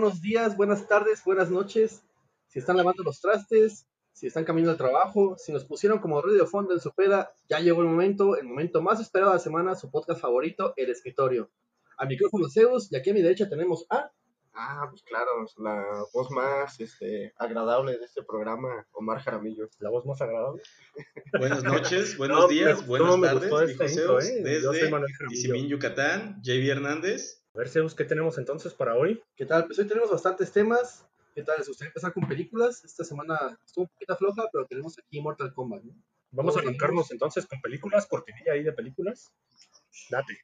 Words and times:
buenos 0.00 0.22
días, 0.22 0.56
buenas 0.56 0.88
tardes, 0.88 1.22
buenas 1.26 1.50
noches. 1.50 2.02
Si 2.46 2.58
están 2.58 2.78
lavando 2.78 3.02
los 3.02 3.20
trastes, 3.20 3.86
si 4.12 4.28
están 4.28 4.44
caminando 4.44 4.70
al 4.70 4.78
trabajo, 4.78 5.36
si 5.36 5.52
nos 5.52 5.66
pusieron 5.66 5.98
como 5.98 6.22
ruido 6.22 6.42
de 6.42 6.50
fondo 6.50 6.72
en 6.72 6.80
su 6.80 6.90
peda, 6.94 7.34
ya 7.50 7.60
llegó 7.60 7.82
el 7.82 7.88
momento, 7.88 8.34
el 8.34 8.46
momento 8.46 8.80
más 8.80 8.98
esperado 8.98 9.32
de 9.32 9.36
la 9.36 9.42
semana, 9.42 9.74
su 9.74 9.90
podcast 9.90 10.18
favorito, 10.18 10.72
El 10.78 10.88
Escritorio. 10.88 11.50
A 11.98 12.06
micrófono 12.06 12.48
Zeus, 12.48 12.90
y 12.90 12.96
aquí 12.96 13.10
a 13.10 13.12
mi 13.12 13.20
derecha 13.20 13.46
tenemos 13.50 13.84
a... 13.90 14.10
Ah, 14.54 14.86
pues 14.88 15.02
claro, 15.02 15.32
la 15.58 15.84
voz 16.14 16.30
más 16.30 16.80
este, 16.80 17.34
agradable 17.36 17.98
de 17.98 18.04
este 18.06 18.22
programa, 18.22 18.86
Omar 18.92 19.20
Jaramillo. 19.20 19.68
La 19.80 19.90
voz 19.90 20.06
más 20.06 20.22
agradable. 20.22 20.62
Buenas 21.38 21.62
noches, 21.62 22.16
buenos 22.16 22.48
días, 22.48 22.86
buenas 22.86 23.20
tardes, 23.20 23.78
dijo 23.78 23.86
Zeus, 23.86 24.24
¿eh? 24.24 24.40
desde 24.42 25.68
Yucatán, 25.68 26.40
JB 26.42 26.70
Hernández. 26.70 27.39
A 27.52 27.58
ver, 27.58 27.68
Zeus, 27.68 27.96
¿qué 27.96 28.04
tenemos 28.04 28.38
entonces 28.38 28.72
para 28.74 28.94
hoy? 28.94 29.20
¿Qué 29.34 29.44
tal? 29.44 29.66
Pues 29.66 29.76
hoy 29.80 29.88
tenemos 29.88 30.08
bastantes 30.08 30.52
temas. 30.52 31.04
¿Qué 31.34 31.42
tal? 31.42 31.58
¿Les 31.58 31.66
gustaría 31.66 31.88
empezar 31.88 32.12
con 32.12 32.28
películas? 32.28 32.84
Esta 32.84 33.02
semana 33.02 33.58
estuvo 33.66 33.86
un 33.86 33.88
poquito 33.88 34.16
floja, 34.16 34.44
pero 34.52 34.66
tenemos 34.66 34.96
aquí 34.96 35.20
Mortal 35.20 35.52
Kombat, 35.52 35.82
¿no? 35.82 35.92
Vamos 36.30 36.56
a 36.56 36.60
arrancarnos 36.60 37.10
entonces 37.10 37.46
con 37.46 37.60
películas, 37.60 38.06
cortinilla 38.06 38.52
ahí 38.52 38.62
de 38.62 38.72
películas. 38.72 39.32
Date. 40.10 40.38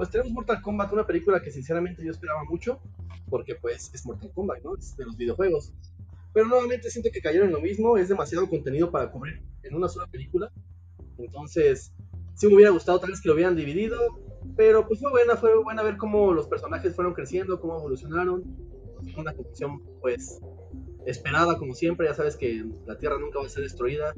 Pues 0.00 0.08
tenemos 0.08 0.32
Mortal 0.32 0.62
Kombat, 0.62 0.90
una 0.94 1.06
película 1.06 1.42
que 1.42 1.50
sinceramente 1.50 2.02
yo 2.02 2.10
esperaba 2.10 2.42
mucho, 2.44 2.80
porque 3.28 3.56
pues 3.56 3.90
es 3.92 4.06
Mortal 4.06 4.32
Kombat, 4.34 4.62
¿no? 4.62 4.74
Es 4.74 4.96
de 4.96 5.04
los 5.04 5.14
videojuegos. 5.14 5.74
Pero 6.32 6.46
nuevamente 6.46 6.88
siento 6.88 7.10
que 7.12 7.20
cayeron 7.20 7.48
en 7.48 7.52
lo 7.52 7.60
mismo, 7.60 7.98
es 7.98 8.08
demasiado 8.08 8.48
contenido 8.48 8.90
para 8.90 9.12
cubrir 9.12 9.42
en 9.62 9.74
una 9.74 9.90
sola 9.90 10.06
película. 10.06 10.50
Entonces, 11.18 11.92
sí 12.32 12.46
me 12.46 12.54
hubiera 12.54 12.70
gustado 12.70 12.98
tal 12.98 13.10
vez 13.10 13.20
que 13.20 13.28
lo 13.28 13.34
hubieran 13.34 13.56
dividido, 13.56 13.98
pero 14.56 14.88
pues 14.88 15.00
fue 15.00 15.10
buena, 15.10 15.36
fue 15.36 15.62
buena 15.62 15.82
ver 15.82 15.98
cómo 15.98 16.32
los 16.32 16.48
personajes 16.48 16.96
fueron 16.96 17.12
creciendo, 17.12 17.60
cómo 17.60 17.76
evolucionaron. 17.76 18.42
Una 19.18 19.34
conclusión 19.34 19.82
pues 20.00 20.40
esperada 21.04 21.58
como 21.58 21.74
siempre, 21.74 22.06
ya 22.06 22.14
sabes 22.14 22.38
que 22.38 22.64
la 22.86 22.96
Tierra 22.96 23.18
nunca 23.18 23.38
va 23.38 23.44
a 23.44 23.50
ser 23.50 23.64
destruida, 23.64 24.14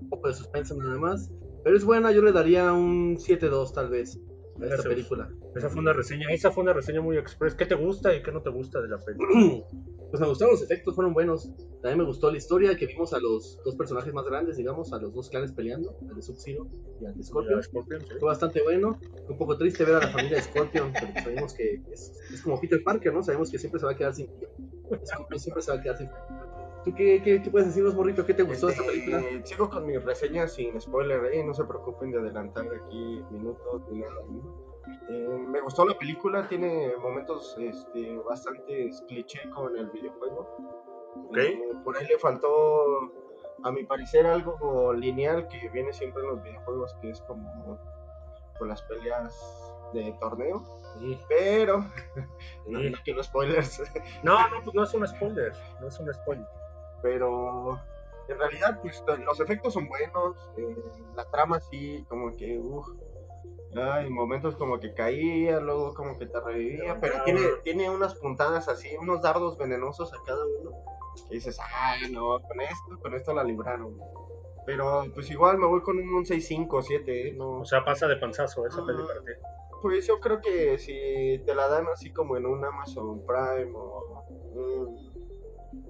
un 0.00 0.08
poco 0.08 0.28
de 0.28 0.32
suspenso 0.32 0.74
nada 0.78 0.96
más. 0.96 1.30
Pero 1.64 1.76
es 1.76 1.84
buena, 1.84 2.12
yo 2.12 2.22
le 2.22 2.32
daría 2.32 2.72
un 2.72 3.18
7-2 3.18 3.74
tal 3.74 3.90
vez 3.90 4.18
esta 4.60 4.82
película. 4.82 5.30
Esa 5.54 5.68
fue 5.68 5.80
una 5.80 5.92
reseña, 5.92 6.28
esa 6.30 6.50
fue 6.50 6.62
una 6.62 6.72
reseña 6.72 7.00
muy 7.00 7.16
express. 7.16 7.54
¿Qué 7.54 7.66
te 7.66 7.74
gusta 7.74 8.14
y 8.14 8.22
qué 8.22 8.32
no 8.32 8.42
te 8.42 8.50
gusta 8.50 8.80
de 8.80 8.88
la 8.88 8.98
película? 8.98 9.28
pues 10.10 10.20
me 10.20 10.26
gustaron 10.26 10.52
los 10.52 10.62
efectos, 10.62 10.94
fueron 10.94 11.14
buenos. 11.14 11.50
También 11.82 11.98
me 11.98 12.04
gustó 12.04 12.30
la 12.30 12.38
historia, 12.38 12.76
que 12.76 12.86
vimos 12.86 13.12
a 13.12 13.18
los 13.20 13.58
dos 13.64 13.76
personajes 13.76 14.12
más 14.12 14.24
grandes, 14.24 14.56
digamos, 14.56 14.92
a 14.92 14.98
los 14.98 15.14
dos 15.14 15.28
clanes 15.28 15.52
peleando, 15.52 15.96
al 16.08 16.16
de 16.16 16.22
Sub-Zero 16.22 16.66
y 17.00 17.06
al 17.06 17.16
de 17.16 17.22
Scorpion. 17.22 18.00
Fue 18.18 18.28
bastante 18.28 18.62
bueno. 18.62 18.98
Un 19.28 19.38
poco 19.38 19.56
triste 19.56 19.84
ver 19.84 19.96
a 19.96 20.00
la 20.00 20.08
familia 20.08 20.36
de 20.36 20.42
Scorpion, 20.42 20.92
pero 20.92 21.12
sabemos 21.22 21.54
que 21.54 21.82
es, 21.92 22.42
como 22.42 22.60
Peter 22.60 22.82
Parker, 22.82 23.12
¿no? 23.12 23.22
Sabemos 23.22 23.50
que 23.50 23.58
siempre 23.58 23.78
se 23.80 23.86
va 23.86 23.92
a 23.92 23.96
quedar 23.96 24.14
sin 24.14 24.28
Scorpion 25.04 25.38
siempre 25.38 25.62
se 25.62 25.70
va 25.70 25.78
a 25.78 25.82
quedar 25.82 25.98
sin 25.98 26.08
¿Tú 26.88 26.94
qué, 26.94 27.20
qué, 27.22 27.42
qué, 27.42 27.50
puedes 27.50 27.68
decirnos, 27.68 27.94
Morrito? 27.94 28.24
¿Qué 28.24 28.32
te 28.32 28.42
gustó 28.42 28.68
de 28.68 28.72
esta 28.72 28.86
película? 28.86 29.22
Sigo 29.44 29.68
con 29.68 29.84
mi 29.84 29.98
reseña 29.98 30.48
sin 30.48 30.80
spoiler, 30.80 31.22
¿eh? 31.34 31.44
No 31.44 31.52
se 31.52 31.62
preocupen 31.64 32.10
de 32.10 32.18
adelantar 32.18 32.64
aquí 32.64 33.22
minutos 33.30 33.82
ni 33.90 33.98
nada. 33.98 34.14
Eh, 35.10 35.38
me 35.48 35.60
gustó 35.60 35.84
la 35.84 35.98
película, 35.98 36.48
tiene 36.48 36.96
momentos 36.96 37.54
este, 37.58 38.16
bastante 38.26 38.88
cliché 39.06 39.50
con 39.50 39.76
el 39.76 39.90
videojuego. 39.90 40.48
Okay. 41.28 41.52
Eh, 41.52 41.72
por 41.84 41.94
ahí 41.98 42.06
le 42.06 42.18
faltó, 42.18 43.12
a 43.64 43.70
mi 43.70 43.84
parecer, 43.84 44.24
algo 44.24 44.94
lineal 44.94 45.46
que 45.48 45.68
viene 45.68 45.92
siempre 45.92 46.22
en 46.22 46.28
los 46.30 46.42
videojuegos, 46.42 46.96
que 47.02 47.10
es 47.10 47.20
como 47.20 47.78
con 48.58 48.66
las 48.66 48.80
peleas 48.84 49.74
de 49.92 50.16
torneo. 50.20 50.64
Pero, 51.28 51.80
no, 52.66 52.80
quiero 53.04 53.22
spoilers. 53.22 53.82
No, 54.22 54.48
no, 54.48 54.62
pues 54.64 54.74
no 54.74 54.84
es 54.84 54.94
un 54.94 55.06
spoiler, 55.06 55.52
no 55.82 55.88
es 55.88 56.00
un 56.00 56.14
spoiler. 56.14 56.46
Pero 57.02 57.80
en 58.28 58.38
realidad, 58.38 58.80
pues 58.82 59.02
los 59.24 59.40
efectos 59.40 59.74
son 59.74 59.88
buenos, 59.88 60.36
eh, 60.56 60.76
la 61.14 61.24
trama 61.30 61.60
sí, 61.60 62.04
como 62.08 62.36
que, 62.36 62.58
uff 62.58 62.88
Ay, 63.76 64.08
momentos 64.08 64.56
como 64.56 64.80
que 64.80 64.94
caía, 64.94 65.60
luego 65.60 65.92
como 65.94 66.18
que 66.18 66.26
te 66.26 66.40
revivía, 66.40 66.98
pero 67.00 67.22
tiene, 67.24 67.40
tiene 67.64 67.90
unas 67.90 68.14
puntadas 68.14 68.68
así, 68.68 68.96
unos 68.96 69.20
dardos 69.20 69.58
venenosos 69.58 70.12
a 70.14 70.16
cada 70.24 70.42
uno. 70.60 70.70
Y 71.30 71.34
dices, 71.34 71.58
ah, 71.60 71.96
no, 72.10 72.40
con 72.40 72.60
esto, 72.60 72.98
con 73.00 73.14
esto 73.14 73.34
la 73.34 73.44
libraron. 73.44 73.98
Pero 74.64 75.04
pues 75.14 75.30
igual 75.30 75.58
me 75.58 75.66
voy 75.66 75.82
con 75.82 75.98
un 75.98 76.24
6-5, 76.24 76.82
7, 76.82 77.28
¿eh? 77.28 77.32
No. 77.34 77.60
O 77.60 77.64
sea, 77.64 77.84
pasa 77.84 78.06
de 78.06 78.16
panzazo 78.16 78.66
esa 78.66 78.84
película. 78.84 79.14
Pues 79.82 80.06
yo 80.06 80.18
creo 80.18 80.40
que 80.40 80.78
si 80.78 81.42
te 81.44 81.54
la 81.54 81.68
dan 81.68 81.86
así 81.88 82.12
como 82.12 82.36
en 82.36 82.46
un 82.46 82.64
Amazon 82.64 83.24
Prime 83.26 83.72
o 83.74 84.24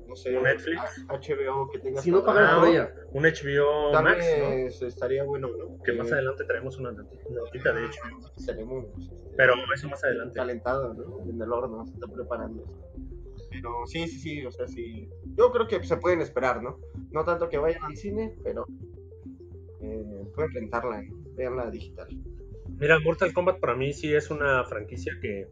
no 0.09 0.17
sé, 0.17 0.37
un 0.37 0.43
Netflix, 0.45 1.05
HBO 1.09 1.71
que 1.71 1.79
tenga. 1.79 2.01
Si 2.01 2.11
no 2.11 2.25
pagas 2.25 2.59
por 2.59 2.69
ella, 2.69 2.93
un 3.13 3.23
HBO 3.25 3.93
Tal 3.93 4.05
Max, 4.05 4.19
vez 4.19 4.83
estaría 4.83 5.23
bueno, 5.25 5.49
¿no? 5.49 5.83
Que 5.83 5.93
más 5.93 6.11
adelante 6.11 6.45
traemos 6.45 6.79
una 6.79 6.93
notita 6.93 7.73
de 7.73 7.87
hecho. 7.87 8.01
Tenemos. 8.47 8.87
Pero 9.37 9.55
eso 9.75 9.89
más 9.89 10.03
adelante. 10.03 10.35
Calentado, 10.35 10.95
¿no? 10.95 11.21
En 11.29 11.41
el 11.41 11.53
horno, 11.53 11.85
se 11.87 11.93
está 11.93 12.07
preparando. 12.07 12.65
Pero 13.51 13.87
sí, 13.87 14.09
sí, 14.09 14.19
sí, 14.19 14.47
o 14.47 14.51
sea, 14.51 14.67
sí. 14.67 15.09
Yo 15.37 15.53
creo 15.53 15.69
que 15.69 15.83
se 15.85 15.97
pueden 15.99 16.21
esperar, 16.21 16.63
¿no? 16.63 16.79
No 17.11 17.25
tanto 17.25 17.49
que 17.49 17.59
vayan 17.59 17.85
al 17.85 17.97
cine, 17.97 18.35
pero 18.43 18.67
eh, 19.81 20.25
pueden 20.35 20.53
rentarla, 20.53 21.03
¿eh? 21.03 21.09
veanla 21.35 21.71
digital. 21.71 22.09
Mira, 22.79 22.99
Mortal 23.01 23.33
Kombat 23.33 23.61
para 23.61 23.75
mí 23.75 23.93
sí 23.93 24.15
es 24.15 24.31
una 24.31 24.65
franquicia 24.65 25.13
que, 25.21 25.49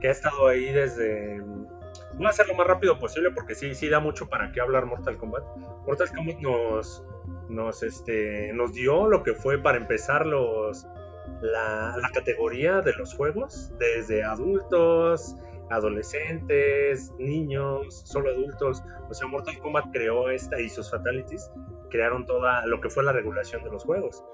que 0.00 0.08
ha 0.08 0.10
estado 0.10 0.48
ahí 0.48 0.72
desde 0.72 1.40
Voy 2.16 2.26
a 2.26 2.30
hacer 2.30 2.46
lo 2.48 2.54
más 2.54 2.66
rápido 2.66 2.98
posible 2.98 3.30
porque 3.30 3.54
sí, 3.54 3.74
sí 3.74 3.88
da 3.88 4.00
mucho 4.00 4.28
para 4.28 4.52
qué 4.52 4.60
hablar 4.60 4.86
Mortal 4.86 5.16
Kombat. 5.16 5.44
Mortal 5.86 6.08
Kombat 6.14 6.38
nos, 6.38 7.04
nos, 7.48 7.82
este, 7.82 8.52
nos 8.52 8.72
dio 8.72 9.08
lo 9.08 9.22
que 9.22 9.34
fue 9.34 9.58
para 9.58 9.78
empezar 9.78 10.24
los, 10.26 10.86
la, 11.40 11.96
la 12.00 12.10
categoría 12.10 12.80
de 12.80 12.92
los 12.94 13.14
juegos, 13.14 13.72
desde 13.78 14.22
adultos, 14.22 15.36
adolescentes, 15.70 17.12
niños, 17.18 18.02
solo 18.04 18.30
adultos. 18.30 18.82
O 19.10 19.14
sea, 19.14 19.26
Mortal 19.26 19.58
Kombat 19.58 19.86
creó 19.92 20.30
esta 20.30 20.60
y 20.60 20.68
sus 20.68 20.90
fatalities 20.90 21.50
crearon 21.94 22.26
toda 22.26 22.66
lo 22.66 22.80
que 22.80 22.90
fue 22.90 23.04
la 23.04 23.12
regulación 23.12 23.62
de 23.62 23.70
los 23.70 23.84
juegos. 23.84 24.24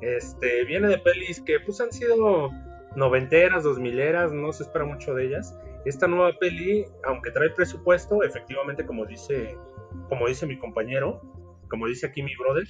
Este 0.00 0.64
viene 0.64 0.86
de 0.86 0.98
pelis 0.98 1.40
que 1.40 1.58
pues 1.58 1.80
han 1.80 1.90
sido 1.92 2.50
noventeras, 2.94 3.64
dos 3.64 3.80
mileras, 3.80 4.32
no 4.32 4.52
se 4.52 4.62
espera 4.62 4.84
mucho 4.84 5.14
de 5.14 5.26
ellas, 5.26 5.56
esta 5.88 6.06
nueva 6.06 6.38
peli, 6.38 6.84
aunque 7.04 7.30
trae 7.30 7.50
presupuesto, 7.50 8.22
efectivamente, 8.22 8.84
como 8.84 9.06
dice, 9.06 9.56
como 10.08 10.28
dice 10.28 10.46
mi 10.46 10.58
compañero, 10.58 11.22
como 11.68 11.86
dice 11.86 12.06
aquí 12.06 12.22
mi 12.22 12.34
brother, 12.36 12.66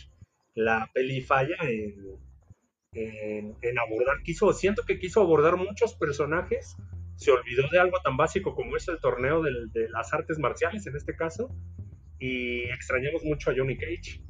la 0.54 0.90
peli 0.92 1.20
falla 1.20 1.56
en, 1.62 3.56
en, 3.62 3.78
abordar, 3.78 4.22
quiso, 4.24 4.52
siento 4.52 4.82
que 4.86 4.98
quiso 4.98 5.20
abordar 5.20 5.56
muchos 5.56 5.94
personajes, 5.94 6.76
se 7.16 7.30
olvidó 7.32 7.68
de 7.70 7.80
algo 7.80 7.98
tan 8.02 8.16
básico 8.16 8.54
como 8.54 8.76
es 8.76 8.86
el 8.88 9.00
torneo 9.00 9.42
de 9.42 9.88
las 9.88 10.12
artes 10.12 10.38
marciales 10.38 10.86
en 10.86 10.96
este 10.96 11.16
caso, 11.16 11.50
y 12.18 12.64
extrañamos 12.70 13.24
mucho 13.24 13.50
a 13.50 13.54
Johnny 13.56 13.76
Cage. 13.76 14.22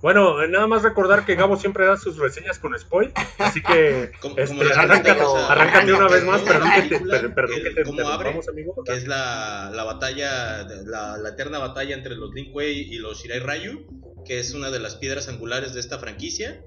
Bueno, 0.00 0.46
nada 0.46 0.66
más 0.66 0.82
recordar 0.82 1.24
que 1.24 1.34
Gabo 1.34 1.56
siempre 1.56 1.86
da 1.86 1.96
sus 1.96 2.18
reseñas 2.18 2.58
con 2.58 2.78
spoil, 2.78 3.12
así 3.38 3.62
que 3.62 4.12
este, 4.36 4.72
arráncate, 4.74 5.92
una 5.92 6.08
vez 6.08 6.24
más, 6.24 6.42
perdón 6.42 6.70
que 6.88 6.98
te, 7.74 7.82
como 7.84 8.08
abre, 8.08 8.38
que 8.84 8.92
es 8.92 9.06
la, 9.06 9.70
la 9.74 9.84
batalla, 9.84 10.64
la, 10.84 11.16
la, 11.18 11.28
eterna 11.30 11.58
batalla 11.58 11.94
entre 11.94 12.16
los 12.16 12.32
Lin 12.34 12.52
Kuei 12.52 12.80
y 12.80 12.98
los 12.98 13.22
Shirai 13.22 13.40
Ryu, 13.40 13.86
que 14.24 14.38
es 14.38 14.54
una 14.54 14.70
de 14.70 14.80
las 14.80 14.96
piedras 14.96 15.28
angulares 15.28 15.74
de 15.74 15.80
esta 15.80 15.98
franquicia. 15.98 16.64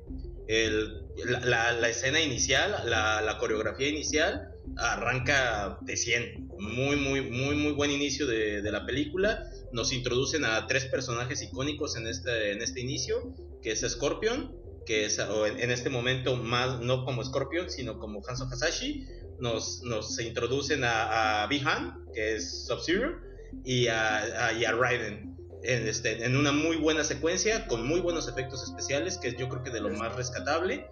El, 0.48 1.02
la, 1.44 1.72
la, 1.72 1.90
escena 1.90 2.22
inicial, 2.22 2.84
la, 2.86 3.22
la, 3.22 3.38
coreografía 3.40 3.90
inicial, 3.90 4.50
arranca 4.78 5.80
de 5.82 5.98
100. 5.98 6.50
Muy, 6.60 6.98
muy, 6.98 7.22
muy, 7.22 7.56
muy 7.56 7.72
buen 7.72 7.90
inicio 7.90 8.28
de, 8.28 8.62
de 8.62 8.72
la 8.72 8.86
película 8.86 9.50
nos 9.76 9.92
introducen 9.92 10.46
a 10.46 10.68
tres 10.68 10.86
personajes 10.86 11.42
icónicos 11.42 11.98
en 11.98 12.08
este, 12.08 12.54
en 12.54 12.62
este 12.62 12.80
inicio, 12.80 13.36
que 13.62 13.72
es 13.72 13.82
Scorpion, 13.82 14.56
que 14.86 15.06
es 15.06 15.20
en, 15.20 15.70
este 15.70 15.90
momento 15.90 16.38
más 16.38 16.80
no 16.80 17.04
como 17.04 17.24
Scorpion, 17.24 17.70
sino 17.70 18.00
como 18.00 18.22
Hanzo 18.26 18.46
Hasashi. 18.46 19.06
Nos, 19.40 19.82
nos 19.84 20.18
introducen 20.22 20.86
a, 20.86 21.44
a 21.44 21.48
Bihan, 21.48 22.06
que 22.14 22.36
es 22.36 22.66
Sub-Zero, 22.68 23.20
y 23.66 23.88
a, 23.88 24.54
y 24.58 24.64
a 24.64 24.72
Raiden. 24.72 25.36
En, 25.64 25.88
este, 25.88 26.24
en 26.24 26.38
una 26.38 26.54
muy 26.54 26.78
buena 26.78 27.04
secuencia, 27.04 27.68
con 27.68 27.86
muy 27.86 28.00
buenos 28.00 28.30
efectos 28.30 28.64
especiales, 28.64 29.18
que 29.18 29.36
yo 29.36 29.50
creo 29.50 29.62
que 29.62 29.72
de 29.72 29.82
lo 29.82 29.90
más 29.90 30.16
rescatable. 30.16 30.88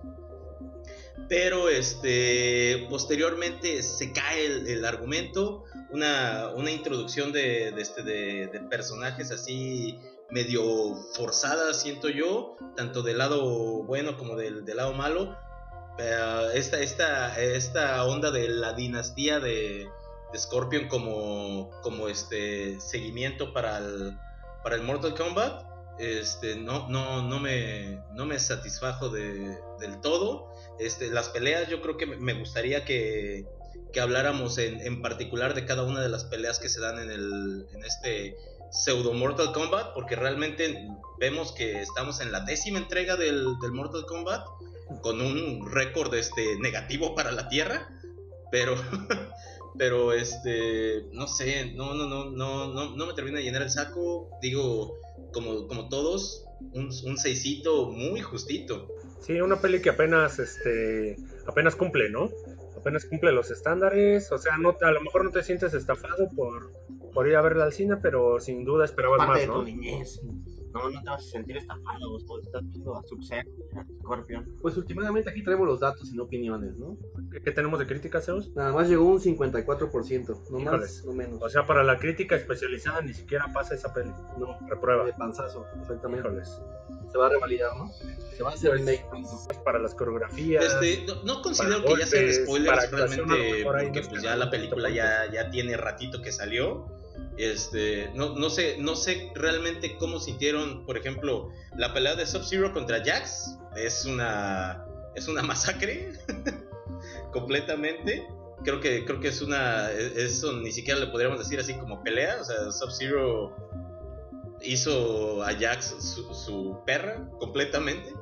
Pero 1.30 1.70
este, 1.70 2.86
posteriormente 2.90 3.82
se 3.82 4.12
cae 4.12 4.46
el, 4.46 4.68
el 4.68 4.84
argumento, 4.84 5.64
una, 5.94 6.50
una 6.56 6.72
introducción 6.72 7.32
este, 7.36 8.04
de, 8.04 8.48
de 8.48 8.60
personajes 8.62 9.32
así 9.32 10.00
medio 10.32 10.96
forzadas, 11.14 11.82
siento 11.82 12.10
yo, 12.10 12.58
tanto 12.76 13.04
del 13.04 13.20
lado 13.20 13.84
bueno 13.84 14.18
como 14.18 14.36
del, 14.36 14.66
lado 14.66 14.94
malo. 14.94 15.38
esta, 16.56 16.80
esta, 16.82 17.40
esta 17.40 18.04
onda 18.06 18.32
de 18.32 18.50
la 18.50 18.74
dinastía 18.74 19.40
de, 19.40 19.88
de 20.32 20.40
Scorpion 20.40 20.88
como, 20.88 21.70
como 21.84 22.08
este 22.08 22.80
seguimiento 22.82 23.54
para 23.54 23.78
el, 23.78 24.18
para 24.64 24.76
el 24.76 24.82
Mortal 24.82 25.14
Kombat 25.14 25.74
este, 26.00 26.56
no, 26.56 26.90
no, 26.90 27.22
no, 27.22 27.40
me, 27.40 28.02
no 28.14 28.26
me 28.26 28.40
satisfajo 28.40 29.10
de, 29.10 29.58
del 29.80 30.02
todo. 30.02 30.52
Este, 30.80 31.10
las 31.10 31.30
peleas 31.30 31.70
yo 31.70 31.82
creo 31.82 31.98
que 31.98 32.08
me 32.08 32.34
gustaría 32.34 32.84
que, 32.84 33.46
que 33.94 34.02
habláramos 34.02 34.58
en, 34.58 34.82
en, 34.82 35.02
particular 35.02 35.54
de 35.54 35.66
cada 35.66 35.84
una 35.84 36.02
de 36.02 36.10
las 36.10 36.26
peleas 36.26 36.60
que 36.60 36.68
se 36.68 36.82
dan 36.82 37.00
en, 37.00 37.12
el, 37.12 37.68
en 37.74 37.86
este 37.86 38.36
pseudo 38.72 39.14
Mortal 39.14 39.54
Kombat, 39.54 39.94
porque 39.94 40.16
realmente 40.16 40.90
vemos 41.20 41.52
que 41.52 41.82
estamos 41.82 42.20
en 42.20 42.32
la 42.32 42.42
décima 42.42 42.80
entrega 42.80 43.16
del, 43.16 43.46
del 43.62 43.72
Mortal 43.72 44.06
Kombat, 44.08 44.46
con 45.02 45.22
un 45.22 45.72
récord 45.72 46.14
este, 46.16 46.58
negativo 46.60 47.16
para 47.16 47.32
la 47.32 47.48
Tierra, 47.50 47.88
pero, 48.52 48.76
pero 49.78 50.12
este, 50.12 51.04
no 51.12 51.28
sé, 51.28 51.74
no, 51.74 51.94
no, 51.94 52.08
no, 52.08 52.32
no, 52.32 52.74
no, 52.74 52.96
no 52.96 53.06
me 53.06 53.14
termina 53.14 53.38
de 53.38 53.44
llenar 53.44 53.62
el 53.62 53.70
saco, 53.70 54.30
digo, 54.42 54.98
como, 55.32 55.68
como 55.68 55.88
todos, 55.88 56.46
un, 56.74 57.18
seisito 57.18 57.90
muy 57.92 58.22
justito. 58.22 58.88
Sí, 59.22 59.40
una 59.40 59.62
peli 59.62 59.82
que 59.82 59.90
apenas, 59.90 60.40
este, 60.40 61.18
apenas 61.46 61.76
cumple, 61.76 62.10
¿no? 62.10 62.32
Apenas 62.84 63.06
cumple 63.06 63.32
los 63.32 63.50
estándares, 63.50 64.30
o 64.34 64.38
sea, 64.38 64.58
no, 64.58 64.76
a 64.82 64.92
lo 64.92 65.00
mejor 65.00 65.24
no 65.24 65.32
te 65.32 65.42
sientes 65.42 65.74
estafado 65.74 66.30
por, 66.36 66.74
por 67.14 67.26
ir 67.30 67.38
a 67.38 67.42
verla 67.42 67.64
al 67.64 67.72
cine, 67.72 67.96
pero 67.96 68.42
sin 68.42 68.66
duda 68.66 68.84
esperabas 68.84 69.20
Parte 69.20 69.32
más, 69.32 69.40
de 69.40 69.48
¿no? 69.48 69.54
tu 69.54 69.64
niñez. 69.64 70.20
No, 70.74 70.90
no 70.90 71.02
te 71.04 71.10
vas 71.10 71.26
a 71.28 71.30
sentir 71.30 71.58
estafado, 71.58 72.12
vos 72.12 72.24
estás 72.44 72.64
viendo 72.72 72.96
a 72.96 73.04
Sub-Zero, 73.04 73.50
a 73.76 73.86
Scorpion. 74.00 74.58
Pues 74.62 74.76
últimamente 74.78 75.30
aquí 75.30 75.44
traemos 75.44 75.68
los 75.68 75.80
datos 75.80 76.12
y 76.12 76.16
no 76.16 76.24
opiniones, 76.24 76.76
¿no? 76.78 76.98
¿Qué, 77.32 77.42
qué 77.42 77.52
tenemos 77.52 77.80
de 77.80 77.86
crítica, 77.88 78.22
Zeus? 78.22 78.50
Nada 78.56 78.72
más 78.72 78.90
llegó 78.90 79.06
un 79.06 79.20
54%, 79.20 80.50
no 80.50 80.60
más, 80.60 80.74
Híjoles. 80.74 81.06
no 81.06 81.14
menos. 81.14 81.42
O 81.42 81.50
sea, 81.50 81.66
para 81.66 81.84
la 81.84 81.98
crítica 82.00 82.36
especializada 82.36 83.02
ni 83.02 83.14
siquiera 83.14 83.46
pasa 83.54 83.76
esa 83.76 83.94
peli. 83.94 84.12
no, 84.40 84.58
Reprueba. 84.68 85.06
de 85.06 85.14
panzazo, 85.14 85.66
exactamente. 85.80 86.28
Híjoles. 86.28 86.62
Se 87.12 87.18
va 87.20 87.28
a 87.28 87.30
revalidar, 87.30 87.78
¿no? 87.78 87.92
Se 88.36 88.42
va 88.42 88.50
a 88.50 88.54
hacer 88.54 88.72
remake. 88.72 89.06
Para 89.64 89.78
las 89.78 89.94
coreografías. 89.94 90.66
Este, 90.82 91.06
no, 91.06 91.24
no 91.24 91.42
considero 91.44 91.84
para 91.84 91.94
que 91.96 92.00
ya 92.00 92.08
sean 92.08 92.24
golpes, 92.24 92.44
spoilers 92.44 92.92
realmente, 92.92 93.64
porque 93.64 94.02
pues 94.10 94.24
ya 94.24 94.36
la 94.36 94.50
película 94.50 94.90
ya, 94.90 95.32
ya 95.32 95.52
tiene 95.52 95.78
ratito 95.78 96.22
que 96.22 96.32
salió. 96.32 96.88
Este, 97.38 98.12
no, 98.14 98.36
no 98.36 98.50
sé, 98.50 98.78
no 98.80 98.96
sé 98.96 99.32
realmente 99.36 99.98
cómo 99.98 100.20
sintieron, 100.20 100.86
por 100.86 100.98
ejemplo, 100.98 101.50
la 101.78 101.94
pelea 101.94 102.16
de 102.16 102.28
Sub-Zero 102.28 102.74
contra 102.74 103.04
Jax. 103.04 103.58
Es 103.76 104.06
una, 104.06 104.86
es 105.16 105.28
una 105.28 105.42
masacre 105.44 106.14
completamente. 107.32 108.28
Creo 108.64 108.80
que, 108.80 109.04
creo 109.04 109.20
que 109.20 109.28
es 109.30 109.42
una, 109.42 109.92
eso 109.92 110.54
ni 110.54 110.72
siquiera 110.72 111.00
le 111.00 111.08
podríamos 111.08 111.40
decir 111.40 111.60
así 111.60 111.74
como 111.74 112.04
pelea. 112.04 112.38
O 112.40 112.44
sea, 112.46 112.72
Sub-Zero 112.72 113.56
hizo 114.62 115.44
a 115.44 115.54
Jax 115.54 115.96
su, 116.00 116.34
su 116.34 116.80
perra 116.86 117.30
completamente. 117.40 118.14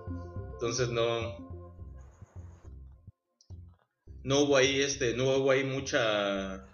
Entonces 0.54 0.90
no, 0.90 1.38
no 4.24 4.40
hubo 4.42 4.56
ahí 4.56 4.82
este 4.82 5.16
no 5.16 5.38
hubo 5.38 5.52
ahí 5.52 5.64
mucha 5.64 6.66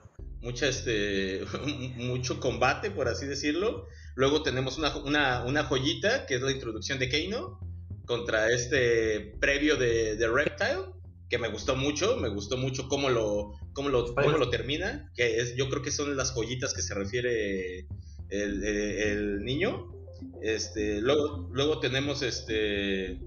este 0.49 1.41
mucho 1.97 2.39
combate 2.39 2.91
por 2.91 3.07
así 3.07 3.25
decirlo. 3.25 3.87
Luego 4.15 4.41
tenemos 4.41 4.77
una, 4.77 5.43
una, 5.43 5.63
joyita 5.63 6.25
que 6.25 6.35
es 6.35 6.41
la 6.41 6.51
introducción 6.51 6.97
de 6.99 7.09
Kano 7.09 7.59
contra 8.05 8.51
este 8.51 9.35
previo 9.39 9.75
de, 9.75 10.17
Reptile 10.27 10.93
que 11.29 11.37
me 11.37 11.49
gustó 11.49 11.75
mucho 11.75 12.15
me 12.15 12.29
gustó 12.29 12.55
mucho 12.55 12.87
cómo 12.87 13.09
lo 13.09 13.51
cómo 13.73 13.89
lo, 13.89 14.15
cómo 14.15 14.37
lo 14.37 14.49
termina 14.49 15.11
que 15.13 15.41
es 15.41 15.57
yo 15.57 15.69
creo 15.69 15.81
que 15.81 15.91
son 15.91 16.15
las 16.15 16.31
joyitas 16.31 16.73
que 16.73 16.81
se 16.81 16.93
refiere 16.93 17.85
el 18.29 19.43
niño. 19.43 19.93
Este 20.41 21.01
luego 21.01 21.49
luego 21.51 21.79
tenemos 21.79 22.21
este 22.21 23.19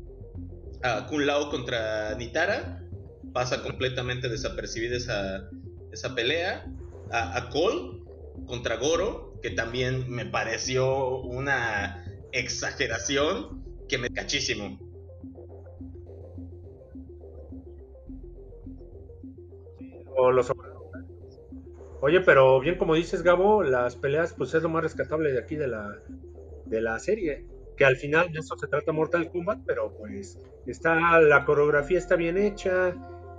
a 0.82 1.06
Kun 1.06 1.26
Lao 1.26 1.50
contra 1.50 2.14
Nitara. 2.16 2.82
Pasa 3.32 3.62
completamente 3.62 4.28
desapercibida 4.28 4.96
esa, 4.96 5.48
esa 5.92 6.14
pelea. 6.14 6.66
A, 7.12 7.48
Cole 7.50 8.02
contra 8.46 8.76
Goro, 8.76 9.38
que 9.42 9.50
también 9.50 10.10
me 10.10 10.26
pareció 10.26 11.18
una 11.18 12.04
exageración 12.32 13.64
que 13.88 13.98
me 13.98 14.10
cachísimo. 14.10 14.78
Los 20.32 20.52
Oye, 22.02 22.20
pero 22.20 22.60
bien 22.60 22.78
como 22.78 22.94
dices, 22.94 23.22
Gabo, 23.22 23.62
las 23.62 23.96
peleas 23.96 24.34
pues 24.34 24.54
es 24.54 24.62
lo 24.62 24.70
más 24.70 24.82
rescatable 24.82 25.32
de 25.32 25.38
aquí 25.38 25.56
de 25.56 25.68
la, 25.68 25.98
de 26.64 26.80
la 26.80 26.98
serie. 26.98 27.46
Que 27.76 27.84
al 27.84 27.96
final 27.96 28.32
de 28.32 28.38
eso 28.40 28.56
se 28.56 28.68
trata 28.68 28.92
Mortal 28.92 29.30
Kombat, 29.30 29.60
pero 29.66 29.94
pues 29.96 30.38
está 30.66 31.20
la 31.20 31.44
coreografía 31.44 31.98
está 31.98 32.16
bien 32.16 32.38
hecha, 32.38 32.94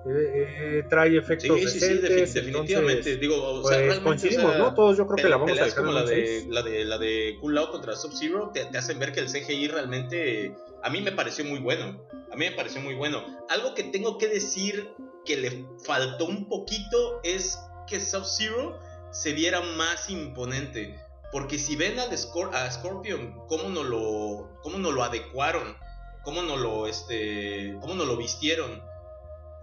eh, 0.09 0.79
eh, 0.79 0.83
trae 0.89 1.17
efectos 1.17 1.59
sí, 1.59 1.67
sí, 1.67 1.79
decentes, 1.79 2.09
defi- 2.09 2.33
definitivamente. 2.33 2.91
entonces, 3.11 3.19
Digo, 3.19 3.35
o 3.43 3.61
pues, 3.61 3.67
sea, 3.75 3.77
realmente, 3.77 4.03
coincidimos, 4.03 4.45
o 4.45 4.49
sea, 4.49 4.57
¿no? 4.57 4.73
Todos 4.73 4.97
yo 4.97 5.05
creo 5.07 5.15
que 5.17 5.29
la 5.29 5.37
vamos 5.37 5.59
a 5.59 5.75
como 5.75 5.91
la 5.91 6.03
de, 6.03 6.45
la 6.49 6.61
de 6.63 6.85
la 6.85 6.97
de 6.97 7.37
Kun 7.39 7.53
Lao 7.53 7.69
contra 7.71 7.95
Sub-Zero 7.95 8.51
te, 8.53 8.65
te 8.65 8.77
hacen 8.77 8.97
ver 8.99 9.11
que 9.11 9.19
el 9.19 9.27
CGI 9.27 9.67
realmente 9.67 10.55
a 10.83 10.89
mí 10.89 11.01
me 11.01 11.11
pareció 11.11 11.45
muy 11.45 11.59
bueno. 11.59 12.03
A 12.31 12.35
mí 12.35 12.45
me 12.49 12.51
pareció 12.51 12.81
muy 12.81 12.95
bueno. 12.95 13.23
Algo 13.49 13.73
que 13.75 13.83
tengo 13.83 14.17
que 14.17 14.27
decir 14.27 14.89
que 15.25 15.37
le 15.37 15.65
faltó 15.85 16.25
un 16.25 16.47
poquito 16.47 17.19
es 17.23 17.59
que 17.87 17.99
Sub-Zero 17.99 18.79
se 19.11 19.33
viera 19.33 19.61
más 19.61 20.09
imponente. 20.09 20.95
Porque 21.31 21.57
si 21.59 21.75
ven 21.75 21.99
al 21.99 22.09
Scor- 22.11 22.53
a 22.53 22.69
Scorpion, 22.71 23.35
cómo 23.47 23.69
no 23.69 23.83
lo, 23.83 24.49
cómo 24.63 24.77
no 24.79 24.91
lo 24.91 25.03
adecuaron, 25.03 25.77
cómo 26.23 26.41
no 26.41 26.57
lo, 26.57 26.87
este, 26.87 27.75
cómo 27.81 27.93
no 27.95 28.05
lo 28.05 28.17
vistieron. 28.17 28.81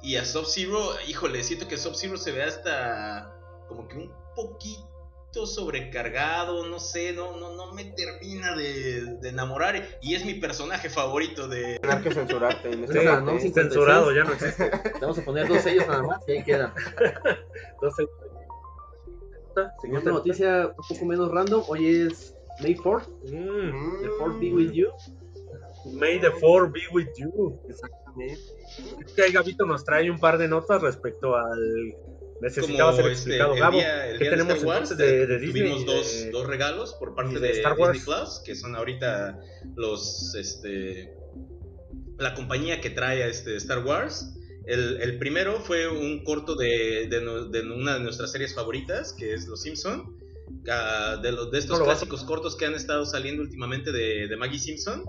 Y 0.03 0.17
a 0.17 0.25
Sub-Zero, 0.25 0.79
híjole, 1.09 1.43
siento 1.43 1.67
que 1.69 1.77
Sub-Zero 1.77 2.17
se 2.17 2.33
ve 2.33 2.43
hasta 2.45 3.35
como 3.69 3.87
que 3.89 3.97
un 3.97 4.13
poquito 4.37 5.45
sobrecargado, 5.45 6.67
no 6.69 6.79
sé, 6.79 7.13
no, 7.13 7.37
no, 7.37 7.55
no 7.55 7.73
me 7.73 7.85
termina 7.85 8.57
de, 8.57 9.17
de 9.21 9.29
enamorar. 9.29 9.99
Y 10.01 10.15
es 10.15 10.25
mi 10.25 10.35
personaje 10.35 10.89
favorito 10.89 11.49
de... 11.49 11.79
Tener 11.81 12.03
que 12.03 12.13
censurarte 12.15 12.71
en 12.71 12.89
Sí, 12.89 12.99
parte. 13.01 13.23
¿no? 13.23 13.39
Sí. 13.41 13.51
censurado, 13.51 14.13
ya 14.13 14.25
no 14.25 14.33
existe. 14.33 14.71
Vamos 15.01 15.19
a 15.19 15.25
poner 15.25 15.49
dos 15.49 15.63
sellos 15.63 15.87
nada 15.87 16.03
más 16.03 16.21
y 16.29 16.33
ahí 16.33 16.45
queda. 16.45 16.75
Entonces, 17.73 18.07
Siguiente 19.83 20.11
noticia, 20.11 20.69
un 20.69 20.89
poco 20.89 21.05
menos 21.05 21.31
random. 21.33 21.65
Hoy 21.67 22.07
es 22.07 22.33
May 22.61 22.77
4th. 22.77 23.09
mm, 23.25 24.03
The 24.03 24.09
4th 24.21 24.39
be 24.39 24.53
with 24.53 24.71
you. 24.71 24.89
May 25.93 26.19
the 26.21 26.31
four 26.41 26.71
be 26.71 26.83
with 26.93 27.09
you. 27.17 27.59
Exactamente. 27.69 28.08
Es 28.27 29.13
que 29.15 29.23
ahí 29.23 29.33
Gabito 29.33 29.65
nos 29.67 29.85
trae 29.85 30.11
un 30.11 30.19
par 30.19 30.39
de 30.39 30.49
notas 30.49 30.83
respecto 30.83 31.37
al. 31.37 31.95
Necesitaba 32.41 32.93
ser 32.95 33.07
este, 33.07 33.31
explicado, 33.37 33.55
el 33.55 33.71
día, 33.73 34.07
el 34.11 34.19
¿Qué 34.19 34.25
día 34.25 34.31
de 34.31 34.37
tenemos 34.37 34.55
Star 34.59 34.69
Wars, 34.69 34.97
de, 34.97 35.27
de 35.27 35.39
Disney? 35.41 35.63
tuvimos 35.63 35.87
dos, 35.87 36.13
de- 36.13 36.31
dos 36.31 36.47
regalos 36.47 36.95
por 36.95 37.15
parte 37.17 37.41
de, 37.41 37.51
Star 37.51 37.77
Wars. 37.77 37.95
Disney 37.95 38.15
Plus, 38.17 38.41
que 38.45 38.55
son 38.55 38.77
ahorita 38.77 39.41
los, 39.75 40.35
este, 40.37 41.15
la 42.19 42.35
compañía 42.35 42.81
que 42.81 42.91
trae 42.91 43.25
a 43.25 43.27
este 43.27 43.57
Star 43.57 43.85
Wars. 43.85 44.35
El, 44.67 45.01
el 45.01 45.19
primero 45.19 45.61
fue 45.63 45.89
un 45.89 46.23
corto 46.23 46.55
de, 46.55 47.09
de 47.11 47.21
no- 47.23 47.47
de 47.47 47.63
una 47.63 47.95
de 47.95 48.01
nuestras 48.01 48.31
series 48.31 48.55
favoritas, 48.55 49.15
que 49.15 49.35
es 49.35 49.47
Los 49.49 49.63
Simpson. 49.63 50.17
Ah, 50.71 51.19
de, 51.23 51.33
los, 51.33 51.51
de 51.51 51.59
estos 51.59 51.79
No 51.81 51.85
clásicos 51.87 52.23
cortos 52.25 52.55
que 52.57 52.67
han 52.67 52.75
estado 52.75 53.05
saliendo 53.05 53.43
últimamente 53.43 53.91
de, 53.91 54.29
de 54.29 54.37
Maggie 54.37 54.59
Simpson. 54.61 55.05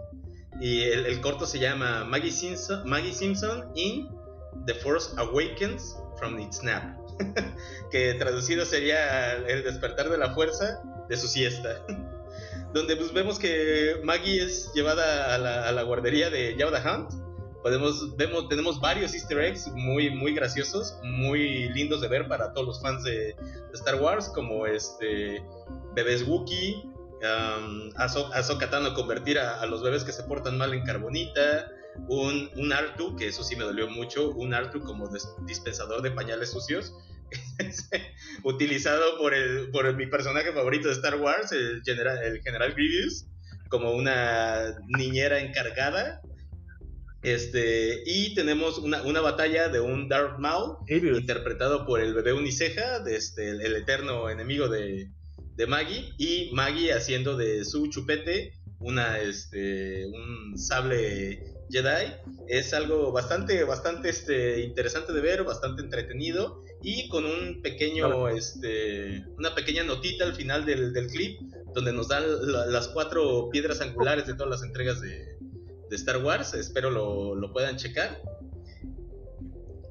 Y 0.59 0.83
el, 0.83 1.21
corto 1.21 1.45
se 1.45 1.59
llama 1.59 2.03
Maggie 2.03 2.31
Simpson, 2.31 2.87
Maggie 2.87 3.13
Simpson 3.13 3.71
in 3.75 4.09
The 4.65 4.73
Force 4.75 5.11
Awakens 5.17 5.97
from 6.17 6.39
its 6.39 6.61
Nap. 6.63 6.97
que 7.91 8.13
traducido 8.13 8.65
sería 8.65 9.33
El 9.35 9.63
despertar 9.63 10.09
de 10.09 10.17
la 10.17 10.33
fuerza 10.33 10.81
de 11.07 11.17
su 11.17 11.27
siesta. 11.27 11.85
Donde 12.73 12.95
pues 12.97 13.13
vemos 13.13 13.39
que 13.39 13.99
Maggie 14.03 14.43
es 14.43 14.71
llevada 14.73 15.33
a 15.33 15.71
la, 15.71 15.83
guardería 15.83 16.29
de 16.29 16.55
Jabba 16.57 16.79
Hutt. 16.79 17.13
Podemos, 17.63 18.15
vemos, 18.15 18.47
tenemos 18.47 18.79
varios 18.79 19.13
easter 19.13 19.39
eggs 19.39 19.67
muy, 19.73 20.09
muy 20.11 20.33
graciosos, 20.33 20.97
muy 21.03 21.69
lindos 21.69 21.99
de 21.99 22.07
ver 22.07 22.27
para 22.27 22.53
todos 22.53 22.67
los 22.67 22.81
fans 22.81 23.03
de, 23.03 23.35
de 23.35 23.73
Star 23.73 23.95
Wars, 23.95 24.29
como 24.29 24.65
este 24.65 25.43
bebés 25.93 26.25
Wookiee, 26.25 26.89
um, 27.23 27.91
Ahso- 27.95 28.31
Ahsoka 28.33 28.69
Tano 28.69 28.93
convertir 28.93 29.39
a, 29.39 29.61
a 29.61 29.65
los 29.65 29.81
bebés 29.83 30.03
que 30.03 30.11
se 30.11 30.23
portan 30.23 30.57
mal 30.57 30.73
en 30.73 30.83
carbonita, 30.83 31.71
un, 32.07 32.49
un 32.55 32.73
Artu, 32.73 33.15
que 33.15 33.27
eso 33.27 33.43
sí 33.43 33.55
me 33.55 33.63
dolió 33.63 33.89
mucho, 33.89 34.31
un 34.31 34.53
Artu 34.53 34.81
como 34.81 35.09
dispensador 35.45 36.01
de 36.01 36.11
pañales 36.11 36.51
sucios, 36.51 36.93
utilizado 38.43 39.17
por, 39.17 39.33
el, 39.33 39.69
por 39.71 39.95
mi 39.95 40.07
personaje 40.07 40.51
favorito 40.53 40.87
de 40.87 40.93
Star 40.95 41.15
Wars, 41.15 41.51
el 41.51 41.81
general, 41.83 42.17
el 42.23 42.41
general 42.41 42.73
Grievous, 42.73 43.27
como 43.69 43.91
una 43.91 44.75
niñera 44.87 45.39
encargada. 45.39 46.21
Este, 47.21 48.01
y 48.05 48.33
tenemos 48.33 48.77
una, 48.77 49.01
una 49.03 49.19
batalla 49.19 49.67
de 49.67 49.81
un 49.81 50.07
Darth 50.07 50.39
Maul 50.39 50.77
interpretado 50.87 51.85
por 51.85 51.99
el 51.99 52.13
bebé 52.13 52.31
Uniceja, 52.31 52.99
de 52.99 53.17
este, 53.17 53.49
el, 53.49 53.61
el 53.61 53.75
eterno 53.75 54.29
enemigo 54.29 54.69
de, 54.69 55.11
de 55.59 55.67
Maggie, 55.67 56.13
y 56.17 56.49
Maggie 56.53 56.93
haciendo 56.93 57.35
de 57.35 57.65
su 57.65 57.87
chupete 57.87 58.53
una, 58.79 59.19
este, 59.19 60.05
un 60.05 60.57
sable 60.57 61.43
Jedi. 61.69 62.13
Es 62.47 62.73
algo 62.73 63.11
bastante, 63.11 63.65
bastante 63.65 64.07
este, 64.07 64.61
interesante 64.61 65.11
de 65.11 65.19
ver, 65.19 65.43
bastante 65.43 65.81
entretenido 65.83 66.63
y 66.81 67.09
con 67.09 67.25
un 67.25 67.61
pequeño, 67.61 68.29
este, 68.29 69.25
una 69.37 69.53
pequeña 69.53 69.83
notita 69.83 70.23
al 70.23 70.33
final 70.33 70.65
del, 70.65 70.93
del 70.93 71.07
clip 71.07 71.41
donde 71.75 71.91
nos 71.91 72.07
dan 72.07 72.23
la- 72.53 72.65
las 72.65 72.87
cuatro 72.87 73.49
piedras 73.51 73.81
angulares 73.81 74.27
de 74.27 74.35
todas 74.35 74.49
las 74.49 74.63
entregas 74.63 75.01
de, 75.01 75.35
de 75.89 75.95
Star 75.97 76.23
Wars. 76.23 76.53
Espero 76.53 76.89
lo, 76.89 77.35
lo 77.35 77.51
puedan 77.51 77.75
checar. 77.75 78.21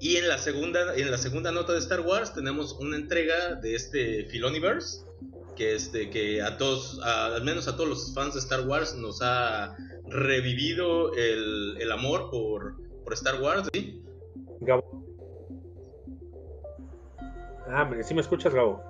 Y 0.01 0.17
en 0.17 0.29
la 0.29 0.39
segunda, 0.39 0.95
en 0.97 1.11
la 1.11 1.19
segunda 1.19 1.53
nota 1.53 1.75
de 1.75 1.81
Star 1.81 2.01
Wars 2.01 2.33
tenemos 2.33 2.73
una 2.81 2.97
entrega 2.97 3.57
de 3.57 3.75
este 3.75 4.25
Filoniverse 4.31 5.05
que 5.59 5.75
este 5.75 6.09
que 6.09 6.41
a 6.41 6.57
todos, 6.57 7.01
a- 7.05 7.35
al 7.35 7.45
menos 7.45 7.67
a 7.69 7.75
todos 7.77 7.89
los 7.89 8.15
fans 8.15 8.35
de 8.35 8.41
Star 8.41 8.67
Wars 8.67 8.95
nos 8.97 9.21
ha 9.23 9.77
revivido 10.07 11.13
el, 11.15 11.77
el 11.81 11.93
amor 11.93 12.31
por, 12.31 12.77
por 13.05 13.13
Star 13.13 13.43
Wars. 13.43 13.69
¿sí? 13.75 14.03
Gabo. 14.61 15.05
Ah, 17.69 17.85
me- 17.85 18.03
sí 18.03 18.15
me 18.15 18.21
escuchas, 18.23 18.55
Gabo. 18.55 18.83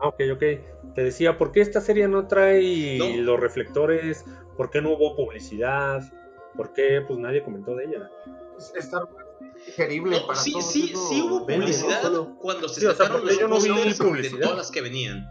Ah, 0.00 0.08
ok, 0.08 0.20
ok. 0.32 0.42
Te 0.94 1.04
decía, 1.04 1.38
¿por 1.38 1.52
qué 1.52 1.60
esta 1.60 1.80
serie 1.80 2.08
no 2.08 2.26
trae 2.26 2.98
No. 2.98 3.16
los 3.22 3.38
reflectores? 3.38 4.24
¿Por 4.56 4.70
qué 4.70 4.80
no 4.82 4.94
hubo 4.94 5.14
publicidad? 5.14 6.00
¿Por 6.56 6.72
qué 6.72 7.02
pues 7.06 7.18
nadie 7.18 7.42
comentó 7.44 7.76
de 7.76 7.84
ella? 7.84 8.10
Star 8.76 9.04
Wars 9.04 9.26
No, 9.78 10.26
para 10.26 10.38
sí, 10.40 10.52
todos. 10.52 10.72
sí, 10.72 10.90
eso 10.92 11.08
sí 11.08 11.22
hubo 11.22 11.46
publicidad 11.46 12.02
cuando 12.40 12.68
se 12.68 12.80
Sí, 12.80 12.86
o 12.86 12.94
sea, 12.94 13.06
sacaron 13.06 13.26
los 13.26 13.38
yo 13.38 13.48
no 13.48 13.60
de 13.60 14.30
todas 14.30 14.56
las 14.56 14.70
que 14.70 14.80
venían. 14.80 15.26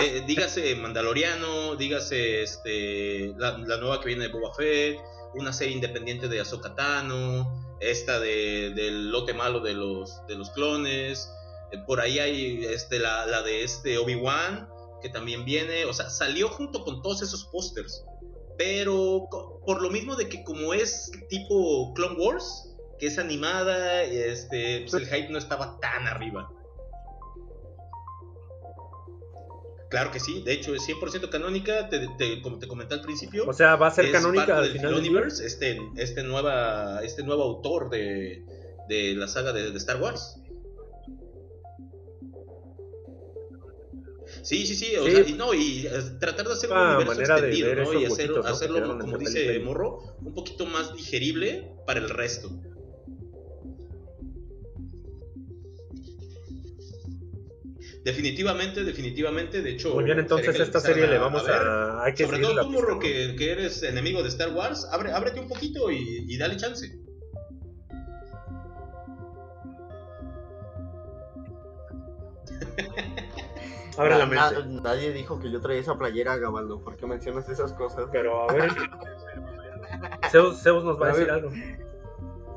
Eh, 0.00 0.24
dígase 0.26 0.74
Mandaloriano, 0.74 1.76
dígase 1.76 2.42
este, 2.42 3.32
la, 3.38 3.58
la 3.58 3.76
nueva 3.76 4.00
que 4.00 4.08
viene 4.08 4.26
de 4.26 4.32
Boba 4.32 4.52
Fett, 4.54 4.98
una 5.34 5.52
serie 5.52 5.74
independiente 5.74 6.28
de 6.28 6.40
Ahsoka 6.40 6.74
Tano, 6.74 7.76
esta 7.80 8.18
de, 8.18 8.72
del 8.74 9.10
lote 9.10 9.34
malo 9.34 9.60
de 9.60 9.74
los, 9.74 10.26
de 10.26 10.34
los 10.34 10.50
clones, 10.50 11.30
eh, 11.70 11.78
por 11.86 12.00
ahí 12.00 12.18
hay 12.18 12.64
este, 12.64 12.98
la, 12.98 13.26
la 13.26 13.42
de 13.42 13.62
este 13.62 13.98
Obi-Wan, 13.98 14.68
que 15.00 15.10
también 15.10 15.44
viene, 15.44 15.84
o 15.84 15.92
sea, 15.92 16.10
salió 16.10 16.48
junto 16.48 16.82
con 16.82 17.02
todos 17.02 17.22
esos 17.22 17.44
pósters, 17.46 18.04
pero 18.56 19.28
por 19.64 19.82
lo 19.82 19.90
mismo 19.90 20.16
de 20.16 20.28
que 20.28 20.42
como 20.44 20.74
es 20.74 21.10
tipo 21.28 21.92
Clone 21.94 22.16
Wars, 22.18 22.73
que 23.04 23.08
es 23.08 23.18
animada, 23.18 24.02
este, 24.02 24.86
pues 24.88 24.94
el 24.94 25.06
hype 25.06 25.28
no 25.30 25.36
estaba 25.36 25.78
tan 25.78 26.06
arriba. 26.06 26.50
Claro 29.90 30.10
que 30.10 30.18
sí, 30.18 30.42
de 30.42 30.54
hecho 30.54 30.74
es 30.74 30.82
100% 30.86 31.28
canónica, 31.28 31.90
te, 31.90 32.08
te- 32.16 32.40
como 32.40 32.58
te 32.58 32.66
comenté 32.66 32.94
al 32.94 33.02
principio. 33.02 33.44
O 33.46 33.52
sea, 33.52 33.76
va 33.76 33.88
a 33.88 33.90
ser 33.90 34.10
canónica 34.10 34.56
al 34.56 34.64
del 34.64 34.72
final 34.72 34.94
del? 34.94 35.02
Filoniverse, 35.02 35.44
este, 35.44 35.78
este, 35.96 36.22
nueva, 36.22 37.00
este 37.04 37.22
nuevo 37.22 37.42
autor 37.42 37.90
de, 37.90 38.42
de 38.88 39.14
la 39.14 39.28
saga 39.28 39.52
de, 39.52 39.70
de 39.70 39.76
Star 39.78 40.00
Wars. 40.00 40.40
Sí, 44.42 44.64
sí, 44.66 44.74
sí, 44.74 44.96
o 44.96 45.04
Sí. 45.04 45.10
sea, 45.12 45.28
y 45.28 45.32
no, 45.34 45.52
y 45.52 45.86
eh, 45.86 45.90
tratar 46.18 46.46
de 46.46 46.52
hacer 46.54 46.70
un 46.70 46.76
Ah, 46.78 46.96
universo 46.96 47.20
extendido, 47.20 47.74
¿no? 47.74 47.92
Y 48.00 48.04
hacerlo, 48.06 48.98
como 48.98 49.18
dice. 49.18 49.58
Morro, 49.60 49.98
un 50.22 50.32
poquito 50.34 50.64
más 50.64 50.94
digerible 50.94 51.70
para 51.86 52.00
el 52.00 52.08
resto. 52.08 52.48
Definitivamente, 58.04 58.84
definitivamente, 58.84 59.62
de 59.62 59.70
hecho... 59.70 59.94
Muy 59.94 60.04
bien, 60.04 60.18
entonces 60.18 60.60
esta 60.60 60.78
serie 60.78 61.06
le 61.06 61.16
a- 61.16 61.20
vamos 61.20 61.46
ver. 61.46 61.54
a... 61.56 62.04
Hay 62.04 62.12
que 62.12 62.26
Sobre 62.26 62.40
todo 62.40 62.60
tú, 62.60 62.70
Morro, 62.70 62.98
que, 62.98 63.34
que 63.36 63.50
eres 63.50 63.82
enemigo 63.82 64.22
de 64.22 64.28
Star 64.28 64.52
Wars, 64.52 64.86
abre, 64.92 65.10
ábrete 65.12 65.40
un 65.40 65.48
poquito 65.48 65.90
y, 65.90 66.26
y 66.28 66.36
dale 66.36 66.58
chance. 66.58 66.86
Abre 73.96 74.18
la 74.18 74.26
Na- 74.26 74.50
mente. 74.50 74.68
na- 74.68 74.80
nadie 74.82 75.12
dijo 75.12 75.38
que 75.38 75.50
yo 75.50 75.60
traía 75.60 75.80
esa 75.80 75.96
playera, 75.96 76.36
Gabaldo. 76.36 76.82
¿Por 76.82 76.96
qué 76.96 77.06
mencionas 77.06 77.48
esas 77.48 77.72
cosas? 77.74 78.06
Pero 78.10 78.50
a 78.50 78.52
ver... 78.52 78.70
Zeus, 80.30 80.60
Zeus 80.62 80.82
nos 80.84 81.00
va 81.00 81.06
a 81.06 81.10
A 81.10 81.12
decir 81.12 81.26
ver. 81.26 81.34
algo. 81.34 81.50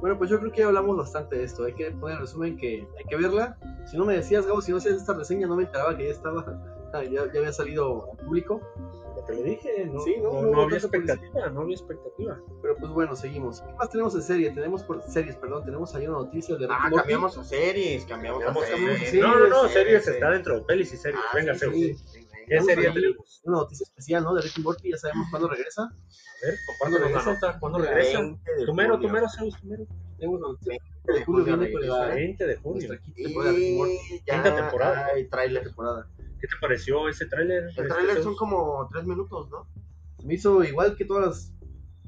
Bueno, 0.01 0.17
pues 0.17 0.29
yo 0.29 0.39
creo 0.39 0.51
que 0.51 0.59
ya 0.59 0.67
hablamos 0.67 0.95
bastante 0.97 1.37
de 1.37 1.43
esto. 1.43 1.63
Hay 1.65 1.73
que 1.73 1.89
poner 1.91 2.15
en 2.17 2.21
resumen 2.21 2.57
que 2.57 2.87
hay 2.97 3.03
que 3.09 3.15
verla. 3.15 3.57
Si 3.89 3.97
no 3.97 4.05
me 4.05 4.13
decías, 4.15 4.45
Gabo, 4.45 4.61
si 4.61 4.71
no 4.71 4.77
hacías 4.77 4.95
esta 4.95 5.13
reseña, 5.13 5.47
no 5.47 5.55
me 5.55 5.63
enteraba 5.63 5.97
que 5.97 6.05
ya 6.05 6.11
estaba. 6.11 6.43
ah, 6.93 7.03
ya, 7.03 7.31
ya 7.31 7.39
había 7.39 7.51
salido 7.53 8.11
al 8.11 8.17
público. 8.25 8.61
Lo 9.15 9.25
que 9.25 9.33
le 9.33 9.43
dije, 9.43 9.89
no, 9.91 9.99
Sí, 10.01 10.15
no, 10.21 10.31
no, 10.31 10.41
no 10.43 10.51
no 10.51 10.61
había 10.61 10.77
expectativa, 10.77 11.49
no 11.49 11.61
había 11.61 11.75
expectativa. 11.75 12.39
Pero 12.61 12.75
pues 12.77 12.91
bueno, 12.91 13.15
seguimos. 13.15 13.61
¿Qué 13.61 13.73
más 13.73 13.89
tenemos 13.89 14.13
en 14.15 14.21
serie? 14.21 14.51
Tenemos 14.51 14.83
por 14.83 15.01
series, 15.01 15.35
perdón. 15.35 15.65
Tenemos 15.65 15.93
ahí 15.95 16.07
una 16.07 16.19
noticia 16.19 16.55
de 16.55 16.67
Rick 16.67 16.77
Ah, 16.77 16.83
Morty. 16.89 16.97
cambiamos 16.97 17.37
a 17.37 17.43
series, 17.43 18.05
cambiamos, 18.05 18.43
Cambiamos 18.43 18.69
a 18.71 18.75
series. 18.77 18.99
series. 19.09 19.25
No, 19.25 19.39
no, 19.39 19.47
no, 19.49 19.67
series 19.69 20.05
sí. 20.05 20.11
está 20.11 20.29
dentro 20.29 20.55
de 20.55 20.61
pelis 20.61 20.93
y 20.93 20.97
series. 20.97 21.19
Ah, 21.19 21.35
Venga, 21.35 21.55
sí, 21.55 21.95
¿Qué 22.47 22.55
Vamos 22.55 22.67
serie 22.67 22.87
ahí. 22.87 22.93
tenemos? 22.93 23.41
Una 23.43 23.57
noticia 23.57 23.83
especial, 23.83 24.23
¿no? 24.23 24.33
De 24.33 24.41
Rick 24.41 24.57
y 24.57 24.61
Morty. 24.61 24.91
Ya 24.91 24.97
sabemos 24.97 25.27
cuándo 25.29 25.49
regresa. 25.49 25.83
A 25.83 26.45
ver, 26.45 26.55
¿cuándo 26.79 26.97
regresa? 26.97 27.29
anota? 27.31 27.59
¿Cuándo 27.59 27.79
regresa? 27.79 28.21
20 28.21 28.51
de 28.53 28.65
Tumero, 28.65 28.93
julio. 28.95 29.07
Tumero, 29.09 29.27
Zeus, 29.29 29.59
Tumero. 29.59 29.85
Tenemos 30.17 30.41
la 30.41 30.47
noticia. 30.47 30.73
20 31.05 31.13
de 31.13 31.25
julio 31.25 31.45
viene 31.45 31.71
con 31.71 31.87
la 31.87 32.05
20 32.07 32.47
de 32.47 32.55
junio. 32.57 32.87
nuestra 32.87 32.97
quinta 33.05 33.23
temporada 33.23 33.51
de 33.51 33.57
Rick 33.57 33.67
y 33.67 33.77
Morty. 33.77 33.97
Quinta 34.25 34.55
temporada. 34.55 35.05
hay 35.07 35.27
tráiler. 35.27 35.63
Temporada. 35.63 36.07
¿Qué 36.39 36.47
te 36.47 36.53
pareció 36.61 37.09
ese 37.09 37.25
tráiler? 37.25 37.63
El 37.63 37.69
este, 37.69 37.83
tráiler 37.83 38.13
Zeus? 38.13 38.23
son 38.25 38.35
como 38.35 38.87
3 38.93 39.05
minutos, 39.05 39.49
¿no? 39.49 39.67
Se 40.19 40.25
me 40.25 40.33
hizo 40.35 40.63
igual 40.63 40.95
que 40.95 41.05
todas 41.05 41.25
las 41.27 41.53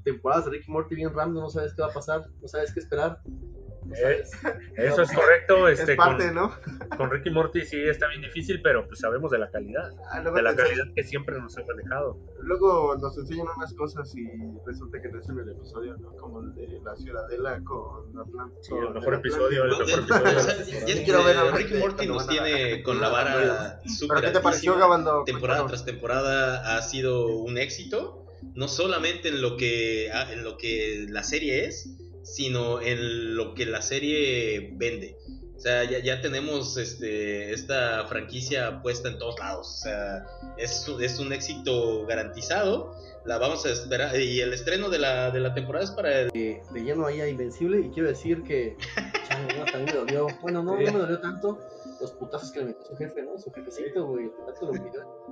temporadas 0.03 0.45
de 0.45 0.51
Rick 0.51 0.67
y 0.67 0.71
Morty 0.71 0.95
bien 0.95 1.13
random. 1.13 1.43
No 1.43 1.49
sabes 1.49 1.73
qué 1.73 1.81
va 1.81 1.89
a 1.89 1.93
pasar. 1.93 2.25
No 2.41 2.47
sabes 2.47 2.73
qué 2.73 2.79
esperar. 2.79 3.19
No 3.25 3.93
Eh, 3.95 4.23
sabes. 4.23 4.31
Eso 4.77 5.01
es 5.01 5.11
correcto. 5.13 5.67
Este, 5.67 5.91
es 5.91 5.97
parte, 5.97 6.25
con, 6.27 6.35
¿no? 6.35 6.51
Con 6.97 7.09
Ricky 7.11 7.29
Morty 7.29 7.61
sí 7.65 7.77
está 7.77 8.07
bien 8.09 8.21
difícil, 8.21 8.61
pero 8.61 8.85
pues 8.87 8.99
sabemos 8.99 9.31
de 9.31 9.39
la 9.39 9.49
calidad. 9.51 9.89
Ah, 10.11 10.19
luego, 10.21 10.37
De 10.37 10.43
la 10.43 10.55
calidad 10.55 10.85
que 10.95 11.03
siempre 11.03 11.39
nos 11.39 11.57
ha 11.57 11.63
manejado. 11.65 12.17
luego 12.41 12.95
nos 12.97 13.17
enseñan 13.17 13.47
unas 13.55 13.73
cosas 13.73 14.13
y 14.15 14.25
resulta 14.65 15.01
que 15.01 15.09
no 15.09 15.19
es 15.19 15.29
en 15.29 15.39
el 15.39 15.49
episodio, 15.49 15.97
¿no? 15.97 16.11
Como 16.15 16.41
el 16.41 16.53
de 16.55 16.79
la 16.83 16.95
Ciudadela 16.95 17.61
con 17.63 18.17
Atlanta. 18.19 18.55
Sí, 18.61 18.73
el 18.75 18.93
mejor 18.93 19.13
episodio, 19.15 19.63
el 19.63 19.69
mejor 19.69 19.83
episodio. 19.89 20.23
de 20.23 20.29
o 20.29 20.33
la 20.33 20.39
sea, 20.41 20.55
temporada. 20.55 20.85
ya- 20.87 20.95
Yo 20.95 21.03
quiero 21.03 21.23
ver 21.23 21.37
a 21.37 21.45
eh, 21.47 21.51
Rick 21.51 21.67
y 21.69 21.73
Rick 21.73 21.79
Morty 21.81 22.07
nos 22.07 22.27
tiene 22.27 22.83
con 22.83 22.99
la 23.01 23.09
vara 23.09 23.79
¿Pero 23.83 23.93
súper 23.93 24.21
qué 24.21 24.31
te 24.31 24.39
pareció. 24.39 24.77
Gabando? 24.77 25.23
temporada 25.25 25.65
tras 25.67 25.85
temporada 25.85 26.77
ha 26.77 26.81
sido 26.81 27.27
un 27.37 27.57
éxito, 27.57 28.25
no 28.55 28.67
solamente 28.67 29.29
en 29.29 29.41
lo 29.41 29.57
que 29.57 30.09
ah, 30.13 30.31
en 30.31 30.43
lo 30.43 30.57
que 30.57 31.05
la 31.09 31.23
serie 31.23 31.65
es, 31.65 31.95
sino 32.23 32.81
en 32.81 33.35
lo 33.35 33.53
que 33.53 33.65
la 33.65 33.81
serie 33.81 34.71
vende. 34.75 35.15
O 35.59 35.61
sea, 35.61 35.83
ya, 35.83 35.99
ya 35.99 36.21
tenemos 36.21 36.77
este, 36.77 37.51
esta 37.51 38.07
franquicia 38.07 38.81
puesta 38.81 39.09
en 39.09 39.17
todos 39.19 39.37
lados. 39.39 39.67
O 39.67 39.83
sea, 39.83 40.25
es, 40.57 40.87
un- 40.87 41.03
es 41.03 41.19
un 41.19 41.33
éxito 41.33 42.05
garantizado. 42.05 42.95
La 43.25 43.37
vamos 43.39 43.65
a 43.65 43.69
esperar. 43.71 44.17
Y 44.17 44.39
el 44.39 44.53
estreno 44.53 44.89
de 44.89 44.99
la, 44.99 45.31
de 45.31 45.41
la 45.41 45.53
temporada 45.53 45.83
es 45.83 45.91
para 45.91 46.17
el. 46.21 46.29
de 46.31 46.61
lleno 46.73 47.05
ahí 47.05 47.19
a 47.19 47.27
Invencible 47.27 47.81
y 47.81 47.89
quiero 47.89 48.07
decir 48.07 48.41
que 48.43 48.77
chale, 49.27 49.57
no, 49.59 49.65
también 49.65 49.85
me 49.87 49.91
dolió. 49.91 50.27
Bueno, 50.41 50.63
no, 50.63 50.75
no 50.75 50.77
me 50.79 50.91
dolió 50.97 51.19
tanto 51.19 51.59
los 51.99 52.11
putazos 52.13 52.51
que 52.53 52.59
le 52.61 52.65
metió 52.67 52.85
su 52.85 52.95
jefe, 52.95 53.21
¿no? 53.23 53.37
Su 53.37 53.51
jefecito, 53.51 54.05
güey, 54.07 54.25
el 54.27 54.31
tanto 54.45 54.65
lo. 54.71 55.29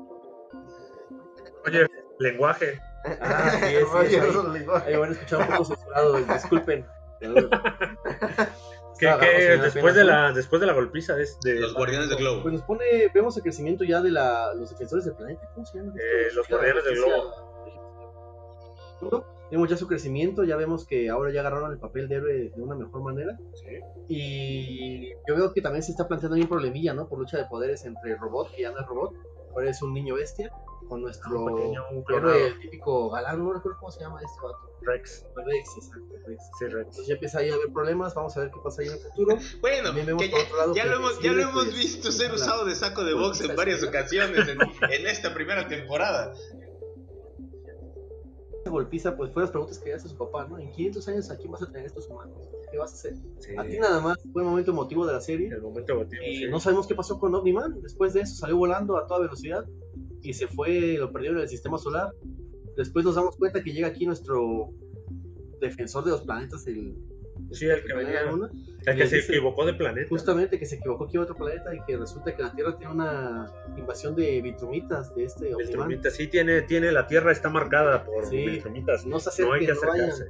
Oye, 1.65 1.87
lenguaje. 2.19 2.77
Ah, 3.21 3.51
sí, 3.61 3.65
sí, 3.67 3.75
Oye, 3.95 4.09
sí. 4.59 4.65
Ahí 4.85 4.95
van 4.97 5.09
a 5.09 5.13
escuchar 5.13 5.39
un 5.39 5.47
poco 5.47 5.65
censurado, 5.65 6.17
disculpen. 6.17 6.85
Que, 8.97 9.57
después, 9.57 9.95
de 9.95 10.03
la, 10.03 10.31
después 10.31 10.59
de 10.59 10.67
la 10.67 10.73
golpiza 10.73 11.15
de, 11.15 11.27
de 11.43 11.59
Los 11.59 11.73
Guardianes 11.73 12.09
del 12.09 12.17
Globo. 12.17 12.41
Pues 12.41 12.53
nos 12.53 12.63
pone, 12.63 12.85
vemos 13.13 13.37
el 13.37 13.43
crecimiento 13.43 13.83
ya 13.83 14.01
de 14.01 14.11
la, 14.11 14.53
los 14.53 14.69
defensores 14.69 15.05
del 15.05 15.15
planeta, 15.15 15.49
¿cómo 15.53 15.65
se 15.65 15.77
llaman? 15.77 15.95
Eh, 15.97 16.29
los 16.33 16.47
Guardianes 16.47 16.83
del 16.83 16.95
Globo. 16.95 17.47
Vemos 19.49 19.69
ya 19.69 19.77
su 19.77 19.87
crecimiento, 19.87 20.43
ya 20.43 20.57
vemos 20.57 20.85
que 20.85 21.09
ahora 21.09 21.31
ya 21.31 21.39
agarraron 21.39 21.71
el 21.71 21.79
papel 21.79 22.09
de 22.09 22.15
héroe 22.15 22.51
de 22.53 22.61
una 22.61 22.75
mejor 22.75 23.01
manera. 23.01 23.37
Sí. 23.53 23.79
Y 24.09 25.09
yo 25.27 25.35
veo 25.35 25.53
que 25.53 25.61
también 25.61 25.83
se 25.83 25.91
está 25.91 26.07
planteando 26.07 26.35
ahí 26.35 26.41
un 26.41 26.49
problemilla, 26.49 26.93
¿no? 26.93 27.07
Por 27.07 27.19
lucha 27.19 27.37
de 27.37 27.45
poderes 27.45 27.85
entre 27.85 28.15
robot, 28.17 28.51
que 28.53 28.63
ya 28.63 28.71
no 28.71 28.81
es 28.81 28.85
robot, 28.87 29.13
ahora 29.53 29.69
es 29.69 29.81
un 29.81 29.93
niño 29.93 30.15
bestia. 30.15 30.51
Con 30.87 31.01
nuestro 31.01 31.41
Un 31.41 31.55
pequeño, 31.55 31.81
un 31.91 31.97
héroe, 31.97 32.05
clonado. 32.05 32.35
el 32.45 32.59
típico 32.59 33.09
galán, 33.09 33.43
no 33.43 33.53
recuerdo 33.53 33.77
cómo 33.79 33.91
se 33.91 33.99
llama 33.99 34.19
este 34.21 34.41
vato. 34.41 34.57
Rex. 34.81 35.25
Rex, 35.35 35.69
exacto, 35.77 36.15
Rex. 36.25 36.43
Sí, 36.59 36.65
Rex. 36.65 36.77
Entonces 36.77 37.07
ya 37.07 37.13
empieza 37.15 37.39
ahí 37.39 37.49
a 37.49 37.55
haber 37.55 37.73
problemas, 37.73 38.13
vamos 38.15 38.37
a 38.37 38.41
ver 38.41 38.51
qué 38.51 38.59
pasa 38.63 38.81
ahí 38.81 38.87
en 38.87 38.93
el 38.93 38.99
futuro. 38.99 39.37
Bueno, 39.61 39.93
que 39.93 40.29
ya, 40.29 40.55
lado 40.55 40.73
lo 40.73 40.95
hemos, 40.97 41.19
ya 41.21 41.31
lo 41.33 41.41
hemos 41.41 41.73
visto 41.75 42.11
ser 42.11 42.31
usado 42.31 42.65
de 42.65 42.75
saco 42.75 43.03
de 43.03 43.13
box 43.13 43.41
en 43.41 43.55
varias 43.55 43.81
es- 43.81 43.89
ocasiones 43.89 44.47
en, 44.47 44.57
en 44.91 45.07
esta 45.07 45.33
primera 45.33 45.67
temporada. 45.67 46.33
Esa 48.61 48.69
golpiza, 48.69 49.15
pues 49.15 49.31
fue 49.33 49.43
las 49.43 49.51
preguntas 49.51 49.79
que 49.79 49.93
hace 49.93 50.09
su 50.09 50.17
papá, 50.17 50.45
¿no? 50.47 50.57
En 50.57 50.71
500 50.71 51.07
años, 51.09 51.31
¿a 51.31 51.37
quién 51.37 51.51
vas 51.51 51.61
a 51.61 51.67
tener 51.67 51.85
estos 51.85 52.07
humanos? 52.07 52.37
¿Qué 52.71 52.77
vas 52.77 52.91
a 52.91 52.95
hacer? 52.95 53.13
Sí. 53.39 53.55
A 53.57 53.63
ti 53.63 53.79
nada 53.79 53.99
más, 54.01 54.17
fue 54.33 54.41
el 54.41 54.47
momento 54.49 54.71
emotivo 54.71 55.05
de 55.05 55.13
la 55.13 55.21
serie. 55.21 55.47
El 55.47 55.61
momento 55.61 55.93
emotivo, 55.93 56.21
Y 56.23 56.37
sí. 56.37 56.45
no 56.49 56.59
sabemos 56.59 56.85
qué 56.87 56.95
pasó 56.95 57.17
con 57.19 57.33
Omni-Man. 57.33 57.81
Después 57.81 58.13
de 58.13 58.21
eso 58.21 58.35
salió 58.35 58.57
volando 58.57 58.97
a 58.97 59.05
toda 59.07 59.21
velocidad 59.21 59.63
y 60.29 60.33
se 60.33 60.47
fue, 60.47 60.97
lo 60.97 61.11
perdieron 61.11 61.37
en 61.37 61.43
el 61.43 61.49
sistema 61.49 61.77
solar. 61.77 62.11
Después 62.75 63.03
nos 63.05 63.15
damos 63.15 63.35
cuenta 63.37 63.63
que 63.63 63.71
llega 63.73 63.87
aquí 63.87 64.05
nuestro 64.05 64.69
defensor 65.61 66.03
de 66.03 66.11
los 66.11 66.21
planetas, 66.21 66.65
el, 66.67 66.95
Sí, 67.51 67.65
el 67.65 67.83
que 67.83 67.93
venía. 67.93 68.23
Luna, 68.23 68.49
El 68.85 68.95
que 68.97 69.07
se 69.07 69.17
dice- 69.17 69.31
equivocó 69.33 69.65
de 69.65 69.73
planeta. 69.75 70.09
justamente 70.09 70.57
que 70.59 70.65
se 70.65 70.75
equivocó 70.77 71.05
aquí 71.05 71.17
a 71.17 71.21
otro 71.21 71.35
planeta 71.35 71.73
y 71.73 71.79
que 71.85 71.95
resulta 71.95 72.35
que 72.35 72.41
la 72.43 72.51
Tierra 72.53 72.75
tiene 72.77 72.93
una 72.93 73.51
invasión 73.77 74.15
de 74.15 74.41
vitrumitas 74.41 75.13
de 75.15 75.23
este. 75.25 75.55
Viltrumita, 75.55 76.09
sí, 76.09 76.27
tiene, 76.27 76.63
tiene, 76.63 76.91
la 76.91 77.05
Tierra 77.07 77.31
está 77.31 77.49
marcada 77.49 78.03
por 78.03 78.25
Sí. 78.25 78.37
Viltrumitas. 78.45 79.05
No 79.05 79.19
se 79.19 79.43
No 79.43 79.53
hay 79.53 79.65
que 79.65 79.73
no 79.73 79.73
acercarse. 79.73 80.25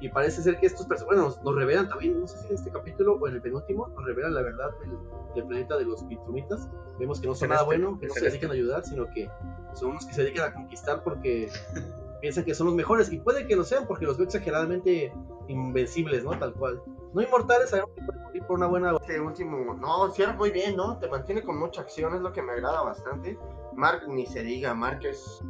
Y 0.00 0.08
parece 0.10 0.42
ser 0.42 0.58
que 0.58 0.66
estos 0.66 0.86
personajes, 0.86 1.18
bueno, 1.18 1.42
nos, 1.42 1.56
revelan 1.56 1.88
también, 1.88 2.20
no 2.20 2.26
sé 2.26 2.38
si 2.38 2.46
en 2.48 2.54
este 2.54 2.70
capítulo 2.70 3.14
o 3.14 3.28
en 3.28 3.34
el 3.34 3.42
penúltimo, 3.42 3.88
nos 3.88 4.04
revelan 4.04 4.34
la 4.34 4.42
verdad 4.42 4.70
del, 4.80 4.90
del 5.34 5.46
planeta 5.46 5.76
de 5.76 5.84
los 5.86 6.06
Vitrumitas. 6.06 6.68
Vemos 6.98 7.20
que 7.20 7.26
no 7.26 7.34
son 7.34 7.48
nada 7.48 7.62
este, 7.62 7.76
bueno, 7.76 7.98
que 7.98 8.06
no 8.06 8.14
se 8.14 8.24
dedican 8.24 8.50
a 8.50 8.54
ayudar, 8.54 8.84
sino 8.84 9.06
que 9.10 9.30
son 9.74 9.90
unos 9.90 10.04
que 10.06 10.14
se 10.14 10.22
dedican 10.22 10.50
a 10.50 10.54
conquistar 10.54 11.02
porque 11.02 11.50
piensan 12.20 12.44
que 12.44 12.54
son 12.54 12.66
los 12.66 12.76
mejores. 12.76 13.10
Y 13.12 13.18
puede 13.18 13.46
que 13.46 13.56
lo 13.56 13.64
sean 13.64 13.86
porque 13.86 14.04
los 14.04 14.16
veo 14.16 14.26
exageradamente 14.26 15.12
invencibles, 15.48 16.24
¿no? 16.24 16.38
Tal 16.38 16.52
cual. 16.54 16.82
No 17.14 17.22
inmortales, 17.22 17.70
sabemos 17.70 17.92
que 17.94 18.02
pueden 18.02 18.22
morir 18.22 18.42
por 18.44 18.56
una 18.58 18.66
buena. 18.66 18.96
Este 19.00 19.20
último, 19.20 19.74
no, 19.74 20.10
cierra 20.10 20.34
muy 20.34 20.50
bien, 20.50 20.76
¿no? 20.76 20.98
Te 20.98 21.08
mantiene 21.08 21.42
con 21.42 21.58
mucha 21.58 21.80
acción, 21.80 22.14
es 22.14 22.20
lo 22.20 22.32
que 22.32 22.42
me 22.42 22.52
agrada 22.52 22.82
bastante. 22.82 23.38
Mark, 23.74 24.02
ni 24.08 24.26
se 24.26 24.42
diga, 24.42 24.74
Mark 24.74 25.00
es, 25.04 25.42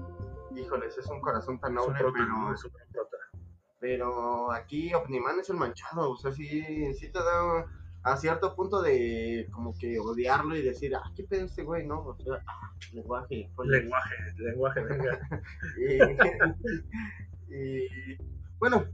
híjoles, 0.55 0.97
es 0.97 1.07
un 1.07 1.21
corazón 1.21 1.59
tan 1.59 1.75
noble, 1.75 1.95
pero. 1.99 2.11
Es 2.53 2.65
un 2.65 2.71
prota. 2.93 3.17
Pero 3.87 4.51
aquí 4.51 4.93
Omniman 4.93 5.39
es 5.39 5.49
el 5.49 5.59
manchado, 5.59 6.11
o 6.11 6.17
sea, 6.17 6.33
sí, 6.33 6.93
sí 6.95 7.09
te 7.13 7.21
da 7.21 7.65
a 8.03 8.17
cierto 8.17 8.57
punto 8.57 8.83
de 8.83 9.47
como 9.53 9.75
que 9.79 10.01
odiarlo 10.01 10.57
y 10.57 10.63
decir, 10.63 10.93
ah, 10.97 11.13
qué 11.15 11.23
pedo 11.23 11.45
este 11.45 11.63
güey, 11.63 11.87
¿no? 11.87 12.05
O 12.05 12.17
sea, 12.17 12.35
ah, 12.49 12.73
lenguaje, 12.93 13.49
coño. 13.55 13.71
Lenguaje, 13.71 14.15
lenguaje, 14.39 14.81
venga. 14.83 15.21
y, 17.49 17.55
y, 17.55 18.19
bueno, 18.59 18.87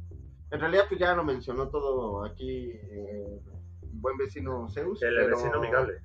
en 0.51 0.61
realidad 0.61 0.85
pues 0.89 1.01
ya 1.01 1.15
lo 1.15 1.25
mencionó 1.25 1.71
todo 1.71 2.27
aquí 2.27 2.73
eh, 2.75 3.41
buen 3.95 4.19
vecino 4.19 4.69
Zeus. 4.69 5.03
El 5.03 5.15
pero 5.17 5.37
vecino 5.37 5.57
amigable. 5.57 6.03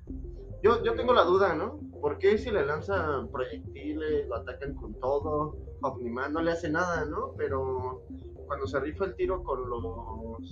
Yo, 0.62 0.82
yo 0.82 0.94
tengo 0.94 1.12
la 1.12 1.24
duda, 1.24 1.54
¿no? 1.54 1.78
¿Por 2.00 2.16
qué 2.16 2.38
si 2.38 2.50
le 2.50 2.64
lanzan 2.64 3.30
proyectiles, 3.30 4.26
lo 4.28 4.36
atacan 4.36 4.74
con 4.74 4.98
todo, 4.98 5.56
Omniman 5.82 6.32
no 6.32 6.40
le 6.40 6.52
hace 6.52 6.70
nada, 6.70 7.04
¿no? 7.04 7.34
Pero 7.36 8.02
cuando 8.48 8.66
se 8.66 8.80
rifa 8.80 9.04
el 9.04 9.14
tiro 9.14 9.42
con 9.44 9.68
los 9.68 9.82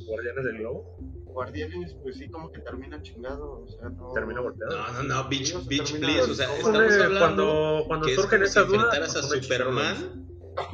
Guardianes 0.07 0.45
del 0.45 0.59
Globo. 0.59 0.97
guardianes, 1.25 1.97
pues 2.03 2.17
sí 2.17 2.29
como 2.29 2.50
que 2.53 2.61
termina 2.61 3.03
chingado, 3.03 3.62
o 3.62 3.69
sea, 3.69 3.88
no... 3.88 4.12
Termina 4.12 4.41
golpeado. 4.41 4.76
No, 4.76 4.93
no, 4.93 5.03
no, 5.03 5.29
bitch, 5.29 5.50
Ellos 5.50 5.67
bitch, 5.67 5.99
please. 5.99 6.31
O 6.31 6.35
sea, 6.35 6.47
estamos 6.57 6.76
hablando 6.93 7.19
cuando 7.19 7.85
cuando 7.88 8.07
que 8.07 8.12
es 8.12 8.21
surgen 8.21 8.41
como 8.41 8.50
si 8.53 8.59
enfrentaras 8.61 9.17
a. 9.17 9.23
Superman 9.23 10.26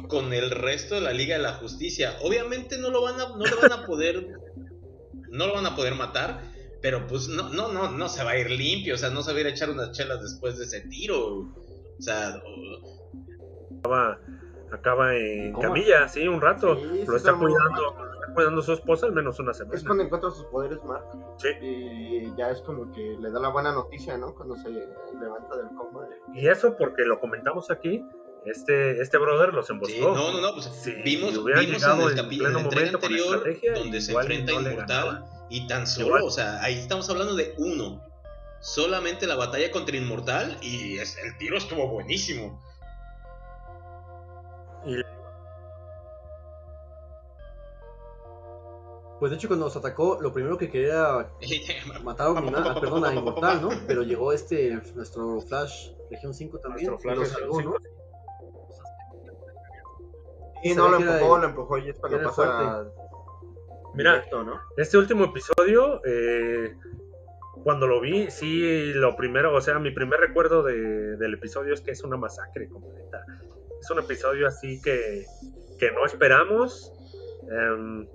con 0.07 0.31
el 0.33 0.51
resto 0.51 0.95
de 0.95 1.01
la 1.01 1.11
Liga 1.11 1.35
de 1.35 1.43
la 1.43 1.53
Justicia. 1.55 2.17
Obviamente 2.21 2.77
no 2.77 2.89
lo 2.89 3.01
van 3.01 3.19
a, 3.19 3.29
no 3.29 3.45
lo 3.45 3.59
van 3.61 3.71
a 3.73 3.85
poder, 3.85 4.39
no 5.29 5.47
lo 5.47 5.53
van 5.55 5.65
a 5.65 5.75
poder 5.75 5.95
matar, 5.95 6.41
pero 6.81 7.05
pues 7.07 7.27
no, 7.27 7.49
no, 7.49 7.71
no, 7.73 7.91
no 7.91 8.07
se 8.09 8.23
va 8.23 8.31
a 8.31 8.37
ir 8.37 8.49
limpio, 8.49 8.95
o 8.95 8.97
sea, 8.97 9.09
no 9.09 9.21
se 9.23 9.31
va 9.31 9.37
a 9.39 9.41
ir 9.41 9.47
a 9.47 9.49
echar 9.49 9.69
unas 9.69 9.91
chelas 9.91 10.21
después 10.21 10.57
de 10.57 10.65
ese 10.65 10.81
tiro. 10.87 11.39
O 11.39 12.01
sea, 12.01 12.41
o- 12.45 13.03
Acaba 14.73 15.15
en 15.15 15.51
¿Cómo? 15.53 15.67
camilla, 15.67 16.07
sí, 16.07 16.27
un 16.27 16.41
rato. 16.41 16.75
Sí, 16.75 16.81
sí, 17.01 17.05
lo 17.07 17.15
está 17.15 17.33
cuidando, 17.33 17.81
lo 17.95 18.13
está 18.21 18.33
cuidando 18.33 18.61
su 18.63 18.73
esposa 18.73 19.05
al 19.05 19.11
menos 19.13 19.39
una 19.39 19.53
semana. 19.53 19.75
Es 19.77 19.83
cuando 19.83 20.03
encuentra 20.03 20.31
sus 20.31 20.45
poderes 20.45 20.83
Mark 20.83 21.05
Sí. 21.37 21.49
y 21.61 22.35
ya 22.35 22.49
es 22.49 22.59
como 22.61 22.91
que 22.91 23.15
le 23.19 23.29
da 23.31 23.39
la 23.39 23.49
buena 23.49 23.71
noticia, 23.71 24.17
¿no? 24.17 24.33
Cuando 24.33 24.55
se 24.57 24.69
levanta 24.69 25.57
del 25.57 25.67
coma. 25.77 26.07
Y 26.33 26.47
eso 26.47 26.75
porque 26.77 27.03
lo 27.03 27.19
comentamos 27.19 27.69
aquí, 27.69 28.03
este, 28.45 28.99
este 29.01 29.17
brother 29.19 29.53
los 29.53 29.69
emboscó. 29.69 29.93
sí, 29.95 30.01
no, 30.01 30.31
no, 30.33 30.41
no, 30.41 30.53
pues 30.53 30.65
Si 30.65 30.91
vimos, 31.03 31.31
vimos 31.33 31.59
en 31.59 31.69
llegado 31.71 32.09
el 32.09 32.17
en 32.17 32.23
capítulo, 32.23 32.49
en 32.49 32.53
pleno 32.53 32.59
la 32.59 32.63
entrega 32.63 32.91
momento 32.91 32.99
con 32.99 33.11
anterior, 33.11 33.35
estrategia, 33.37 33.73
donde 33.75 34.01
se 34.01 34.11
enfrenta 34.13 34.51
no 34.53 34.61
Inmortal, 34.61 35.25
y 35.49 35.67
tan 35.67 35.85
solo, 35.87 36.07
Igual. 36.07 36.23
o 36.23 36.31
sea, 36.31 36.61
ahí 36.63 36.79
estamos 36.79 37.07
hablando 37.11 37.35
de 37.35 37.53
uno. 37.59 38.01
Solamente 38.59 39.27
la 39.27 39.35
batalla 39.35 39.69
contra 39.71 39.95
Inmortal 39.97 40.57
y 40.61 40.97
es- 40.97 41.17
el 41.17 41.37
tiro 41.37 41.57
estuvo 41.57 41.87
buenísimo. 41.89 42.61
Pues 49.23 49.29
de 49.31 49.37
hecho, 49.37 49.47
cuando 49.47 49.67
nos 49.67 49.75
atacó, 49.77 50.17
lo 50.19 50.33
primero 50.33 50.57
que 50.57 50.69
quería 50.69 51.29
matar 52.03 52.27
a 52.27 52.31
ah, 52.31 52.79
perdón, 52.79 53.05
a 53.05 53.13
Inmortal, 53.13 53.61
¿no? 53.61 53.69
Pero 53.87 54.03
llegó 54.03 54.33
este, 54.33 54.81
nuestro 54.95 55.39
Flash 55.39 55.91
Región 56.11 56.33
5 56.33 56.59
también, 56.59 56.89
Nuestro 56.89 57.11
y 57.11 57.15
Flash 57.15 57.29
salvó, 57.29 57.61
¿no? 57.61 57.75
Y 60.61 60.75
no 60.75 60.89
lo 60.89 60.97
que 60.97 61.03
empujó, 61.03 61.37
lo 61.37 61.47
empujó 61.47 61.77
y 61.77 61.89
es 61.89 61.97
era 62.09 62.23
pasa 62.23 62.85
Mira, 63.93 64.13
directo, 64.15 64.43
¿no? 64.43 64.59
Este 64.75 64.97
último 64.97 65.23
episodio, 65.23 66.01
eh, 66.05 66.75
cuando 67.63 67.87
lo 67.87 68.01
vi, 68.01 68.29
sí, 68.29 68.91
lo 68.93 69.15
primero, 69.15 69.53
o 69.55 69.61
sea, 69.61 69.79
mi 69.79 69.91
primer 69.91 70.19
recuerdo 70.19 70.63
de- 70.63 71.15
del 71.15 71.33
episodio 71.35 71.73
es 71.73 71.79
que 71.81 71.91
es 71.91 72.03
una 72.03 72.17
masacre 72.17 72.67
completa. 72.67 73.23
Es 73.83 73.91
un 73.91 73.99
episodio 73.99 74.47
así 74.47 74.81
que, 74.81 75.25
que 75.77 75.91
no 75.91 76.05
esperamos. 76.05 76.93
Em, 77.51 78.07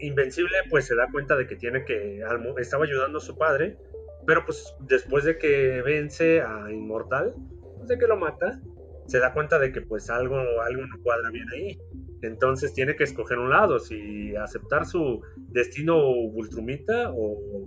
Invencible, 0.00 0.58
pues 0.68 0.84
se 0.84 0.94
da 0.94 1.08
cuenta 1.10 1.34
de 1.34 1.46
que 1.46 1.56
tiene 1.56 1.86
que. 1.86 2.22
Estaba 2.58 2.84
ayudando 2.84 3.16
a 3.16 3.20
su 3.22 3.38
padre, 3.38 3.78
pero 4.26 4.44
pues 4.44 4.74
después 4.80 5.24
de 5.24 5.38
que 5.38 5.80
vence 5.80 6.42
a 6.42 6.70
Inmortal, 6.70 7.32
pues 7.78 7.88
de 7.88 7.96
que 7.96 8.06
lo 8.06 8.18
mata, 8.18 8.60
se 9.06 9.18
da 9.18 9.32
cuenta 9.32 9.58
de 9.58 9.72
que 9.72 9.80
pues 9.80 10.10
algo, 10.10 10.36
algo 10.60 10.82
no 10.82 11.02
cuadra 11.02 11.30
bien 11.30 11.48
ahí. 11.54 11.78
Entonces 12.20 12.74
tiene 12.74 12.94
que 12.94 13.04
escoger 13.04 13.38
un 13.38 13.48
lado, 13.48 13.78
si 13.78 14.36
aceptar 14.36 14.84
su 14.84 15.22
destino 15.52 15.96
Vultrumita 16.32 17.10
o, 17.12 17.66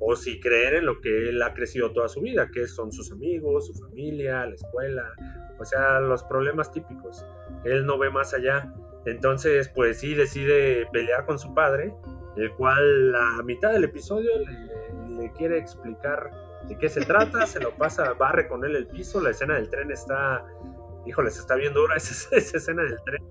o 0.00 0.16
si 0.16 0.40
creer 0.40 0.74
en 0.74 0.84
lo 0.84 1.00
que 1.00 1.30
él 1.30 1.40
ha 1.40 1.54
crecido 1.54 1.92
toda 1.92 2.08
su 2.08 2.20
vida, 2.20 2.50
que 2.52 2.66
son 2.66 2.92
sus 2.92 3.10
amigos, 3.12 3.68
su 3.68 3.74
familia, 3.74 4.44
la 4.44 4.54
escuela, 4.54 5.14
o 5.58 5.64
sea, 5.64 6.00
los 6.00 6.22
problemas 6.24 6.70
típicos. 6.72 7.24
Él 7.64 7.86
no 7.86 7.98
ve 7.98 8.10
más 8.10 8.34
allá. 8.34 8.72
Entonces, 9.04 9.68
pues 9.68 10.00
sí, 10.00 10.14
decide 10.14 10.86
pelear 10.92 11.26
con 11.26 11.38
su 11.38 11.54
padre, 11.54 11.94
el 12.36 12.52
cual 12.52 13.14
a 13.14 13.42
mitad 13.42 13.72
del 13.72 13.84
episodio 13.84 14.30
le, 14.40 15.16
le 15.16 15.32
quiere 15.32 15.58
explicar 15.58 16.30
de 16.68 16.76
qué 16.76 16.88
se 16.88 17.04
trata, 17.04 17.46
se 17.46 17.60
lo 17.60 17.72
pasa, 17.72 18.12
barre 18.14 18.48
con 18.48 18.64
él 18.64 18.76
el 18.76 18.86
piso, 18.88 19.20
la 19.20 19.30
escena 19.30 19.54
del 19.54 19.70
tren 19.70 19.90
está, 19.90 20.44
híjole, 21.06 21.30
se 21.30 21.40
está 21.40 21.54
bien 21.54 21.72
dura 21.72 21.96
esa, 21.96 22.36
escena 22.36 22.82
del 22.82 22.98
tren. 23.04 23.22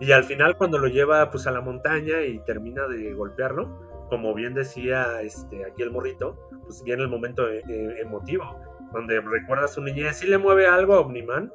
Y 0.00 0.12
al 0.12 0.24
final 0.24 0.56
cuando 0.56 0.78
lo 0.78 0.86
lleva 0.86 1.30
pues 1.30 1.46
a 1.46 1.50
la 1.50 1.60
montaña 1.60 2.22
y 2.22 2.38
termina 2.40 2.86
de 2.86 3.12
golpearlo, 3.14 4.06
como 4.08 4.32
bien 4.32 4.54
decía 4.54 5.20
este, 5.22 5.64
aquí 5.66 5.82
el 5.82 5.90
morrito, 5.90 6.48
pues 6.62 6.82
viene 6.84 7.02
el 7.02 7.08
momento 7.08 7.48
eh, 7.48 7.62
emotivo, 8.00 8.44
donde 8.92 9.20
recuerda 9.20 9.64
a 9.66 9.68
su 9.68 9.80
niñez, 9.82 10.18
si 10.18 10.26
le 10.26 10.38
mueve 10.38 10.66
algo 10.66 10.94
a 10.94 11.00
Omniman, 11.00 11.52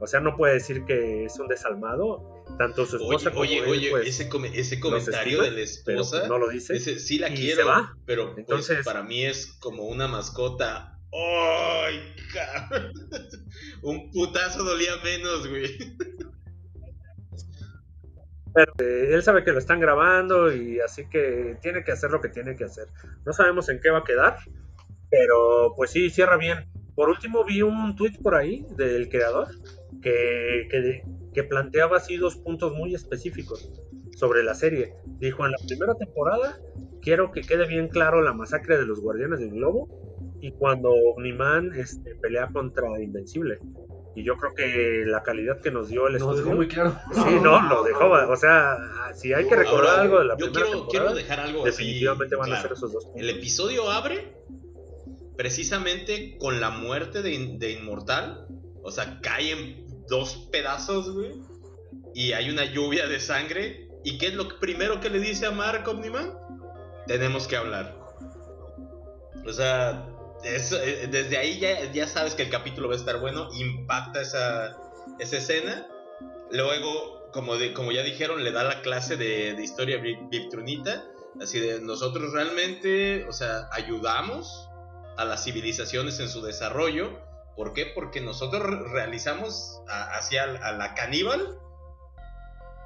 o 0.00 0.06
sea, 0.06 0.20
no 0.20 0.36
puede 0.36 0.54
decir 0.54 0.84
que 0.84 1.24
es 1.24 1.38
un 1.38 1.48
desalmado, 1.48 2.44
tanto 2.58 2.84
su 2.86 2.96
Oye, 2.96 3.04
esposa 3.04 3.30
como 3.30 3.40
oye, 3.42 3.58
él, 3.58 3.64
oye, 3.68 3.90
pues, 3.90 4.06
ese, 4.08 4.28
come- 4.28 4.50
ese 4.54 4.78
comentario 4.78 5.42
estima, 5.42 5.44
de 5.44 5.50
la 5.50 5.70
pero 5.84 6.00
esposa, 6.00 6.18
pues, 6.18 6.28
no 6.28 6.38
lo 6.38 6.48
dice. 6.48 6.76
ese 6.76 6.98
sí 6.98 7.18
la 7.18 7.28
quiero, 7.30 7.62
se 7.62 7.68
va. 7.68 7.96
pero 8.04 8.26
pues, 8.26 8.38
Entonces- 8.38 8.84
para 8.84 9.02
mí 9.02 9.24
es 9.24 9.46
como 9.60 9.84
una 9.84 10.06
mascota. 10.06 10.92
¡Ay! 11.12 12.14
Un 13.82 14.10
putazo 14.10 14.64
dolía 14.64 14.92
menos, 15.02 15.48
güey. 15.48 15.78
Pero 18.54 18.72
eh, 18.78 19.08
él 19.14 19.22
sabe 19.22 19.44
que 19.44 19.52
lo 19.52 19.58
están 19.58 19.80
grabando 19.80 20.52
y 20.54 20.80
así 20.80 21.08
que 21.08 21.58
tiene 21.60 21.84
que 21.84 21.92
hacer 21.92 22.10
lo 22.10 22.20
que 22.20 22.28
tiene 22.28 22.56
que 22.56 22.64
hacer. 22.64 22.88
No 23.24 23.32
sabemos 23.32 23.68
en 23.68 23.80
qué 23.80 23.90
va 23.90 23.98
a 23.98 24.04
quedar, 24.04 24.38
pero 25.10 25.72
pues 25.76 25.90
sí, 25.90 26.10
cierra 26.10 26.36
bien. 26.36 26.68
Por 26.94 27.08
último 27.08 27.44
vi 27.44 27.62
un 27.62 27.94
tweet 27.96 28.18
por 28.22 28.34
ahí 28.34 28.64
del 28.76 29.08
creador 29.08 29.48
que, 30.02 30.66
que, 30.70 31.02
que 31.34 31.44
planteaba 31.44 31.98
así 31.98 32.16
dos 32.16 32.36
puntos 32.36 32.72
muy 32.74 32.94
específicos 32.94 33.70
sobre 34.16 34.42
la 34.42 34.54
serie. 34.54 34.94
Dijo, 35.18 35.44
en 35.44 35.52
la 35.52 35.58
primera 35.66 35.94
temporada 35.94 36.58
quiero 37.02 37.30
que 37.30 37.42
quede 37.42 37.66
bien 37.66 37.88
claro 37.88 38.22
la 38.22 38.32
masacre 38.32 38.78
de 38.78 38.86
los 38.86 39.00
guardianes 39.00 39.40
del 39.40 39.50
globo 39.50 39.88
y 40.40 40.52
cuando 40.52 40.90
Omniman 40.90 41.72
este, 41.74 42.14
pelea 42.16 42.48
contra 42.52 43.00
Invencible. 43.00 43.58
Y 44.14 44.24
yo 44.24 44.36
creo 44.38 44.54
que 44.54 45.04
la 45.04 45.22
calidad 45.22 45.60
que 45.60 45.70
nos 45.70 45.88
dio 45.88 46.06
el 46.06 46.14
Nos 46.14 46.22
estudio. 46.22 46.44
dejó 46.44 46.56
muy 46.56 46.68
claro. 46.68 46.98
Sí, 47.12 47.38
no, 47.42 47.68
lo 47.68 47.82
dejó. 47.82 48.06
O 48.06 48.36
sea, 48.36 48.78
si 49.14 49.34
hay 49.34 49.46
que 49.46 49.54
recordar 49.54 49.90
Ahora, 49.90 50.02
algo 50.02 50.18
de 50.20 50.24
la 50.24 50.36
yo 50.38 50.46
primera 50.46 50.64
quiero, 50.64 50.70
temporada, 50.70 50.90
quiero 50.90 51.14
dejar 51.14 51.40
algo 51.40 51.64
definitivamente 51.64 52.34
así, 52.34 52.40
van 52.40 52.48
a 52.48 52.54
claro. 52.54 52.62
ser 52.62 52.72
esos 52.72 52.92
dos 52.94 53.04
puntos. 53.04 53.20
El 53.22 53.30
episodio 53.30 53.90
abre 53.90 54.32
precisamente 55.36 56.36
con 56.38 56.60
la 56.60 56.70
muerte 56.70 57.22
de, 57.22 57.56
de 57.58 57.72
Inmortal. 57.72 58.46
O 58.82 58.90
sea, 58.90 59.20
cae 59.20 59.52
en 59.52 60.06
dos 60.08 60.48
pedazos, 60.52 61.12
güey. 61.12 61.32
Y 62.14 62.32
hay 62.32 62.50
una 62.50 62.64
lluvia 62.64 63.06
de 63.06 63.20
sangre. 63.20 63.88
¿Y 64.04 64.18
qué 64.18 64.28
es 64.28 64.34
lo 64.34 64.60
primero 64.60 65.00
que 65.00 65.10
le 65.10 65.18
dice 65.18 65.46
a 65.46 65.50
Mark 65.50 65.86
Omniman? 65.88 66.32
Tenemos 67.06 67.46
que 67.46 67.56
hablar. 67.56 67.96
O 69.44 69.52
sea, 69.52 70.08
eh, 70.44 71.08
desde 71.10 71.36
ahí 71.36 71.58
ya, 71.58 71.90
ya 71.92 72.06
sabes 72.06 72.34
que 72.34 72.42
el 72.44 72.50
capítulo 72.50 72.88
va 72.88 72.94
a 72.94 72.98
estar 72.98 73.18
bueno. 73.20 73.48
Impacta 73.54 74.22
esa, 74.22 74.76
esa 75.18 75.36
escena. 75.36 75.86
Luego, 76.52 77.28
como, 77.32 77.56
de, 77.56 77.72
como 77.72 77.92
ya 77.92 78.02
dijeron, 78.02 78.44
le 78.44 78.52
da 78.52 78.62
la 78.64 78.80
clase 78.82 79.16
de, 79.16 79.54
de 79.54 79.62
historia 79.62 79.98
vi- 79.98 80.18
Victrunita. 80.30 81.04
Así 81.40 81.60
de 81.60 81.80
nosotros 81.82 82.32
realmente, 82.32 83.26
o 83.28 83.32
sea, 83.32 83.68
ayudamos 83.72 84.70
a 85.16 85.24
las 85.24 85.44
civilizaciones 85.44 86.20
en 86.20 86.28
su 86.28 86.42
desarrollo. 86.42 87.10
¿Por 87.56 87.72
qué? 87.72 87.86
Porque 87.86 88.20
nosotros 88.20 88.62
re- 88.62 88.88
realizamos 88.88 89.80
a- 89.88 90.14
hacia 90.16 90.44
a 90.44 90.72
la 90.72 90.94
caníbal 90.94 91.58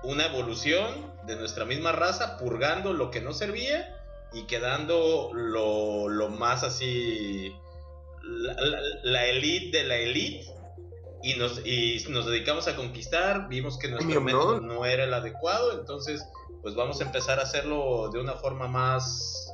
una 0.02 0.26
evolución 0.26 1.12
de 1.26 1.36
nuestra 1.36 1.64
misma 1.64 1.92
raza, 1.92 2.38
purgando 2.38 2.92
lo 2.92 3.10
que 3.10 3.20
no 3.20 3.32
servía 3.34 3.96
y 4.32 4.44
quedando 4.46 5.30
lo, 5.34 6.08
lo 6.08 6.28
más 6.28 6.62
así, 6.62 7.52
la, 8.22 9.26
elite 9.26 9.78
de 9.78 9.84
la 9.84 9.96
elite. 9.96 10.46
Y 11.22 11.34
nos, 11.34 11.60
y 11.66 12.02
nos 12.08 12.24
dedicamos 12.24 12.66
a 12.66 12.76
conquistar, 12.76 13.48
vimos 13.48 13.78
que 13.78 13.88
nuestro 13.88 14.20
método 14.22 14.60
no 14.62 14.86
era 14.86 15.04
el 15.04 15.12
adecuado, 15.12 15.78
entonces 15.78 16.24
pues 16.62 16.74
vamos 16.74 17.00
a 17.00 17.04
empezar 17.04 17.38
a 17.38 17.42
hacerlo 17.42 18.08
de 18.10 18.20
una 18.20 18.34
forma 18.34 18.68
más 18.68 19.52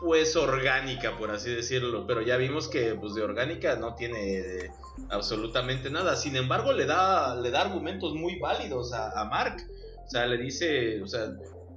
pues 0.00 0.36
orgánica 0.36 1.16
por 1.18 1.30
así 1.30 1.50
decirlo. 1.50 2.06
Pero 2.06 2.22
ya 2.22 2.36
vimos 2.36 2.68
que 2.68 2.94
pues 2.94 3.14
de 3.14 3.22
orgánica 3.22 3.76
no 3.76 3.94
tiene 3.94 4.38
eh, 4.38 4.70
absolutamente 5.08 5.90
nada. 5.90 6.16
Sin 6.16 6.36
embargo 6.36 6.72
le 6.72 6.86
da 6.86 7.34
le 7.36 7.50
da 7.50 7.62
argumentos 7.62 8.14
muy 8.14 8.38
válidos 8.38 8.92
a, 8.92 9.24
Mark. 9.24 9.66
O 10.06 10.10
sea 10.10 10.26
le 10.26 10.38
dice 10.38 11.02
o 11.02 11.06
sea 11.06 11.32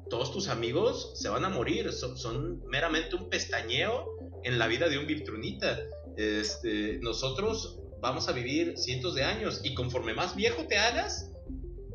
todos 0.10 0.32
tus 0.32 0.48
amigos 0.48 1.12
se 1.16 1.30
van 1.30 1.46
a 1.46 1.50
morir. 1.50 1.92
Son, 1.92 2.64
meramente 2.68 3.16
un 3.16 3.30
pestañeo 3.30 4.06
en 4.44 4.60
la 4.60 4.68
vida 4.68 4.90
de 4.90 4.98
un 4.98 5.08
Virtrunita 5.08 5.80
este, 6.18 7.00
nosotros 7.02 7.80
vamos 8.00 8.28
a 8.28 8.34
vivir 8.34 8.78
cientos 8.78 9.16
de 9.16 9.24
años 9.24 9.62
y 9.64 9.74
conforme 9.74 10.14
más 10.14 10.36
viejo 10.36 10.68
te 10.68 10.78
hagas 10.78 11.32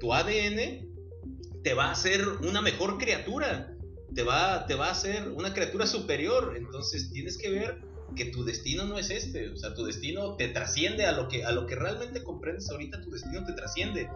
tu 0.00 0.14
ADN 0.14 0.88
te 1.62 1.74
va 1.74 1.86
a 1.86 1.90
hacer 1.92 2.26
una 2.42 2.62
mejor 2.62 2.98
criatura, 2.98 3.74
te 4.14 4.22
va, 4.22 4.66
te 4.66 4.74
va 4.74 4.88
a 4.88 4.90
hacer 4.92 5.28
una 5.30 5.52
criatura 5.52 5.86
superior, 5.86 6.54
entonces 6.56 7.10
tienes 7.12 7.38
que 7.38 7.50
ver 7.50 7.80
que 8.16 8.26
tu 8.26 8.42
destino 8.44 8.84
no 8.84 8.98
es 8.98 9.10
este, 9.10 9.50
o 9.50 9.56
sea, 9.56 9.74
tu 9.74 9.84
destino 9.84 10.34
te 10.36 10.48
trasciende 10.48 11.04
a 11.04 11.12
lo 11.12 11.28
que, 11.28 11.44
a 11.44 11.52
lo 11.52 11.66
que 11.66 11.76
realmente 11.76 12.22
comprendes 12.22 12.70
ahorita, 12.70 13.02
tu 13.02 13.10
destino 13.10 13.44
te 13.44 13.52
trasciende. 13.52 14.08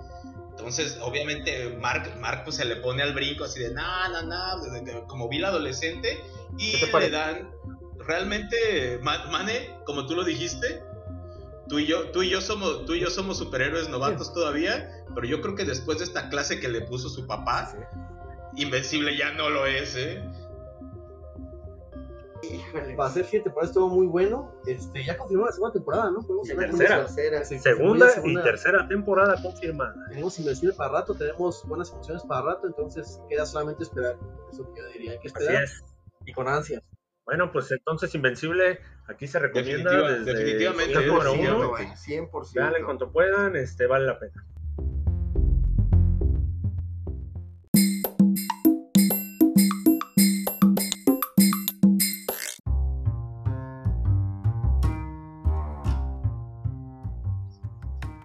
Entonces, 0.50 0.98
obviamente, 1.02 1.76
Mark, 1.78 2.16
Mark 2.18 2.42
pues, 2.44 2.56
se 2.56 2.64
le 2.64 2.76
pone 2.76 3.02
al 3.02 3.12
brinco 3.12 3.44
así 3.44 3.60
de, 3.60 3.72
no, 3.72 4.08
no, 4.08 4.22
no, 4.22 5.06
como 5.06 5.28
vil 5.28 5.44
adolescente, 5.44 6.18
y 6.58 6.72
¿Qué 6.72 6.86
te 6.86 7.00
le 7.00 7.10
dan, 7.10 7.50
realmente, 7.98 8.98
Ma- 9.02 9.26
Mane, 9.30 9.78
como 9.84 10.06
tú 10.06 10.14
lo 10.14 10.24
dijiste, 10.24 10.82
tú 11.68 11.78
y 11.78 11.86
yo, 11.86 12.10
tú 12.10 12.22
y 12.22 12.30
yo 12.30 12.40
somos, 12.40 12.84
tú 12.86 12.94
y 12.94 13.00
yo 13.00 13.10
somos 13.10 13.38
superhéroes 13.38 13.88
novatos 13.88 14.32
todavía, 14.32 14.90
pero 15.14 15.26
yo 15.26 15.40
creo 15.40 15.54
que 15.54 15.64
después 15.64 15.98
de 15.98 16.04
esta 16.04 16.28
clase 16.28 16.60
que 16.60 16.68
le 16.68 16.82
puso 16.82 17.08
su 17.08 17.26
papá, 17.26 17.74
Invencible 18.56 19.16
ya 19.16 19.32
no 19.32 19.48
lo 19.50 19.66
es, 19.66 19.96
¿eh? 19.96 20.22
Híjole. 22.42 22.94
Para 22.96 23.08
hacer 23.08 23.24
siete 23.24 23.44
temporadas 23.44 23.70
estuvo 23.70 23.88
muy 23.88 24.06
bueno. 24.06 24.52
Este, 24.66 25.04
ya 25.04 25.16
confirmó 25.16 25.46
la 25.46 25.52
segunda 25.52 25.72
temporada, 25.72 26.10
¿no? 26.10 26.20
Podemos 26.20 26.50
Y 26.50 26.56
tercera. 26.56 27.44
Segunda 27.44 28.08
segunda. 28.10 28.40
y 28.40 28.44
tercera 28.44 28.88
temporada 28.88 29.40
confirmada. 29.40 29.94
Tenemos 30.10 30.38
Invencible 30.40 30.74
para 30.74 30.92
rato, 30.92 31.14
tenemos 31.14 31.64
buenas 31.68 31.90
funciones 31.90 32.24
para 32.24 32.42
rato, 32.42 32.66
entonces 32.66 33.20
queda 33.28 33.46
solamente 33.46 33.84
esperar. 33.84 34.16
Eso 34.52 34.70
que 34.74 34.80
yo 34.80 34.86
diría, 34.88 35.12
hay 35.12 35.18
que 35.20 35.28
Así 35.28 35.38
esperar. 35.38 35.62
es. 35.64 35.84
Y 36.26 36.32
con 36.32 36.48
ansias. 36.48 36.82
Bueno, 37.24 37.52
pues 37.52 37.70
entonces 37.70 38.12
Invencible 38.16 38.80
aquí 39.06 39.28
se 39.28 39.38
recomienda 39.38 39.90
Definitiva- 39.92 40.18
desde 40.18 40.34
definitivamente, 40.34 40.98
el 40.98 41.06
número 41.06 41.32
100%, 41.34 41.56
uno. 41.56 41.68
güey, 41.70 41.86
100%. 41.96 42.54
Vean 42.60 42.74
en 42.76 42.84
cuanto 42.84 43.12
puedan, 43.12 43.54
este 43.54 43.86
vale 43.86 44.06
la 44.06 44.18
pena. 44.18 44.44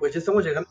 Pues 0.08 0.13
ya 0.13 0.20
estamos 0.20 0.46
llegando. 0.46 0.70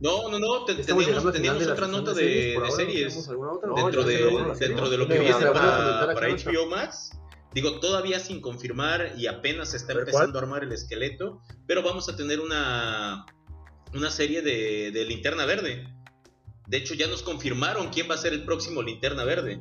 No, 0.00 0.30
no, 0.30 0.38
no, 0.38 0.64
te- 0.64 0.76
teníamos, 0.76 1.66
otra 1.66 1.86
nota 1.86 2.14
de, 2.14 2.58
series. 2.74 3.14
dentro, 3.14 4.02
de, 4.02 4.56
dentro 4.58 4.86
lo 4.96 5.06
que 5.06 5.18
viene 5.18 5.34
para, 5.52 6.14
HBO 6.14 6.70
Max. 6.70 7.10
Digo, 7.52 7.80
todavía 7.80 8.18
sin 8.18 8.40
confirmar 8.40 9.12
y 9.18 9.26
apenas 9.26 9.72
se 9.72 9.76
está 9.76 9.92
empezando 9.92 10.38
a 10.38 10.42
armar 10.42 10.64
el 10.64 10.72
esqueleto, 10.72 11.42
pero 11.66 11.82
vamos 11.82 12.08
a 12.08 12.16
tener 12.16 12.40
una, 12.40 13.26
una 13.92 14.10
serie 14.10 14.40
de, 14.40 14.90
de 14.90 15.04
Linterna 15.04 15.44
Verde. 15.44 15.86
De 16.66 16.76
hecho, 16.78 16.94
ya 16.94 17.08
nos 17.08 17.22
confirmaron 17.22 17.90
quién 17.90 18.08
va 18.08 18.14
a 18.14 18.18
ser 18.18 18.32
el 18.32 18.46
próximo 18.46 18.80
Linterna 18.80 19.24
Verde. 19.24 19.60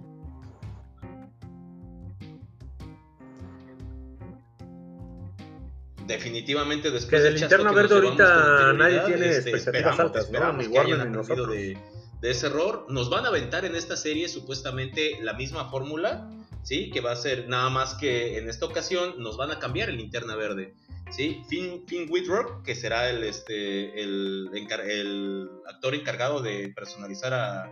Definitivamente 6.07 6.89
después 6.89 7.21
Que 7.21 7.29
de 7.29 7.31
Linterna 7.31 7.71
Verde 7.71 7.95
ahorita 7.95 8.73
nadie 8.73 8.99
tiene 9.01 9.27
expectativas 9.27 9.99
esperamos- 9.99 10.31
¿no? 10.31 10.53
Ni 10.53 10.67
Warner 10.67 11.05
ni 11.05 11.11
nosotros. 11.17 11.49
de, 11.51 11.77
de 12.21 12.31
ese 12.31 12.47
error. 12.47 12.85
Nos 12.89 13.09
van 13.09 13.25
a 13.25 13.27
aventar 13.27 13.65
en 13.65 13.75
esta 13.75 13.97
serie 13.97 14.29
supuestamente 14.29 15.17
la 15.21 15.33
misma 15.33 15.69
fórmula, 15.69 16.29
¿sí? 16.63 16.89
Que 16.91 17.01
va 17.01 17.11
a 17.11 17.15
ser 17.15 17.47
nada 17.49 17.69
más 17.69 17.93
que 17.95 18.37
en 18.37 18.49
esta 18.49 18.65
ocasión 18.65 19.15
nos 19.21 19.37
van 19.37 19.51
a 19.51 19.59
cambiar 19.59 19.89
el 19.89 19.97
linterna 19.97 20.35
verde, 20.35 20.73
¿sí? 21.11 21.41
Finn, 21.49 21.83
Finn 21.87 22.07
Wittrock, 22.09 22.63
que 22.63 22.73
será 22.75 23.09
el, 23.09 23.23
este, 23.23 24.01
el, 24.01 24.49
actor 25.67 25.93
encargado 25.93 26.41
de 26.41 26.71
personalizar 26.75 27.33
a, 27.33 27.63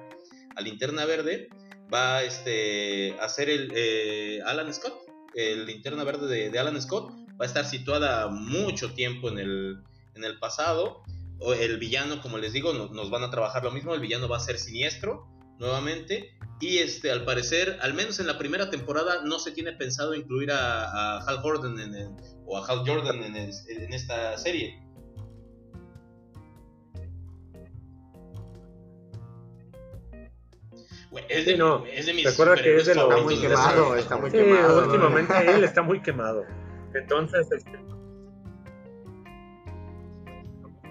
a 0.55 0.61
linterna 0.61 1.05
verde, 1.05 1.47
va 1.93 2.23
este, 2.23 3.15
a 3.21 3.29
ser 3.29 3.49
el 3.49 3.71
eh, 3.75 4.41
Alan 4.45 4.73
Scott, 4.73 4.93
el 5.35 5.65
linterna 5.65 6.03
verde 6.03 6.27
de, 6.27 6.49
de 6.49 6.59
Alan 6.59 6.81
Scott. 6.81 7.11
Va 7.39 7.45
a 7.45 7.47
estar 7.47 7.65
situada 7.65 8.27
mucho 8.27 8.93
tiempo 8.93 9.29
en 9.29 9.39
el, 9.39 9.83
en 10.15 10.23
el 10.23 10.39
pasado 10.39 11.03
o 11.39 11.53
el 11.53 11.77
villano, 11.77 12.21
como 12.21 12.37
les 12.37 12.53
digo, 12.53 12.73
no- 12.73 12.87
nos 12.87 13.09
van 13.09 13.23
a 13.23 13.29
trabajar 13.29 13.63
lo 13.63 13.71
mismo. 13.71 13.93
El 13.93 13.99
villano 13.99 14.27
va 14.29 14.37
a 14.37 14.39
ser 14.39 14.57
siniestro 14.57 15.27
nuevamente. 15.59 16.31
Y 16.61 16.77
este, 16.77 17.11
al 17.11 17.25
parecer, 17.25 17.77
al 17.81 17.93
menos 17.93 18.19
en 18.21 18.27
la 18.27 18.37
primera 18.37 18.69
temporada, 18.69 19.21
no 19.25 19.39
se 19.39 19.51
tiene 19.51 19.73
pensado 19.73 20.13
incluir 20.15 20.51
a, 20.51 20.85
a 21.17 21.19
Hal 21.25 21.39
Jordan 21.41 21.77
en 21.81 21.93
el- 21.95 22.15
o 22.45 22.57
a 22.57 22.65
Hal 22.65 22.83
Jordan 22.87 23.21
en, 23.23 23.35
el- 23.35 23.51
en 23.67 23.91
esta 23.93 24.37
serie. 24.37 24.81
Es 31.29 31.45
de, 31.45 31.51
Sí, 31.53 31.57
no. 31.57 31.85
es 31.85 32.05
de 32.05 32.13
mis 32.13 32.25
Recuerda 32.25 32.55
que 32.55 32.75
es 32.77 32.85
de 32.85 32.95
los- 32.95 33.05
Está 33.09 33.23
muy 33.23 33.39
quemado, 33.39 33.95
está 33.95 34.17
muy 34.17 34.31
Sí, 34.31 34.37
quemado. 34.37 34.83
últimamente 34.85 35.33
él 35.51 35.63
está 35.63 35.81
muy 35.81 36.01
quemado. 36.01 36.43
Entonces, 36.99 37.47
este, 37.51 37.71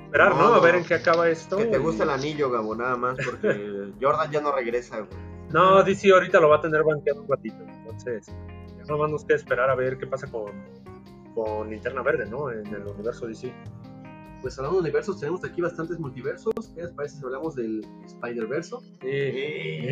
esperar, 0.04 0.30
¿no? 0.36 0.48
No, 0.50 0.54
A 0.54 0.60
ver 0.60 0.76
en 0.76 0.84
qué 0.84 0.94
acaba 0.94 1.28
esto. 1.28 1.56
Que 1.56 1.66
te 1.66 1.78
gusta 1.78 2.04
el 2.04 2.10
anillo, 2.10 2.50
Gabo, 2.50 2.74
nada 2.76 2.96
más, 2.96 3.16
porque 3.24 3.90
Jordan 4.00 4.30
ya 4.30 4.40
no 4.40 4.52
regresa, 4.52 4.98
güey. 5.00 5.10
No, 5.50 5.82
DC 5.82 6.10
ahorita 6.12 6.40
lo 6.40 6.48
va 6.48 6.56
a 6.56 6.60
tener 6.60 6.82
banqueado 6.82 7.22
un 7.22 7.28
ratito. 7.28 7.56
Entonces, 7.62 8.26
ya 8.26 8.82
nada 8.84 8.96
más 8.96 9.10
nos 9.10 9.24
queda 9.24 9.36
esperar 9.36 9.70
a 9.70 9.74
ver 9.74 9.98
qué 9.98 10.06
pasa 10.06 10.30
con, 10.30 10.52
con 11.34 11.70
Linterna 11.70 12.02
Verde, 12.02 12.26
¿no? 12.26 12.50
En 12.50 12.66
el 12.66 12.86
universo 12.86 13.26
DC. 13.26 13.52
Pues 14.40 14.58
hablando 14.58 14.78
de 14.78 14.82
universos, 14.82 15.18
tenemos 15.20 15.42
aquí 15.44 15.60
bastantes 15.62 15.98
multiversos. 15.98 16.52
¿Qué 16.74 16.82
les 16.82 16.92
parece 16.92 17.16
si 17.16 17.24
hablamos 17.24 17.54
del 17.54 17.86
Spider-Verso? 18.04 18.80
Sí. 19.00 19.88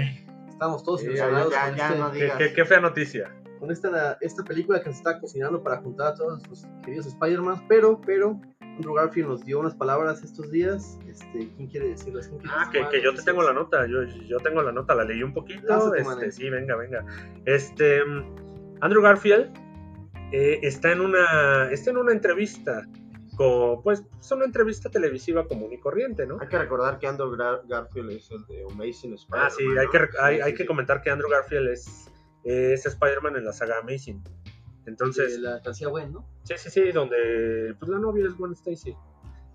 Estamos 0.49 0.85
todos 0.85 1.01
Sí, 1.01 1.09
Ya, 1.15 1.31
ya, 1.31 1.43
con, 1.45 1.51
ya, 1.53 1.69
este- 1.89 1.99
no 1.99 2.13
Qué, 2.13 2.19
digas. 2.23 2.39
qué- 2.39 2.53
qué 2.53 2.65
fea 2.65 2.81
noticia. 2.81 3.35
Con 3.63 3.71
esta, 3.71 4.19
esta 4.21 4.43
película 4.43 4.81
que 4.83 4.91
se 4.91 4.97
está 4.99 5.21
cocinando 5.21 5.63
para 5.63 5.77
juntar 5.81 6.09
a 6.09 6.15
todos 6.17 6.43
los 6.49 6.67
queridos 6.85 7.07
Spider-Man. 7.07 7.65
Pero, 7.69 8.01
pero, 8.05 8.41
Andrew 8.61 8.95
Garfield 8.95 9.29
nos 9.29 9.45
dio 9.45 9.61
unas 9.61 9.77
palabras 9.77 10.25
estos 10.25 10.51
días. 10.51 10.99
Este, 11.07 11.49
¿Quién 11.57 11.69
quiere 11.69 11.91
decirlas? 11.91 12.27
¿Quién 12.27 12.41
quiere 12.41 12.57
Ah, 12.59 12.69
que, 12.73 12.85
que 12.89 13.01
yo 13.05 13.15
te 13.15 13.23
tengo 13.23 13.41
la 13.45 13.53
nota, 13.53 13.87
yo, 13.87 14.03
yo 14.03 14.39
tengo 14.39 14.63
la 14.65 14.73
nota, 14.73 14.97
la 14.97 15.05
leí 15.05 15.23
un 15.23 15.33
poquito. 15.33 15.65
Lánzate, 15.69 16.01
este, 16.01 16.33
sí, 16.33 16.51
venga, 16.51 16.75
venga. 16.75 17.07
Este, 17.45 18.01
Andrew 18.81 19.01
Garfield 19.01 19.53
eh, 20.33 20.59
está, 20.63 20.91
en 20.91 21.01
una, 21.01 21.71
está 21.71 21.91
en 21.91 21.99
una 21.99 22.11
entrevista, 22.11 22.89
con, 23.37 23.81
pues 23.85 24.03
es 24.21 24.33
una 24.33 24.45
entrevista 24.45 24.91
televisiva 24.91 25.47
común 25.47 25.73
y 25.73 25.79
corriente, 25.79 26.27
¿no? 26.27 26.39
Hay 26.41 26.49
que 26.49 26.59
recordar 26.59 26.99
que 26.99 27.07
Andrew 27.07 27.31
Gar- 27.37 27.63
Garfield 27.69 28.11
es 28.11 28.29
el 28.33 28.45
de 28.47 28.65
Amazing 28.73 29.15
Spider-Man. 29.15 29.47
Ah, 29.47 29.51
sí, 29.51 29.65
hay 29.79 29.87
que, 29.87 29.99
hay, 30.21 30.37
Sí, 30.37 30.41
hay 30.43 30.51
sí, 30.51 30.57
que 30.57 30.63
sí. 30.65 30.67
comentar 30.67 31.01
que 31.01 31.11
Andrew 31.11 31.31
Garfield 31.31 31.69
es, 31.69 32.09
es 32.45 32.87
Spider-Man 32.87 33.37
en 33.37 33.45
la 33.45 33.53
saga 33.53 33.79
Amazing. 33.79 34.23
Entonces, 34.87 35.35
De 35.35 35.41
la 35.41 35.55
alcancía 35.55 35.89
Gwen, 35.89 36.13
¿no? 36.13 36.29
sí, 36.43 36.55
sí, 36.57 36.71
sí, 36.71 36.93
donde 36.93 37.75
pues 37.79 37.89
la 37.89 37.99
novia 37.99 38.27
es 38.27 38.37
Gwen 38.37 38.53
Stacy. 38.53 38.97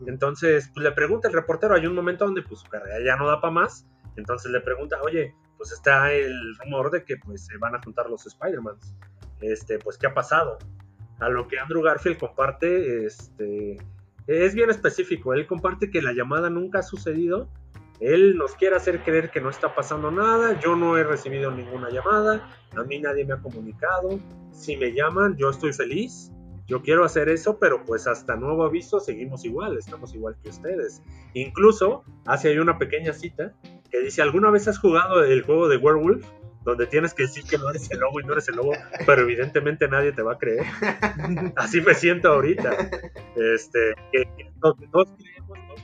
Entonces, 0.05 0.69
pues 0.73 0.83
le 0.83 0.91
pregunta 0.91 1.27
el 1.27 1.33
reportero, 1.33 1.73
hay 1.73 1.87
un 1.87 1.95
momento 1.95 2.25
donde 2.25 2.43
pues 2.43 2.59
su 2.61 2.69
carrera 2.69 3.03
ya 3.03 3.15
no 3.15 3.27
da 3.27 3.41
para 3.41 3.51
más, 3.51 3.87
entonces 4.15 4.51
le 4.51 4.61
pregunta, 4.61 5.01
oye, 5.01 5.33
pues 5.57 5.71
está 5.71 6.13
el 6.13 6.55
rumor 6.59 6.91
de 6.91 7.03
que 7.03 7.17
pues 7.17 7.45
se 7.45 7.57
van 7.57 7.75
a 7.75 7.81
juntar 7.81 8.09
los 8.09 8.25
Spider-Mans, 8.25 8.95
este, 9.41 9.79
pues 9.79 9.97
¿qué 9.97 10.07
ha 10.07 10.13
pasado? 10.13 10.59
A 11.19 11.29
lo 11.29 11.47
que 11.47 11.59
Andrew 11.59 11.81
Garfield 11.81 12.19
comparte, 12.19 13.05
este, 13.05 13.77
es 14.27 14.53
bien 14.53 14.69
específico, 14.69 15.33
él 15.33 15.47
comparte 15.47 15.89
que 15.89 16.01
la 16.01 16.13
llamada 16.13 16.49
nunca 16.49 16.79
ha 16.79 16.83
sucedido, 16.83 17.49
él 17.99 18.37
nos 18.37 18.55
quiere 18.55 18.75
hacer 18.75 19.03
creer 19.03 19.31
que 19.31 19.41
no 19.41 19.49
está 19.49 19.73
pasando 19.73 20.11
nada, 20.11 20.59
yo 20.59 20.75
no 20.75 20.97
he 20.97 21.03
recibido 21.03 21.51
ninguna 21.51 21.89
llamada, 21.89 22.47
a 22.75 22.83
mí 22.83 22.99
nadie 22.99 23.25
me 23.25 23.33
ha 23.33 23.37
comunicado, 23.37 24.19
si 24.51 24.77
me 24.77 24.93
llaman 24.93 25.35
yo 25.37 25.49
estoy 25.49 25.73
feliz, 25.73 26.31
yo 26.67 26.81
quiero 26.81 27.05
hacer 27.05 27.29
eso, 27.29 27.57
pero 27.59 27.85
pues 27.85 28.07
hasta 28.07 28.35
nuevo 28.35 28.63
aviso 28.63 28.99
seguimos 28.99 29.45
igual, 29.45 29.77
estamos 29.77 30.13
igual 30.13 30.35
que 30.43 30.49
ustedes. 30.49 31.01
Incluso 31.33 32.03
hace 32.25 32.49
ahí 32.49 32.59
una 32.59 32.77
pequeña 32.77 33.13
cita 33.13 33.53
que 33.89 34.01
dice, 34.01 34.21
¿alguna 34.21 34.51
vez 34.51 34.67
has 34.67 34.77
jugado 34.77 35.23
el 35.23 35.43
juego 35.43 35.69
de 35.69 35.77
Werewolf? 35.77 36.25
Donde 36.63 36.85
tienes 36.85 37.13
que 37.13 37.23
decir 37.23 37.45
que 37.45 37.57
no 37.57 37.69
eres 37.69 37.89
el 37.89 37.99
lobo 37.99 38.19
y 38.19 38.25
no 38.25 38.33
eres 38.33 38.49
el 38.49 38.57
lobo, 38.57 38.73
pero 39.05 39.21
evidentemente 39.21 39.87
nadie 39.87 40.11
te 40.11 40.21
va 40.21 40.33
a 40.33 40.37
creer. 40.37 40.65
Así 41.55 41.79
me 41.79 41.93
siento 41.93 42.27
ahorita. 42.27 42.75
Este, 43.37 43.95
que, 44.11 44.25
que 44.35 44.51
todos 44.59 44.75
todos 44.91 45.07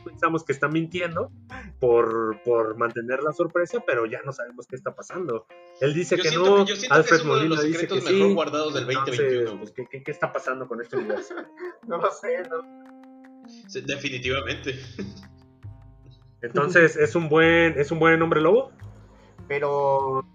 pensamos 0.03 0.43
que 0.43 0.51
está 0.53 0.67
mintiendo 0.67 1.31
por, 1.79 2.41
por 2.43 2.77
mantener 2.77 3.21
la 3.23 3.31
sorpresa, 3.33 3.83
pero 3.85 4.05
ya 4.05 4.21
no 4.25 4.31
sabemos 4.31 4.67
qué 4.67 4.75
está 4.75 4.93
pasando. 4.95 5.45
Él 5.81 5.93
dice 5.93 6.17
Yo 6.17 6.23
que 6.23 6.29
siento 6.29 6.57
no, 6.57 6.65
que- 6.65 6.71
yo 6.71 6.75
siento 6.75 6.93
que 6.95 6.99
Alfred 6.99 7.17
es 7.17 7.23
uno 7.23 7.33
de 7.33 7.39
Molina 7.39 7.55
los 7.55 7.65
dice 7.65 7.79
que 7.79 7.87
secretos 7.87 8.11
mejor 8.11 8.27
sí. 8.29 8.33
guardados 8.33 8.73
del 8.73 8.89
Entonces, 8.89 9.17
2021. 9.17 9.59
pues, 9.59 9.71
¿qué, 9.71 9.87
qué, 9.89 10.03
qué 10.03 10.11
está 10.11 10.31
pasando 10.33 10.67
con 10.67 10.81
este 10.81 10.97
universo? 10.97 11.35
No 11.87 11.97
lo 11.97 12.11
sé, 12.11 12.43
no. 12.49 13.47
Sí, 13.67 13.81
Definitivamente. 13.81 14.79
Entonces, 16.41 16.95
¿es 16.97 17.15
un 17.15 17.29
buen, 17.29 17.79
es 17.79 17.91
un 17.91 17.99
buen 17.99 18.21
hombre 18.21 18.41
lobo? 18.41 18.71
Pero. 19.47 20.25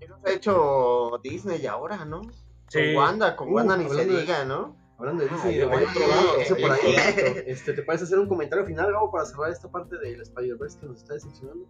¿Qué 0.00 0.08
nos 0.08 0.24
ha 0.24 0.30
hecho 0.32 1.20
Disney 1.22 1.64
ahora, 1.66 2.04
no? 2.04 2.22
Sí. 2.68 2.78
Con 2.94 2.96
Wanda, 2.96 3.36
con 3.36 3.48
Uh, 3.48 3.54
Wanda 3.54 3.76
ni 3.76 3.84
se 3.84 3.90
hablando 3.90 4.14
de- 4.14 4.20
diga, 4.20 4.44
¿no? 4.44 4.76
Hablando 4.98 5.24
de 5.24 5.28
Disney, 5.28 5.54
Ay, 5.54 5.58
de 5.58 5.64
güey. 5.66 5.84
otro 5.84 6.06
lado, 6.08 6.38
dice 6.38 6.54
por 6.54 6.70
ahí, 6.70 6.80
este, 7.46 7.72
¿te 7.72 7.82
parece 7.82 8.04
hacer 8.04 8.18
un 8.18 8.28
comentario 8.28 8.64
final, 8.64 8.92
Gabo, 8.92 9.10
para 9.10 9.24
cerrar 9.24 9.50
esta 9.50 9.68
parte 9.70 9.98
del 9.98 10.20
Spider-Verse 10.20 10.78
que 10.80 10.86
nos 10.86 10.98
está 10.98 11.14
decepcionando? 11.14 11.66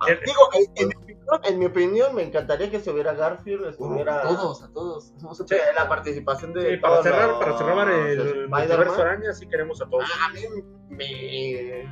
Ah, 0.00 0.06
Digo, 0.24 0.40
en, 0.54 0.72
en 0.76 0.88
mi 0.88 0.94
opinión, 0.94 1.40
en 1.44 1.58
mi 1.58 1.66
opinión, 1.66 2.14
me 2.14 2.22
encantaría 2.22 2.70
que 2.70 2.76
estuviera 2.78 3.14
Garfield, 3.14 3.66
estuviera. 3.66 4.20
A 4.20 4.22
todos, 4.22 4.62
a 4.62 4.72
todos. 4.72 5.14
La 5.76 5.88
participación 5.88 6.52
de. 6.52 6.70
Sí, 6.72 6.76
para 6.78 7.02
cerrar, 7.02 7.28
los 7.28 7.38
para 7.38 7.58
cerrar 7.58 7.88
el 7.88 8.18
Spider-Man. 8.20 8.60
multiverso 8.60 9.00
araña, 9.02 9.32
sí 9.32 9.46
queremos 9.48 9.80
a 9.82 9.86
todos. 9.88 10.04
A 10.28 10.32
mí 10.32 10.40
me 10.90 11.88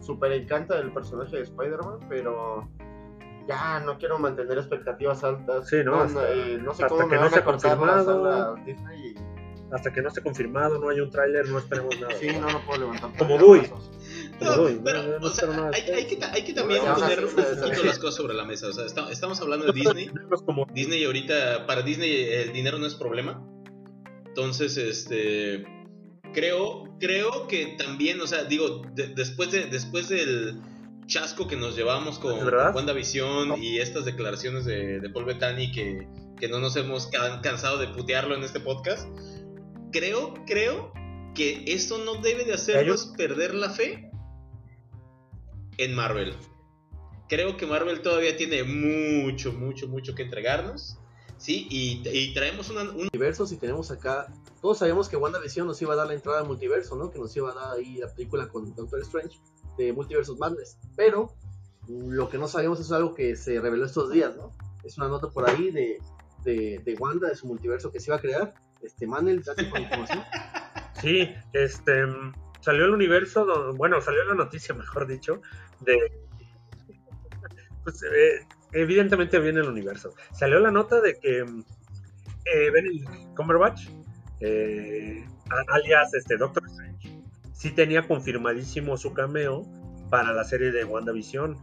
super 0.00 0.32
encanta 0.32 0.78
el 0.78 0.92
personaje 0.92 1.36
de 1.36 1.42
Spider-Man, 1.42 2.00
pero 2.08 2.68
ya 3.46 3.80
no 3.80 3.98
quiero 3.98 4.18
mantener 4.18 4.56
expectativas 4.58 5.22
altas. 5.22 5.68
Sí, 5.68 5.76
¿no? 5.84 6.00
Hasta- 6.00 6.30
eh, 6.32 6.58
no 6.62 6.72
sé 6.74 6.84
hasta 6.84 6.88
cómo 6.96 7.08
que 7.08 7.14
me 7.16 7.22
no 7.22 7.30
van 7.30 7.38
a 7.38 7.44
cortar 7.44 7.78
las 7.78 8.04
confirmado. 8.06 8.24
alas 8.54 8.64
Disney 8.64 9.06
y- 9.08 9.13
Hasta 9.72 9.92
que 9.92 10.02
no 10.02 10.08
esté 10.08 10.22
confirmado, 10.22 10.78
no 10.78 10.88
haya 10.88 11.02
un 11.02 11.10
tráiler, 11.10 11.48
no 11.48 11.58
esperemos 11.58 11.98
nada. 12.00 12.14
Sí, 12.20 12.26
no, 12.28 12.50
no 12.50 12.64
puedo 12.64 12.80
levantar. 12.80 13.10
Como. 13.16 13.38
Como 14.38 14.56
No, 14.68 14.82
pero, 14.84 15.18
o 15.20 15.30
sea, 15.30 15.70
hay, 15.72 15.82
hay 15.90 16.06
que, 16.06 16.16
ta- 16.16 16.32
hay 16.32 16.44
que 16.44 16.52
también 16.52 16.82
poner 17.00 17.24
un 17.24 17.30
poquito 17.34 17.84
las 17.84 17.98
cosas 17.98 18.14
sobre 18.16 18.34
la 18.34 18.44
mesa. 18.44 18.68
O 18.68 18.72
sea, 18.72 18.84
está- 18.86 19.10
estamos 19.10 19.40
hablando 19.40 19.66
de 19.66 19.72
Disney. 19.72 20.10
Disney 20.72 21.04
ahorita, 21.04 21.66
para 21.66 21.82
Disney 21.82 22.12
el 22.12 22.52
dinero 22.52 22.78
no 22.78 22.86
es 22.86 22.94
problema. 22.94 23.42
Entonces, 24.26 24.76
este, 24.76 25.64
creo, 26.32 26.96
creo 26.98 27.46
que 27.46 27.76
también, 27.78 28.20
o 28.20 28.26
sea, 28.26 28.44
digo, 28.44 28.82
de- 28.94 29.08
después 29.08 29.50
de, 29.52 29.66
después 29.66 30.08
del 30.08 30.60
chasco 31.06 31.46
que 31.46 31.56
nos 31.56 31.76
llevamos 31.76 32.18
con, 32.18 32.38
con 32.40 32.76
WandaVision 32.76 33.62
y 33.62 33.78
estas 33.78 34.04
declaraciones 34.04 34.64
de, 34.64 35.00
de 35.00 35.10
Paul 35.10 35.26
Bettany 35.26 35.70
que, 35.70 36.08
que 36.40 36.48
no 36.48 36.58
nos 36.60 36.76
hemos 36.76 37.06
can- 37.08 37.40
cansado 37.42 37.78
de 37.78 37.88
putearlo 37.88 38.34
en 38.34 38.42
este 38.42 38.58
podcast, 38.58 39.06
creo, 39.94 40.34
creo 40.44 40.92
que 41.34 41.64
esto 41.68 41.98
no 42.04 42.16
debe 42.16 42.44
de 42.44 42.52
hacernos 42.54 43.06
perder 43.16 43.54
la 43.54 43.70
fe 43.70 44.10
en 45.78 45.94
Marvel. 45.94 46.34
Creo 47.28 47.56
que 47.56 47.66
Marvel 47.66 48.02
todavía 48.02 48.36
tiene 48.36 48.62
mucho, 48.64 49.52
mucho, 49.52 49.88
mucho 49.88 50.14
que 50.14 50.22
entregarnos. 50.24 50.98
Sí, 51.36 51.66
y, 51.70 52.02
y 52.08 52.32
traemos 52.34 52.70
una, 52.70 52.82
un- 52.82 52.96
multiversos 52.96 53.50
y 53.52 53.56
tenemos 53.56 53.90
acá. 53.90 54.32
Todos 54.60 54.78
sabíamos 54.78 55.08
que 55.08 55.16
WandaVision 55.16 55.66
nos 55.66 55.80
iba 55.82 55.92
a 55.94 55.96
dar 55.96 56.06
la 56.06 56.14
entrada 56.14 56.40
al 56.40 56.46
multiverso, 56.46 56.96
¿no? 56.96 57.10
Que 57.10 57.18
nos 57.18 57.34
iba 57.36 57.50
a 57.50 57.54
dar 57.54 57.76
ahí 57.78 57.96
la 57.96 58.08
película 58.14 58.48
con 58.48 58.74
Doctor 58.74 59.00
Strange 59.00 59.38
de 59.76 59.92
Multiversus 59.92 60.38
Madness. 60.38 60.78
Pero 60.96 61.34
lo 61.88 62.28
que 62.28 62.38
no 62.38 62.46
sabíamos 62.48 62.80
es 62.80 62.92
algo 62.92 63.14
que 63.14 63.36
se 63.36 63.60
reveló 63.60 63.84
estos 63.84 64.10
días, 64.10 64.36
¿no? 64.36 64.54
Es 64.84 64.96
una 64.98 65.08
nota 65.08 65.28
por 65.30 65.48
ahí 65.48 65.70
de, 65.70 65.98
de, 66.44 66.78
de 66.84 66.94
Wanda, 66.94 67.28
de 67.28 67.34
su 67.34 67.46
multiverso 67.46 67.90
que 67.90 68.00
se 68.00 68.10
iba 68.10 68.16
a 68.16 68.20
crear. 68.20 68.54
Este, 68.84 69.06
Manel, 69.06 69.42
date 69.42 69.70
con 69.70 69.82
información. 69.82 70.22
Sí, 71.00 71.34
este 71.52 72.04
salió 72.60 72.86
el 72.86 72.92
universo, 72.92 73.74
bueno, 73.74 74.00
salió 74.00 74.24
la 74.24 74.34
noticia, 74.34 74.74
mejor 74.74 75.06
dicho, 75.06 75.42
de 75.80 75.98
pues, 77.82 78.02
eh, 78.02 78.46
evidentemente 78.72 79.38
viene 79.38 79.60
el 79.60 79.68
universo. 79.68 80.14
Salió 80.32 80.58
la 80.60 80.70
nota 80.70 81.00
de 81.00 81.18
que 81.18 81.40
eh, 81.40 82.70
Benedict 82.70 83.08
Cumberbatch, 83.36 83.88
eh, 84.40 85.24
alias 85.68 86.14
este 86.14 86.36
Doctor 86.36 86.64
Strange, 86.66 87.22
sí 87.52 87.70
tenía 87.70 88.06
confirmadísimo 88.06 88.96
su 88.96 89.12
cameo 89.12 89.66
para 90.10 90.32
la 90.32 90.44
serie 90.44 90.72
de 90.72 90.84
WandaVision. 90.84 91.56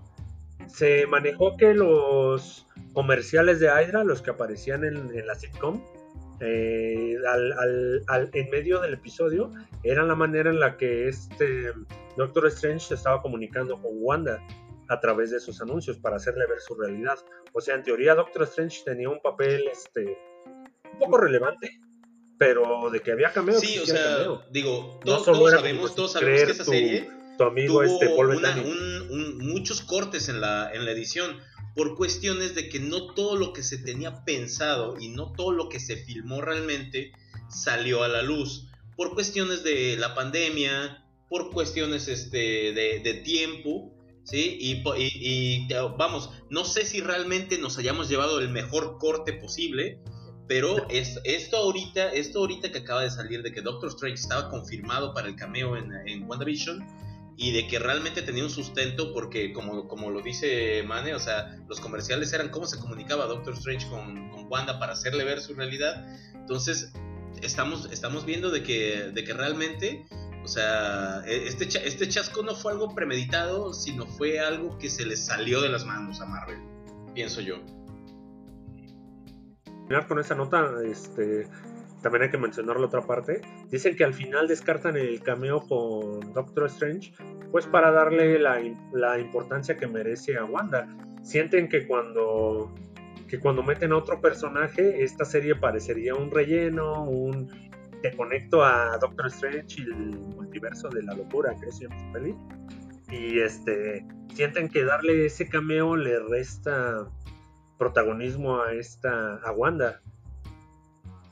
Se 0.68 1.08
manejó 1.08 1.58
que 1.58 1.74
los 1.74 2.68
comerciales 2.94 3.60
de 3.60 3.68
Hydra, 3.68 4.04
los 4.04 4.22
que 4.22 4.30
aparecían 4.30 4.84
en 4.84 5.26
la 5.26 5.36
sitcom, 5.36 5.82
eh, 6.42 7.16
al, 7.28 7.54
al- 7.54 8.04
al- 8.08 8.30
en 8.34 8.50
medio 8.50 8.80
del 8.82 8.96
episodio, 8.96 9.52
eran 9.84 10.08
la 10.08 10.16
manera 10.16 10.50
en 10.50 10.60
la 10.60 10.76
que 10.78 11.08
este 11.08 11.72
Doctor 12.18 12.48
Strange 12.48 12.88
se 12.88 12.96
estaba 12.96 13.22
comunicando 13.22 13.82
con 13.82 13.92
Wanda 13.94 14.40
a 14.90 15.00
través 15.00 15.32
de 15.32 15.40
sus 15.40 15.62
anuncios 15.62 15.98
para 15.98 16.18
hacerle 16.18 16.46
ver 16.48 16.60
su 16.60 16.76
realidad. 16.76 17.18
O 17.54 17.62
sea, 17.62 17.76
en 17.76 17.84
teoría 17.84 18.16
Doctor 18.16 18.44
Strange 18.44 18.82
tenía 18.84 19.08
un 19.10 19.22
papel 19.22 19.66
este, 19.72 20.18
un 20.94 21.00
poco 21.00 21.18
relevante, 21.18 21.80
pero 22.38 22.90
de 22.90 23.00
que 23.02 23.12
había 23.12 23.32
cameo. 23.32 23.60
Sí, 23.60 23.80
o 23.80 23.86
sea, 23.86 24.18
cameo. 24.18 24.44
digo, 24.52 25.00
todos, 25.06 25.28
era 25.50 25.58
sabemos, 25.60 25.96
todos 25.96 26.12
sabemos 26.14 26.44
que 26.44 26.52
esa 26.52 26.64
tu- 26.66 26.72
serie 26.72 27.10
Tu 27.38 27.44
amigo 27.46 27.74
tuvo 27.76 27.84
este 27.84 28.10
Paul 28.10 28.30
una- 28.36 28.50
Bettany. 28.56 28.70
un- 28.72 29.12
un- 29.12 29.38
muchos 29.54 29.82
cortes 29.82 30.28
en 30.28 30.42
la, 30.42 30.72
en 30.74 30.84
la 30.86 30.92
edición 30.92 31.38
por 31.76 31.96
cuestiones 31.96 32.56
de 32.56 32.70
que 32.70 32.80
no 32.80 33.14
todo 33.14 33.36
lo 33.36 33.54
que 33.54 33.64
se 33.64 33.78
tenía 33.78 34.24
pensado 34.26 34.98
y 35.00 35.10
no 35.10 35.32
todo 35.34 35.52
lo 35.52 35.70
que 35.70 35.80
se 35.80 35.98
filmó 35.98 36.42
realmente 36.42 37.12
salió 37.50 38.04
a 38.04 38.08
la 38.08 38.22
luz. 38.22 38.68
Por 38.96 39.14
cuestiones 39.14 39.64
de 39.64 39.96
la 39.98 40.14
pandemia, 40.16 41.06
por 41.30 41.52
cuestiones 41.52 42.08
este, 42.08 42.74
de, 42.74 43.22
tiempo, 43.24 43.94
¿sí? 44.24 44.58
Y, 44.60 45.68
vamos, 45.98 46.30
no 46.50 46.66
sé 46.66 46.86
si 46.86 47.02
realmente 47.02 47.58
nos 47.58 47.78
hayamos 47.78 48.10
llevado 48.10 48.40
el 48.40 48.50
mejor 48.50 48.98
corte 49.00 49.34
posible, 49.34 50.00
pero 50.48 50.90
es, 50.90 51.20
esto, 51.24 51.56
ahorita, 51.56 52.12
esto 52.12 52.40
ahorita 52.40 52.72
que 52.72 52.80
acaba 52.80 53.04
de 53.04 53.12
salir 53.12 53.42
de 53.42 53.54
que 53.54 53.62
Doctor 53.62 53.90
Strange 53.90 54.22
estaba 54.22 54.50
confirmado 54.50 55.14
para 55.14 55.30
el 55.30 55.38
cameo 55.38 55.78
en, 55.78 55.94
en 56.06 56.30
WandaVision 56.30 56.86
y 57.42 57.52
de 57.52 57.68
que 57.68 57.80
realmente 57.80 58.22
tenía 58.22 58.44
un 58.44 58.52
sustento 58.52 59.12
porque 59.14 59.52
como, 59.52 59.88
como 59.88 60.12
lo 60.12 60.22
dice 60.22 60.84
Mane, 60.84 61.16
o 61.16 61.20
sea, 61.20 61.58
los 61.68 61.80
comerciales 61.80 62.32
eran 62.34 62.50
cómo 62.50 62.68
se 62.68 62.78
comunicaba 62.78 63.26
Doctor 63.26 63.56
Strange 63.56 63.90
con, 63.90 64.30
con 64.30 64.46
Wanda 64.48 64.78
para 64.78 64.94
hacerle 64.94 65.24
ver 65.24 65.42
su 65.42 65.56
realidad. 65.56 66.06
Entonces, 66.36 66.94
estamos, 67.42 67.92
estamos 67.92 68.26
viendo 68.26 68.52
de 68.52 68.62
que, 68.62 69.10
de 69.12 69.24
que 69.24 69.34
realmente, 69.34 70.06
o 70.44 70.48
sea, 70.48 71.24
e- 71.26 71.48
este, 71.48 71.66
este 71.66 72.08
chasco 72.08 72.44
no 72.44 72.54
fue 72.54 72.74
algo 72.74 72.94
premeditado, 72.94 73.74
sino 73.74 74.06
fue 74.06 74.40
algo 74.40 74.78
que 74.78 74.88
se 74.88 75.04
le 75.04 75.18
salió 75.18 75.62
de 75.62 75.70
las 75.70 75.84
manos 75.84 76.22
a 76.22 76.28
Marvel, 76.28 76.60
pienso 77.16 77.42
yo. 77.42 77.56
con 80.08 80.20
esa 80.20 80.36
nota, 80.36 80.76
este, 80.86 81.48
también 82.02 82.24
hay 82.24 82.30
que 82.32 82.38
mencionar 82.38 82.80
la 82.80 82.88
otra 82.88 83.02
parte. 83.02 83.42
Dicen 83.70 83.96
que 83.96 84.04
al 84.04 84.14
final 84.14 84.48
descartan 84.48 84.98
el 84.98 85.22
cameo 85.22 85.62
con 85.62 86.34
Doctor 86.34 86.66
Strange, 86.66 87.14
pues 87.52 87.66
para 87.68 87.92
darle 87.92 88.40
la, 88.40 88.62
im- 88.62 88.78
la 88.94 89.20
importancia 89.20 89.78
que 89.78 89.88
merece 89.88 90.38
a 90.38 90.46
Wanda. 90.46 90.88
Sienten 91.24 91.70
que 91.70 91.88
cuando 91.88 92.74
que 93.28 93.40
cuando 93.40 93.64
meten 93.64 93.94
a 93.94 93.98
otro 93.98 94.20
personaje, 94.20 95.04
esta 95.04 95.24
serie 95.24 95.56
parecería 95.56 96.14
un 96.16 96.30
relleno, 96.32 97.06
un 97.06 97.48
te 98.02 98.12
conecto 98.18 98.62
a 98.62 98.98
Doctor 98.98 99.28
Strange 99.28 99.82
y 99.82 99.84
el 99.84 100.20
multiverso 100.20 100.90
de 100.90 101.04
la 101.04 101.14
locura, 101.14 101.56
que 101.62 101.70
es 101.70 101.80
peli. 102.12 102.36
Y 103.10 103.40
este 103.40 104.06
sienten 104.34 104.68
que 104.68 104.84
darle 104.84 105.28
ese 105.28 105.48
cameo 105.48 105.96
le 105.96 106.20
resta 106.20 107.08
protagonismo 107.78 108.62
a 108.62 108.74
esta 108.74 109.36
a 109.36 109.52
Wanda. 109.52 110.02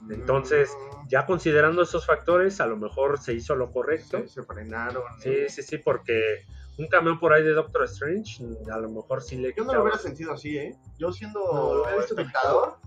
Entonces, 0.10 0.70
ya 1.08 1.26
considerando 1.26 1.82
esos 1.82 2.06
factores, 2.06 2.62
a 2.62 2.66
lo 2.68 2.78
mejor 2.78 3.20
se 3.20 3.34
hizo 3.34 3.56
lo 3.56 3.72
correcto. 3.72 4.20
Se, 4.20 4.28
se 4.30 4.44
frenaron. 4.44 5.04
Sí, 5.22 5.50
sí, 5.50 5.62
sí, 5.64 5.78
porque 5.78 6.46
un 6.78 6.88
cameo 6.88 7.20
por 7.20 7.34
ahí 7.34 7.44
de 7.44 7.52
Doctor 7.52 7.84
Strange, 7.86 8.44
a 8.72 8.78
lo 8.78 8.90
mejor 8.90 9.22
sí 9.22 9.36
le 9.38 9.54
Yo 9.58 9.66
no 9.66 9.74
lo 9.74 9.82
hubiera 9.84 9.98
sentido 9.98 10.34
así, 10.34 10.58
¿eh? 10.58 10.76
Yo 10.98 11.12
siendo 11.12 11.40
No, 11.40 11.74
lo 11.76 11.82
hubiera 11.84 11.98
visto 11.98 12.16
espectador, 12.18 12.78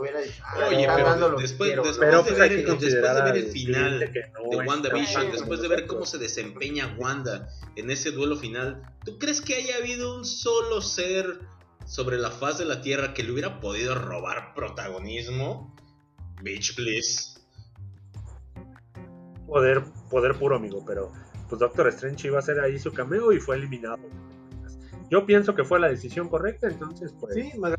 hubiera 0.00 0.20
dicho, 0.22 0.42
ah, 0.46 0.66
Oye, 0.68 0.88
pero 0.96 1.36
después- 1.38 1.68
quiero, 1.68 1.82
después 1.84 1.98
Pero 2.10 2.22
de 2.22 2.22
pues 2.30 2.38
ver 2.38 2.52
el- 2.52 2.64
después 2.66 2.80
de 3.14 3.22
ver 3.22 3.36
el 3.36 3.44
al 3.44 3.50
final 3.52 4.00
no 4.32 4.50
de 4.50 4.66
WandaVision, 4.66 5.30
después 5.32 5.60
de 5.60 5.68
ver 5.68 5.86
cómo 5.86 6.06
se 6.06 6.18
desempeña 6.18 6.96
Wanda 6.98 7.48
en 7.76 7.90
ese 7.90 8.10
duelo 8.10 8.36
final, 8.36 8.82
¿tú 9.04 9.18
crees 9.18 9.40
que 9.40 9.54
haya 9.56 9.76
habido 9.76 10.16
un 10.16 10.24
solo 10.24 10.80
ser 10.80 11.40
sobre 11.86 12.16
la 12.16 12.30
faz 12.30 12.58
de 12.58 12.64
la 12.64 12.80
Tierra 12.80 13.12
que 13.14 13.22
le 13.22 13.30
hubiera 13.32 13.60
podido 13.60 13.94
robar 13.94 14.54
protagonismo? 14.54 15.74
Bitch, 16.44 16.76
please. 16.76 17.40
poder, 19.46 19.82
poder 20.10 20.34
puro, 20.34 20.56
amigo, 20.56 20.84
pero 20.86 21.10
pues 21.48 21.58
Doctor 21.58 21.88
Strange 21.88 22.28
iba 22.28 22.36
a 22.36 22.40
hacer 22.40 22.60
ahí 22.60 22.78
su 22.78 22.92
cameo 22.92 23.32
y 23.32 23.40
fue 23.40 23.56
eliminado. 23.56 24.02
Yo 25.10 25.24
pienso 25.26 25.54
que 25.54 25.64
fue 25.64 25.80
la 25.80 25.88
decisión 25.88 26.28
correcta, 26.28 26.68
entonces 26.68 27.14
pues... 27.18 27.34
Sí, 27.34 27.52
me. 27.58 27.74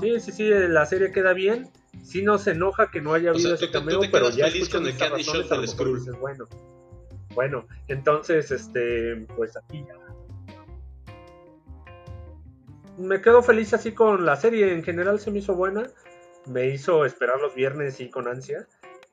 Sí, 0.00 0.20
sí, 0.20 0.32
sí, 0.32 0.48
la 0.48 0.86
serie 0.86 1.12
queda 1.12 1.32
bien. 1.32 1.68
Sí 2.02 2.22
nos 2.22 2.46
enoja 2.46 2.90
que 2.90 3.00
no 3.00 3.12
haya 3.12 3.30
O 3.30 3.34
habido 3.34 3.56
sea, 3.56 3.66
ese 3.66 3.70
cameo, 3.70 4.00
te 4.00 4.08
pero 4.08 4.30
ya 4.30 4.46
feliz 4.46 4.68
con 4.68 4.86
el 4.86 4.94
shot 4.94 5.52
a 5.52 5.56
lo 5.56 5.60
del 5.60 5.68
Skrull. 5.68 5.98
dices, 5.98 6.18
bueno, 6.18 6.48
bueno, 7.34 7.66
entonces, 7.88 8.50
este, 8.50 9.26
pues 9.36 9.56
aquí 9.56 9.84
ya. 9.86 9.94
Me 12.98 13.20
quedo 13.20 13.42
feliz 13.42 13.72
así 13.74 13.92
con 13.92 14.24
la 14.24 14.36
serie, 14.36 14.72
en 14.72 14.82
general 14.82 15.20
se 15.20 15.30
me 15.30 15.38
hizo 15.38 15.54
buena, 15.54 15.90
me 16.46 16.68
hizo 16.68 17.04
esperar 17.04 17.40
los 17.40 17.54
viernes 17.54 18.00
y 18.00 18.10
con 18.10 18.28
ansia. 18.28 18.66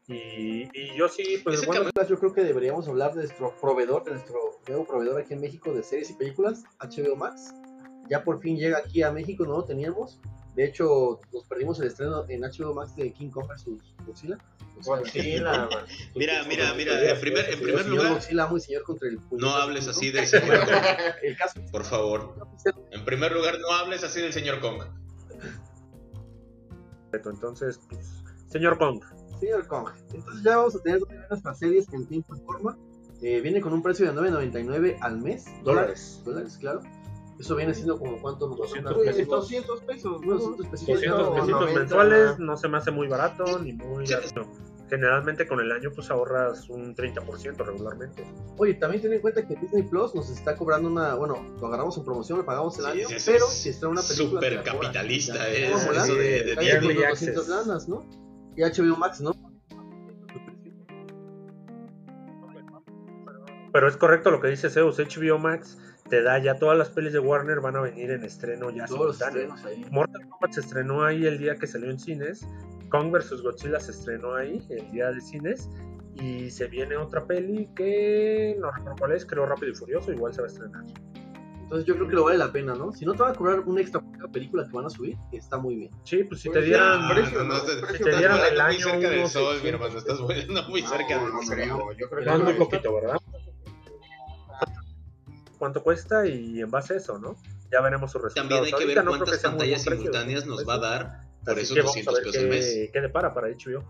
Y, 0.07 0.69
y 0.73 0.95
yo 0.97 1.09
sí, 1.09 1.41
pues 1.43 1.65
bueno, 1.65 1.81
Películas, 1.81 2.07
Yo 2.07 2.17
creo 2.17 2.33
que 2.33 2.43
deberíamos 2.43 2.87
hablar 2.87 3.13
de 3.13 3.23
nuestro 3.23 3.53
proveedor, 3.59 4.05
de 4.05 4.11
nuestro 4.11 4.61
nuevo 4.67 4.85
proveedor 4.85 5.21
aquí 5.21 5.33
en 5.33 5.41
México 5.41 5.73
de 5.73 5.83
series 5.83 6.09
y 6.11 6.13
películas, 6.13 6.63
HBO 6.79 7.15
Max. 7.17 7.53
Ya 8.09 8.23
por 8.23 8.39
fin 8.39 8.57
llega 8.57 8.77
aquí 8.77 9.03
a 9.03 9.11
México, 9.11 9.45
no 9.45 9.57
lo 9.57 9.65
teníamos. 9.65 10.21
De 10.55 10.63
hecho, 10.63 11.19
nos 11.33 11.43
perdimos 11.43 11.79
el 11.81 11.87
estreno 11.87 12.25
en 12.29 12.41
HBO 12.41 12.73
Max 12.73 12.95
de 12.95 13.11
King 13.11 13.29
Kong 13.29 13.47
vs. 13.47 13.65
Godzilla. 14.05 14.37
Godzilla. 14.81 15.69
Mira, 16.15 16.43
mira, 16.45 16.73
mira, 16.73 17.11
en 17.11 17.19
primer, 17.19 17.49
en 17.49 17.59
primer 17.59 17.85
lugar, 17.87 18.13
Godzilla, 18.13 18.43
amo 18.45 18.57
y 18.57 18.61
señor 18.61 18.83
contra 18.83 19.09
el 19.09 19.19
no 19.31 19.49
hables 19.51 19.87
así 19.87 20.11
del 20.11 20.25
señor 20.25 20.65
Kong, 20.65 20.69
El 21.23 21.35
caso 21.35 21.59
por 21.71 21.83
favor. 21.83 22.35
En 22.91 23.03
primer 23.03 23.33
lugar, 23.33 23.59
no 23.59 23.71
hables 23.71 24.03
así 24.03 24.21
del 24.21 24.33
señor 24.33 24.59
Kong. 24.61 24.83
Entonces, 27.11 27.79
pues, 27.89 28.23
señor 28.47 28.77
Kong, 28.77 29.01
Señor 29.39 29.67
Kong. 29.67 29.89
Entonces 30.13 30.43
ya 30.43 30.57
vamos 30.57 30.75
a 30.75 30.79
tener 30.79 31.01
nuestras 31.29 31.59
series 31.59 31.91
en 31.93 32.07
tiempo 32.07 32.35
y 32.35 32.39
forma. 32.39 32.77
Eh, 33.21 33.41
viene 33.41 33.61
con 33.61 33.73
un 33.73 33.81
precio 33.81 34.05
de 34.05 34.13
9.99 34.13 34.97
al 35.01 35.19
mes. 35.19 35.45
dólares. 35.63 36.21
Dólares, 36.25 36.57
claro. 36.59 36.81
Eso 37.39 37.55
viene 37.55 37.73
siendo 37.73 37.99
como 37.99 38.19
cuánto 38.19 38.47
nos 38.47 38.57
200 38.57 38.97
Uy, 38.97 39.05
pesitos. 39.05 39.41
200 39.41 39.81
pesos, 39.81 40.21
¿no? 40.21 40.33
200 40.33 40.67
pesitos. 40.67 40.95
200 40.95 41.19
no, 41.19 41.35
pesitos 41.35 41.61
90, 41.61 41.79
mensuales, 41.79 42.39
¿no? 42.39 42.45
no 42.45 42.57
se 42.57 42.67
me 42.67 42.77
hace 42.77 42.91
muy 42.91 43.07
barato 43.07 43.59
ni 43.59 43.73
muy 43.73 44.07
Sí. 44.07 44.15
Generalmente 44.89 45.45
con 45.47 45.59
el 45.59 45.71
año 45.71 45.91
pues 45.93 46.09
ahorras 46.09 46.69
un 46.69 46.95
30% 46.95 47.57
regularmente. 47.65 48.23
Oye, 48.57 48.75
también 48.75 49.01
ten 49.01 49.11
en 49.13 49.19
cuenta 49.21 49.45
que 49.45 49.55
Disney 49.55 49.83
Plus 49.83 50.15
nos 50.15 50.29
está 50.29 50.55
cobrando 50.55 50.87
una. 50.89 51.15
Bueno, 51.15 51.55
lo 51.59 51.67
agarramos 51.67 51.97
en 51.97 52.05
promoción, 52.05 52.37
lo 52.39 52.45
pagamos 52.45 52.77
el 52.79 52.85
Sí, 52.85 52.91
año, 52.91 53.07
pero 53.25 53.45
es 53.47 53.51
si 53.53 53.69
está 53.69 53.87
una 53.89 54.01
película. 54.01 54.41
súper 54.41 54.63
capitalista, 54.63 55.33
Ya, 55.35 55.49
eh, 55.49 55.67
¿cómo 55.71 55.79
sí, 55.81 55.87
mola? 55.87 56.03
sí, 56.05 56.15
de- 56.15 56.43
de. 56.43 57.07
200 57.09 57.47
lanas, 57.49 57.89
¿no? 57.89 58.05
Y 58.55 58.63
HBO 58.63 58.95
Max, 58.95 59.19
¿no? 59.21 59.33
Pero 63.73 63.87
es 63.87 63.97
correcto 63.97 64.31
lo 64.31 64.39
que 64.41 64.47
dice 64.47 64.69
Zeus, 64.69 64.97
HBO 64.99 65.37
Max 65.37 65.77
te 66.09 66.21
da 66.23 66.39
ya 66.39 66.57
todas 66.57 66.77
las 66.77 66.89
pelis 66.89 67.11
de 67.13 67.19
Warner 67.19 67.59
van 67.59 67.75
a 67.75 67.81
venir 67.81 68.11
en 68.11 68.23
estreno 68.23 68.69
ya 68.71 68.85
Todos 68.85 69.07
los 69.07 69.17
simultáneo. 69.17 69.53
estrenos 69.55 69.65
ahí. 69.85 69.91
Mortal 69.91 70.27
Kombat 70.29 70.53
se 70.53 70.61
estrenó 70.61 71.03
ahí 71.03 71.25
el 71.25 71.37
día 71.37 71.55
que 71.57 71.67
salió 71.67 71.89
en 71.91 71.99
cines. 71.99 72.47
Kong 72.89 73.11
vs 73.11 73.41
Godzilla 73.41 73.79
se 73.79 73.91
estrenó 73.91 74.35
ahí 74.35 74.65
el 74.69 74.91
día 74.91 75.11
de 75.11 75.21
cines. 75.21 75.69
Y 76.19 76.49
se 76.49 76.65
viene 76.67 76.97
otra 76.97 77.25
peli 77.27 77.69
que 77.75 78.55
no 78.59 78.71
recuerdo 78.71 78.95
cuál 78.97 79.11
es, 79.11 79.23
creo 79.25 79.45
Rápido 79.45 79.71
y 79.71 79.75
Furioso, 79.75 80.11
igual 80.11 80.33
se 80.33 80.41
va 80.41 80.47
a 80.47 80.49
estrenar. 80.49 80.83
Entonces 81.61 81.85
yo 81.85 81.95
creo 81.95 82.07
que 82.07 82.15
lo 82.15 82.23
vale 82.23 82.37
la 82.39 82.51
pena, 82.51 82.73
¿no? 82.73 82.91
Si 82.91 83.05
no 83.05 83.11
te 83.13 83.21
van 83.21 83.33
a 83.33 83.35
cobrar 83.35 83.59
un 83.59 83.77
extra 83.77 84.01
película 84.31 84.65
que 84.65 84.71
van 84.71 84.85
a 84.85 84.89
subir, 84.89 85.15
está 85.31 85.57
muy 85.57 85.75
bien. 85.75 85.91
Sí, 86.05 86.23
pues 86.23 86.41
si 86.41 86.47
te 86.49 86.53
Pues 86.53 86.65
dieran. 86.65 87.01
ya, 87.07 87.13
precio, 87.13 87.43
no, 87.43 87.53
no, 87.53 87.61
te- 87.61 87.97
si 87.97 88.03
te 88.03 88.15
dieran 88.17 88.39
el 88.39 88.53
muy 88.53 88.61
año 88.61 88.79
cerca 88.79 89.09
del 89.09 89.27
sol, 89.27 89.55
mi 89.57 89.61
600 89.61 89.73
hermano. 89.73 89.97
Estás 89.99 90.19
volando 90.21 90.63
muy 90.69 90.81
cerca 90.81 91.17
No, 91.17 91.23
del 91.25 91.33
no 91.33 91.41
sol. 91.43 91.55
creo, 91.55 91.91
yo 91.91 92.09
creo 92.09 92.23
que 92.23 92.25
No, 92.31 92.37
no. 92.39 92.43
muy 92.45 92.53
poquito, 92.55 92.95
¿verdad? 92.95 93.17
¿Cuánto 95.59 95.83
cuesta? 95.83 96.25
Y 96.25 96.61
en 96.61 96.69
base 96.71 96.93
a 96.93 96.97
eso, 96.97 97.19
¿no? 97.19 97.35
Ya 97.71 97.81
veremos 97.81 98.11
sus 98.11 98.21
resultados. 98.21 98.49
También 98.49 98.63
hay 98.63 98.79
que 98.79 98.85
ver 98.95 99.05
cuántas 99.05 99.29
muy 99.29 99.37
pantallas 99.51 99.81
simultáneas 99.83 100.45
¿no? 100.45 100.55
nos 100.55 100.67
va 100.67 100.73
a 100.75 100.79
dar 100.79 101.26
por 101.47 101.57
Así 101.59 101.63
esos 101.63 101.75
que 101.75 101.81
vamos 101.81 101.95
a 101.95 102.11
200 102.11 102.13
ver 102.13 102.23
pesos 102.23 102.43
al 102.43 102.49
mes. 102.49 102.65
qué, 102.65 102.89
qué 102.91 103.01
depara 103.01 103.33
para 103.33 103.47
HBO. 103.47 103.83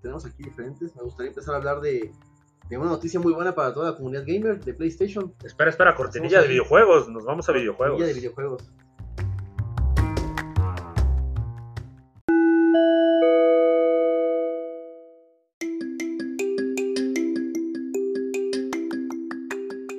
Tenemos 0.00 0.24
aquí 0.24 0.42
diferentes. 0.42 0.96
Me 0.96 1.02
gustaría 1.02 1.28
empezar 1.28 1.54
a 1.54 1.58
hablar 1.58 1.80
de, 1.80 2.10
de 2.70 2.78
una 2.78 2.88
noticia 2.88 3.20
muy 3.20 3.34
buena 3.34 3.54
para 3.54 3.74
toda 3.74 3.90
la 3.90 3.96
comunidad 3.96 4.24
gamer 4.26 4.64
de 4.64 4.72
PlayStation. 4.72 5.34
Espera, 5.44 5.70
espera, 5.70 5.94
cortinilla 5.94 6.40
de 6.40 6.48
videojuegos. 6.48 7.08
Nos 7.10 7.24
vamos 7.24 7.46
a 7.48 7.52
videojuegos. 7.52 8.00
De 8.00 8.14
videojuegos. 8.14 8.72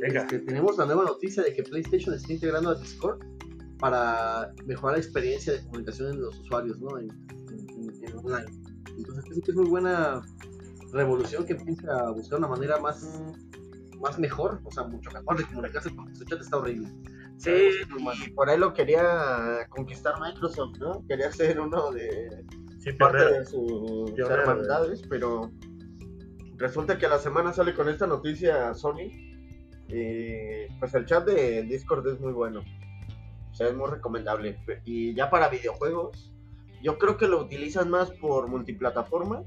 Venga. 0.02 0.22
Este, 0.24 0.40
tenemos 0.40 0.78
la 0.80 0.86
nueva 0.86 1.04
noticia 1.04 1.44
de 1.44 1.54
que 1.54 1.62
PlayStation 1.62 2.16
está 2.16 2.34
integrando 2.34 2.72
a 2.72 2.76
Discord 2.76 3.24
para 3.84 4.54
mejorar 4.66 4.96
la 4.98 5.04
experiencia 5.04 5.52
de 5.52 5.62
comunicación 5.66 6.14
de 6.14 6.18
los 6.20 6.40
usuarios, 6.40 6.80
¿no? 6.80 6.98
En, 6.98 7.10
en- 7.52 8.02
en 8.02 8.18
online. 8.18 8.46
Entonces 8.98 9.26
creo 9.26 9.42
que 9.44 9.52
es 9.52 9.58
muy 9.58 9.66
buena 9.68 10.22
revolución 10.94 11.46
que 11.46 11.52
empieza 11.52 11.92
a 12.00 12.12
buscar 12.12 12.40
una 12.40 12.48
manera 12.48 12.80
más, 12.80 13.06
más 14.00 14.18
mejor, 14.18 14.62
o 14.64 14.72
sea, 14.72 14.84
mucho 14.84 15.12
mejor 15.12 15.38
de 15.38 15.44
comunicarse 15.48 15.90
porque 15.90 16.16
su 16.16 16.24
chat 16.24 16.40
está 16.40 16.56
horrible. 16.60 16.88
Sí, 17.40 17.52
Y 18.26 18.30
por 18.32 18.50
ahí 18.50 18.58
lo 18.58 18.74
quería 18.74 19.68
conquistar 19.70 20.14
Microsoft, 20.22 20.78
¿no? 20.80 21.04
Quería 21.10 21.30
ser 21.34 21.60
uno 21.60 21.92
de 21.92 22.46
sí, 22.80 22.94
parte 22.94 23.26
de 23.40 23.46
sus 23.46 24.18
hermandades, 24.18 25.02
pero 25.10 25.52
resulta 26.56 26.98
que 26.98 27.06
a 27.08 27.10
la 27.10 27.20
semana 27.20 27.52
sale 27.52 27.74
con 27.76 27.90
esta 27.90 28.08
noticia 28.08 28.74
Sony. 28.76 29.12
Y 29.90 30.68
pues 30.80 30.94
el 30.94 31.06
chat 31.06 31.26
de 31.28 31.64
Discord 31.64 32.08
es 32.08 32.20
muy 32.22 32.32
bueno. 32.32 32.62
O 33.54 33.56
sea, 33.56 33.68
es 33.68 33.76
muy 33.76 33.90
recomendable. 33.90 34.58
Y 34.84 35.14
ya 35.14 35.30
para 35.30 35.48
videojuegos, 35.48 36.34
yo 36.82 36.98
creo 36.98 37.18
que 37.18 37.28
lo 37.28 37.40
utilizan 37.40 37.90
más 37.90 38.10
por 38.12 38.48
multiplataforma 38.48 39.44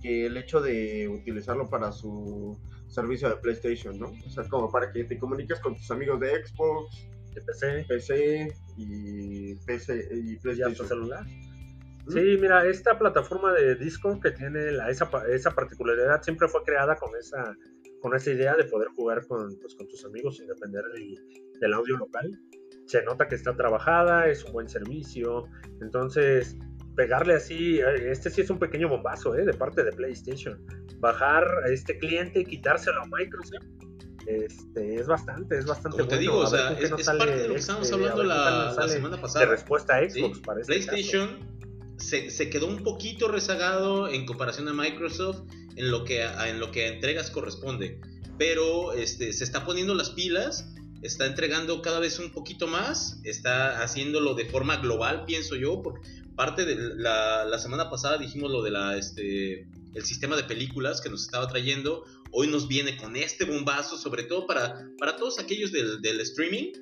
que 0.00 0.26
el 0.26 0.36
hecho 0.36 0.60
de 0.60 1.08
utilizarlo 1.08 1.68
para 1.68 1.92
su 1.92 2.58
servicio 2.88 3.28
de 3.28 3.36
PlayStation, 3.36 3.98
¿no? 3.98 4.12
O 4.26 4.30
sea, 4.30 4.44
como 4.48 4.70
para 4.70 4.90
que 4.92 5.04
te 5.04 5.18
comuniques 5.18 5.60
con 5.60 5.76
tus 5.76 5.90
amigos 5.90 6.20
de 6.20 6.44
Xbox, 6.46 7.06
de 7.34 7.40
PC 7.42 7.84
PC 7.88 8.56
y 8.76 9.54
PC 9.66 10.08
y 10.12 10.36
PlayStation. 10.36 10.88
celular. 10.88 11.26
Sí, 12.08 12.38
mira, 12.38 12.66
esta 12.66 12.98
plataforma 12.98 13.52
de 13.52 13.76
Discord 13.76 14.20
que 14.20 14.30
tiene 14.30 14.72
la, 14.72 14.90
esa, 14.90 15.08
esa 15.28 15.50
particularidad 15.52 16.22
siempre 16.22 16.48
fue 16.48 16.62
creada 16.62 16.96
con 16.96 17.16
esa, 17.16 17.56
con 18.02 18.14
esa 18.14 18.30
idea 18.30 18.54
de 18.56 18.64
poder 18.64 18.88
jugar 18.88 19.26
con, 19.26 19.58
pues, 19.58 19.74
con 19.74 19.88
tus 19.88 20.04
amigos 20.04 20.36
sin 20.36 20.46
depender 20.46 20.84
del, 20.92 21.18
del 21.60 21.72
audio 21.72 21.96
local. 21.96 22.38
Se 22.86 23.02
nota 23.02 23.28
que 23.28 23.34
está 23.34 23.56
trabajada, 23.56 24.28
es 24.28 24.44
un 24.44 24.52
buen 24.52 24.68
servicio. 24.68 25.46
Entonces, 25.80 26.56
pegarle 26.96 27.34
así, 27.34 27.78
eh, 27.78 28.10
este 28.10 28.30
sí 28.30 28.42
es 28.42 28.50
un 28.50 28.58
pequeño 28.58 28.88
bombazo 28.88 29.34
eh, 29.34 29.44
de 29.44 29.54
parte 29.54 29.82
de 29.84 29.92
PlayStation. 29.92 30.64
Bajar 30.98 31.44
a 31.64 31.68
este 31.68 31.98
cliente 31.98 32.40
y 32.40 32.44
quitárselo 32.44 33.02
a 33.02 33.06
Microsoft. 33.06 33.64
Este, 34.26 34.94
es 34.96 35.06
bastante, 35.06 35.58
es 35.58 35.66
bastante 35.66 35.98
Como 35.98 36.08
te 36.08 36.16
digo, 36.16 36.38
o 36.38 36.46
sea, 36.46 36.72
es, 36.72 36.90
parte 36.90 37.36
de 37.36 37.48
lo 37.48 37.54
que 37.54 37.60
estábamos 37.60 37.86
este, 37.86 37.94
a 37.94 37.98
hablando 37.98 38.24
la, 38.24 38.88
semana 38.88 39.16
de 39.16 39.22
pasada. 39.22 39.44
respuesta 39.46 39.96
a 39.96 40.08
¿sí? 40.08 40.20
Xbox 40.20 40.38
para 40.40 40.60
este 40.62 40.74
caso. 40.76 40.88
PlayStation 40.90 41.54
se, 41.98 42.30
se 42.30 42.48
quedó 42.48 42.66
un 42.66 42.82
poquito 42.82 43.28
rezagado 43.28 44.08
en 44.08 44.24
comparación 44.24 44.68
a 44.68 44.72
Microsoft 44.72 45.42
en 45.76 45.90
lo 45.90 46.04
que 46.04 46.22
a, 46.22 46.48
en 46.48 46.58
lo 46.58 46.70
que 46.70 46.84
a 46.84 46.88
entregas 46.88 47.30
corresponde, 47.30 48.00
pero 48.38 48.92
este 48.92 49.32
se 49.32 49.44
está 49.44 49.64
poniendo 49.64 49.94
las 49.94 50.10
pilas. 50.10 50.73
Está 51.04 51.26
entregando 51.26 51.82
cada 51.82 52.00
vez 52.00 52.18
un 52.18 52.30
poquito 52.30 52.66
más, 52.66 53.20
está 53.24 53.82
haciéndolo 53.82 54.34
de 54.34 54.46
forma 54.46 54.78
global, 54.78 55.24
pienso 55.26 55.54
yo, 55.54 55.82
porque 55.82 56.00
parte 56.34 56.64
de 56.64 56.76
la, 56.96 57.44
la 57.44 57.58
semana 57.58 57.90
pasada 57.90 58.16
dijimos 58.16 58.50
lo 58.50 58.62
de 58.62 58.70
la, 58.70 58.96
este, 58.96 59.68
el 59.94 60.04
sistema 60.04 60.34
de 60.34 60.44
películas 60.44 61.02
que 61.02 61.10
nos 61.10 61.22
estaba 61.22 61.46
trayendo, 61.46 62.04
hoy 62.32 62.46
nos 62.46 62.68
viene 62.68 62.96
con 62.96 63.16
este 63.16 63.44
bombazo, 63.44 63.98
sobre 63.98 64.22
todo 64.22 64.46
para, 64.46 64.88
para 64.98 65.16
todos 65.16 65.38
aquellos 65.38 65.72
del, 65.72 66.00
del 66.00 66.20
streaming, 66.20 66.72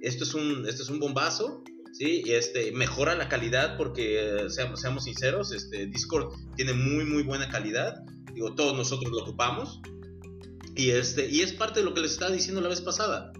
esto 0.00 0.22
es 0.22 0.32
un, 0.34 0.64
esto 0.68 0.84
es 0.84 0.88
un 0.88 1.00
bombazo, 1.00 1.64
¿sí? 1.92 2.22
Este, 2.26 2.70
mejora 2.70 3.16
la 3.16 3.28
calidad 3.28 3.76
porque, 3.76 4.46
seamos, 4.48 4.80
seamos 4.80 5.04
sinceros, 5.04 5.50
este, 5.50 5.86
Discord 5.86 6.32
tiene 6.54 6.72
muy, 6.72 7.04
muy 7.04 7.24
buena 7.24 7.48
calidad, 7.48 7.96
digo, 8.32 8.54
todos 8.54 8.76
nosotros 8.76 9.10
lo 9.10 9.22
ocupamos, 9.22 9.80
y, 10.76 10.90
este, 10.90 11.28
y 11.28 11.40
es 11.40 11.52
parte 11.52 11.80
de 11.80 11.84
lo 11.84 11.94
que 11.94 12.00
les 12.00 12.12
estaba 12.12 12.30
diciendo 12.30 12.60
la 12.60 12.68
vez 12.68 12.80
pasada. 12.80 13.32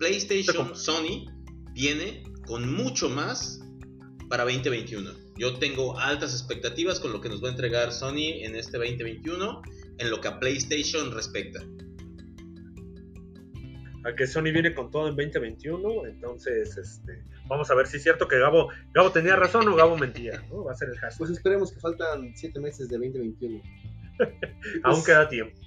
PlayStation, 0.00 0.74
Sony, 0.74 1.26
viene 1.74 2.24
con 2.46 2.72
mucho 2.74 3.10
más 3.10 3.60
para 4.30 4.44
2021. 4.44 5.10
Yo 5.36 5.58
tengo 5.58 5.98
altas 5.98 6.32
expectativas 6.32 6.98
con 6.98 7.12
lo 7.12 7.20
que 7.20 7.28
nos 7.28 7.44
va 7.44 7.48
a 7.48 7.50
entregar 7.50 7.92
Sony 7.92 8.40
en 8.42 8.56
este 8.56 8.78
2021 8.78 9.60
en 9.98 10.10
lo 10.10 10.22
que 10.22 10.28
a 10.28 10.40
PlayStation 10.40 11.12
respecta. 11.12 11.60
A 14.04 14.14
que 14.16 14.26
Sony 14.26 14.44
viene 14.44 14.74
con 14.74 14.90
todo 14.90 15.08
en 15.08 15.16
2021, 15.16 16.06
entonces 16.06 16.78
este, 16.78 17.22
vamos 17.46 17.70
a 17.70 17.74
ver 17.74 17.86
si 17.86 17.98
es 17.98 18.02
cierto 18.02 18.26
que 18.26 18.38
Gabo, 18.38 18.70
Gabo 18.94 19.12
tenía 19.12 19.36
razón 19.36 19.68
o 19.68 19.76
Gabo 19.76 19.98
mentía, 19.98 20.42
¿no? 20.48 20.64
Va 20.64 20.72
a 20.72 20.76
ser 20.76 20.88
el 20.88 20.96
hashtag. 20.96 21.18
Pues 21.18 21.30
esperemos 21.30 21.72
que 21.72 21.80
faltan 21.80 22.32
7 22.34 22.58
meses 22.58 22.88
de 22.88 22.96
2021. 22.96 23.62
Aún 24.84 25.04
queda 25.04 25.28
tiempo. 25.28 25.60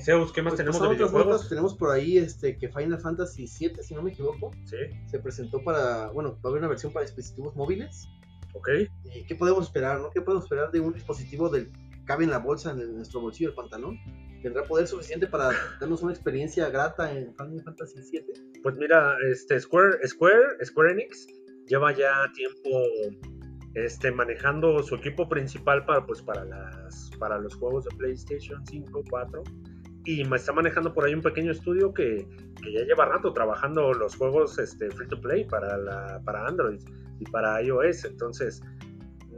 Zeus, 0.00 0.32
¿qué 0.32 0.42
más 0.42 0.52
Pues 0.52 0.58
tenemos 0.58 0.80
de 0.82 0.88
videojuegos? 0.94 1.48
tenemos 1.48 1.74
por 1.76 1.90
ahí 1.90 2.18
este, 2.18 2.56
que 2.56 2.68
Final 2.68 3.00
Fantasy 3.00 3.46
VII, 3.46 3.82
si 3.82 3.94
no 3.94 4.02
me 4.02 4.10
equivoco, 4.10 4.50
Sí, 4.64 4.76
se 5.06 5.18
presentó 5.18 5.62
para, 5.62 6.08
bueno, 6.10 6.32
va 6.34 6.40
a 6.44 6.48
haber 6.48 6.60
una 6.60 6.68
versión 6.68 6.92
para 6.92 7.04
dispositivos 7.06 7.54
móviles. 7.56 8.08
ok. 8.54 8.68
Eh, 8.68 8.90
¿Qué 9.26 9.34
podemos 9.34 9.64
esperar, 9.66 10.00
no? 10.00 10.10
¿Qué 10.10 10.20
podemos 10.20 10.44
esperar 10.44 10.70
de 10.70 10.80
un 10.80 10.92
dispositivo 10.92 11.48
del 11.48 11.70
que 11.72 12.04
cabe 12.04 12.24
en 12.24 12.30
la 12.30 12.38
bolsa, 12.38 12.70
en, 12.72 12.80
el- 12.80 12.90
en 12.90 12.96
nuestro 12.96 13.20
bolsillo 13.20 13.48
del 13.50 13.56
pantalón? 13.56 13.98
¿Tendrá 14.42 14.62
poder 14.62 14.86
suficiente 14.86 15.26
para 15.26 15.50
darnos 15.80 16.02
una 16.02 16.12
experiencia 16.12 16.68
grata 16.70 17.12
en 17.12 17.34
Final 17.34 17.62
Fantasy 17.64 18.00
VII? 18.12 18.60
Pues 18.62 18.76
mira, 18.76 19.16
este 19.30 19.58
Square, 19.60 20.06
Square, 20.06 20.64
Square 20.64 20.92
Enix 20.92 21.26
lleva 21.66 21.92
ya 21.92 22.12
tiempo 22.34 22.68
este, 23.74 24.10
manejando 24.12 24.82
su 24.82 24.94
equipo 24.94 25.28
principal 25.28 25.84
para, 25.84 26.06
pues, 26.06 26.22
para, 26.22 26.44
las, 26.44 27.07
para 27.18 27.38
los 27.38 27.54
juegos 27.54 27.84
de 27.84 27.96
PlayStation 27.96 28.64
5, 28.66 29.04
4. 29.10 29.42
Y 30.04 30.24
me 30.24 30.36
está 30.36 30.52
manejando 30.52 30.94
por 30.94 31.04
ahí 31.04 31.12
un 31.14 31.20
pequeño 31.22 31.52
estudio 31.52 31.92
que, 31.92 32.26
que 32.62 32.72
ya 32.72 32.80
lleva 32.84 33.04
rato 33.04 33.32
trabajando 33.32 33.92
los 33.92 34.16
juegos 34.16 34.58
este, 34.58 34.90
free 34.90 35.08
to 35.08 35.20
play 35.20 35.44
para, 35.44 35.76
la, 35.76 36.20
para 36.24 36.46
Android 36.46 36.80
y 37.20 37.24
para 37.30 37.60
iOS. 37.62 38.04
Entonces, 38.06 38.62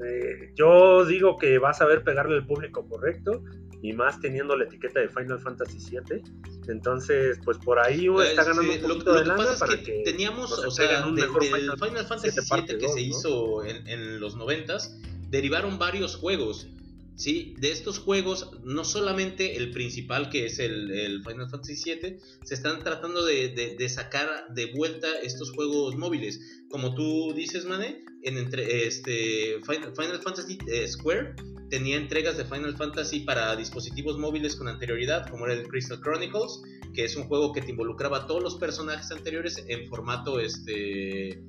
eh, 0.06 0.52
yo 0.54 1.04
digo 1.04 1.36
que 1.38 1.58
vas 1.58 1.80
a 1.80 1.86
ver 1.86 2.04
pegarle 2.04 2.36
al 2.36 2.46
público 2.46 2.86
correcto 2.88 3.42
y 3.82 3.92
más 3.94 4.20
teniendo 4.20 4.56
la 4.56 4.64
etiqueta 4.64 5.00
de 5.00 5.08
Final 5.08 5.40
Fantasy 5.40 5.78
VII. 5.90 6.22
Entonces, 6.68 7.40
pues 7.44 7.58
por 7.58 7.78
ahí 7.80 8.08
uno 8.08 8.22
está 8.22 8.44
ganando 8.44 8.70
eh, 8.72 8.76
un 8.76 8.82
lo, 8.82 8.88
poquito 8.94 9.12
lo 9.12 9.16
de 9.16 9.22
que 9.22 9.28
lana 9.28 9.38
pasa 9.38 9.52
es 9.54 9.58
para 9.60 9.76
que, 9.76 9.82
que 9.84 10.02
teníamos, 10.04 10.52
o 10.52 10.70
sea, 10.70 11.06
un 11.06 11.14
de- 11.16 11.22
mejor 11.22 11.42
del 11.42 11.54
Final 11.54 11.78
Final 11.78 12.06
Fantasy 12.06 12.40
VII 12.54 12.66
que 12.66 12.76
dos, 12.86 12.94
se 12.94 13.00
¿no? 13.00 13.06
hizo 13.06 13.64
en, 13.64 13.88
en 13.88 14.20
los 14.20 14.36
noventas, 14.36 14.96
derivaron 15.30 15.78
varios 15.78 16.14
juegos. 16.16 16.68
¿Sí? 17.16 17.54
De 17.58 17.70
estos 17.70 17.98
juegos, 17.98 18.50
no 18.64 18.84
solamente 18.84 19.56
el 19.56 19.70
principal, 19.70 20.30
que 20.30 20.46
es 20.46 20.58
el, 20.58 21.22
Final 21.24 21.48
Fantasy 21.50 21.94
VII, 21.94 22.18
se 22.44 22.54
están 22.54 22.82
tratando 22.82 23.24
de, 23.24 23.88
sacar 23.88 24.52
de 24.54 24.72
vuelta 24.74 25.08
estos 25.22 25.50
juegos 25.52 25.96
móviles. 25.96 26.40
Como 26.68 26.94
tú 26.94 27.32
dices, 27.34 27.64
Mane, 27.64 28.04
en 28.22 28.38
entre, 28.38 28.86
este, 28.86 29.60
Final, 29.66 29.94
Final 29.94 30.20
Fantasy 30.22 30.58
eh, 30.66 30.86
Square 30.88 31.34
tenía 31.70 31.96
entregas 31.96 32.36
de 32.36 32.44
Final 32.44 32.76
Fantasy 32.76 33.20
para 33.20 33.54
dispositivos 33.56 34.18
móviles 34.18 34.56
con 34.56 34.68
anterioridad, 34.68 35.28
como 35.28 35.46
era 35.46 35.54
el 35.54 35.68
Crystal 35.68 36.00
Chronicles, 36.00 36.60
que 36.92 37.04
es 37.04 37.16
un 37.16 37.24
juego 37.24 37.52
que 37.52 37.62
te 37.62 37.70
involucraba 37.70 38.18
a 38.18 38.26
todos 38.26 38.42
los 38.42 38.56
personajes 38.56 39.10
anteriores 39.12 39.64
en 39.68 39.88
formato 39.88 40.40
este 40.40 41.42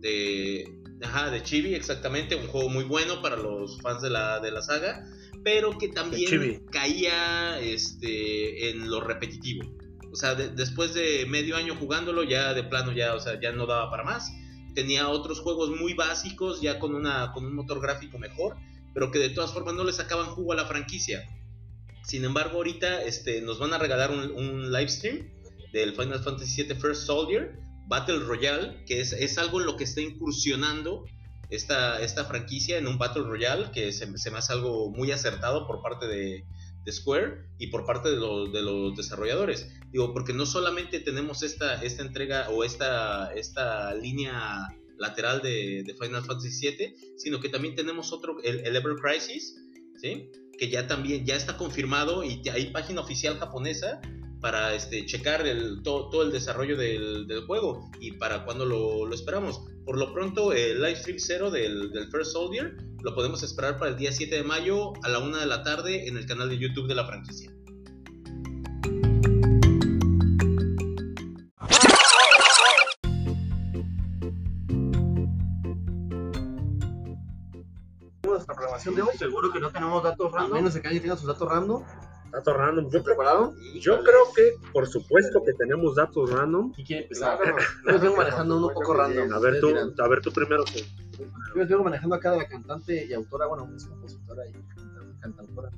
de 0.00 0.77
ajá, 1.02 1.30
de 1.30 1.42
chibi 1.42 1.74
exactamente, 1.74 2.34
un 2.36 2.46
juego 2.46 2.68
muy 2.68 2.84
bueno 2.84 3.22
para 3.22 3.36
los 3.36 3.80
fans 3.80 4.02
de 4.02 4.10
la, 4.10 4.40
de 4.40 4.50
la 4.50 4.62
saga, 4.62 5.04
pero 5.44 5.78
que 5.78 5.88
también 5.88 6.30
caía 6.70 7.58
este 7.60 8.70
en 8.70 8.90
lo 8.90 9.00
repetitivo. 9.00 9.64
O 10.10 10.16
sea, 10.16 10.34
de- 10.34 10.48
después 10.50 10.94
de 10.94 11.26
medio 11.26 11.56
año 11.56 11.74
jugándolo 11.76 12.22
ya 12.24 12.54
de 12.54 12.64
plano 12.64 12.92
ya, 12.92 13.14
o 13.14 13.20
sea, 13.20 13.40
ya 13.40 13.52
no 13.52 13.66
daba 13.66 13.90
para 13.90 14.04
más. 14.04 14.30
Tenía 14.74 15.08
otros 15.08 15.40
juegos 15.40 15.70
muy 15.70 15.94
básicos 15.94 16.60
ya 16.60 16.78
con 16.78 16.94
una 16.94 17.32
con 17.32 17.44
un 17.44 17.54
motor 17.54 17.80
gráfico 17.80 18.18
mejor, 18.18 18.56
pero 18.94 19.10
que 19.10 19.18
de 19.18 19.30
todas 19.30 19.52
formas 19.52 19.74
no 19.74 19.84
le 19.84 19.92
sacaban 19.92 20.26
jugo 20.26 20.52
a 20.52 20.56
la 20.56 20.66
franquicia. 20.66 21.24
Sin 22.02 22.24
embargo, 22.24 22.56
ahorita 22.56 23.02
este, 23.02 23.40
nos 23.42 23.58
van 23.58 23.74
a 23.74 23.78
regalar 23.78 24.10
un, 24.10 24.30
un 24.32 24.72
live 24.72 24.88
stream 24.88 25.30
del 25.72 25.92
Final 25.92 26.20
Fantasy 26.22 26.62
VII 26.62 26.74
First 26.76 27.02
Soldier 27.06 27.58
Battle 27.88 28.20
Royale, 28.20 28.84
que 28.86 29.00
es, 29.00 29.12
es 29.12 29.38
algo 29.38 29.60
en 29.60 29.66
lo 29.66 29.76
que 29.76 29.84
está 29.84 30.00
incursionando 30.00 31.04
esta, 31.50 32.00
esta 32.02 32.26
franquicia 32.26 32.76
en 32.76 32.86
un 32.86 32.98
Battle 32.98 33.24
Royale, 33.24 33.70
que 33.72 33.92
se, 33.92 34.16
se 34.18 34.30
me 34.30 34.38
hace 34.38 34.52
algo 34.52 34.90
muy 34.90 35.10
acertado 35.10 35.66
por 35.66 35.82
parte 35.82 36.06
de, 36.06 36.44
de 36.84 36.92
Square 36.92 37.46
y 37.58 37.68
por 37.68 37.86
parte 37.86 38.10
de 38.10 38.16
los, 38.16 38.52
de 38.52 38.62
los 38.62 38.94
desarrolladores. 38.94 39.70
Digo, 39.90 40.12
porque 40.12 40.34
no 40.34 40.44
solamente 40.44 41.00
tenemos 41.00 41.42
esta, 41.42 41.82
esta 41.82 42.02
entrega 42.02 42.50
o 42.50 42.62
esta, 42.62 43.32
esta 43.34 43.94
línea 43.94 44.68
lateral 44.98 45.40
de, 45.40 45.84
de 45.84 45.94
Final 45.94 46.22
Fantasy 46.24 46.70
VII, 46.70 46.94
sino 47.16 47.40
que 47.40 47.48
también 47.48 47.74
tenemos 47.74 48.12
otro, 48.12 48.42
el, 48.42 48.60
el 48.60 48.76
Ever 48.76 48.96
Crisis, 48.96 49.56
¿sí? 49.96 50.30
que 50.58 50.68
ya 50.68 50.86
también 50.86 51.24
ya 51.24 51.36
está 51.36 51.56
confirmado 51.56 52.24
y 52.24 52.42
hay 52.50 52.70
página 52.72 53.00
oficial 53.00 53.38
japonesa 53.38 54.00
para 54.40 54.74
este, 54.74 55.04
checar 55.06 55.46
el, 55.46 55.82
todo, 55.82 56.10
todo 56.10 56.22
el 56.22 56.32
desarrollo 56.32 56.76
del, 56.76 57.26
del 57.26 57.44
juego 57.46 57.90
y 58.00 58.12
para 58.12 58.44
cuando 58.44 58.64
lo, 58.64 59.06
lo 59.06 59.14
esperamos. 59.14 59.62
Por 59.84 59.98
lo 59.98 60.12
pronto, 60.12 60.52
el 60.52 60.80
live 60.82 60.96
stream 60.96 61.18
cero 61.18 61.50
del, 61.50 61.90
del 61.92 62.10
First 62.10 62.32
Soldier 62.32 62.76
lo 63.02 63.14
podemos 63.14 63.42
esperar 63.42 63.78
para 63.78 63.92
el 63.92 63.96
día 63.96 64.12
7 64.12 64.34
de 64.34 64.42
mayo 64.42 64.92
a 65.04 65.08
la 65.08 65.18
1 65.20 65.38
de 65.38 65.46
la 65.46 65.62
tarde 65.62 66.08
en 66.08 66.16
el 66.16 66.26
canal 66.26 66.48
de 66.48 66.58
YouTube 66.58 66.88
de 66.88 66.94
la 66.94 67.06
franquicia. 67.06 67.50
nuestra 78.38 78.54
programación 78.54 78.94
de 78.94 79.02
hoy. 79.02 79.16
Seguro 79.18 79.52
que 79.52 79.60
no 79.60 79.70
tenemos 79.70 80.02
datos 80.02 80.32
A 80.32 80.38
random. 80.38 80.56
menos 80.58 80.74
de 80.74 80.80
que 80.80 80.88
alguien 80.88 81.02
tenga 81.02 81.16
sus 81.16 81.26
datos 81.26 81.48
random. 81.48 81.82
Datos 82.32 82.54
random. 82.56 82.84
Yo 82.84 82.90
¿Se 82.90 83.04
creo, 83.04 83.04
prepararon? 83.16 83.54
yo 83.80 84.02
creo 84.02 84.20
que, 84.36 84.52
por 84.72 84.86
supuesto, 84.86 85.42
que 85.44 85.52
tenemos 85.54 85.94
datos 85.96 86.30
random. 86.30 86.72
¿Quién 86.74 86.86
quiere 86.86 87.02
empezar? 87.04 87.38
Yo 87.90 87.98
vengo 88.00 88.16
manejando 88.16 88.56
uno 88.58 88.66
un 88.68 88.74
poco 88.74 88.94
random. 88.94 89.32
A 89.32 89.38
ver 89.38 89.60
tú, 89.60 89.68
a 89.98 90.08
ver 90.08 90.20
tú 90.20 90.30
primero. 90.32 90.64
tú. 90.64 90.78
Yo 91.18 91.54
les 91.54 91.68
vengo 91.68 91.84
manejando 91.84 92.14
acá 92.14 92.32
de 92.32 92.38
la 92.38 92.46
cantante 92.48 93.06
y 93.06 93.12
autora, 93.14 93.46
bueno, 93.46 93.68
es 93.74 93.86
compositora 93.86 94.46
y 94.46 94.52
canta- 94.52 95.18
cantautora. 95.20 95.70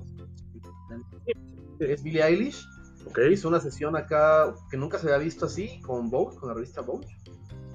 sé. 1.79 1.93
Es 1.93 2.03
Billie 2.03 2.23
Eilish. 2.25 2.67
Ok. 3.07 3.19
Hizo 3.31 3.49
una 3.49 3.61
sesión 3.61 3.97
acá 3.97 4.53
que 4.71 4.77
nunca 4.77 4.99
se 4.99 5.07
había 5.07 5.19
visto 5.25 5.47
así 5.47 5.81
con 5.81 6.11
Vogue, 6.11 6.37
con 6.37 6.49
la 6.49 6.55
revista 6.55 6.83
Vogue. 6.83 7.07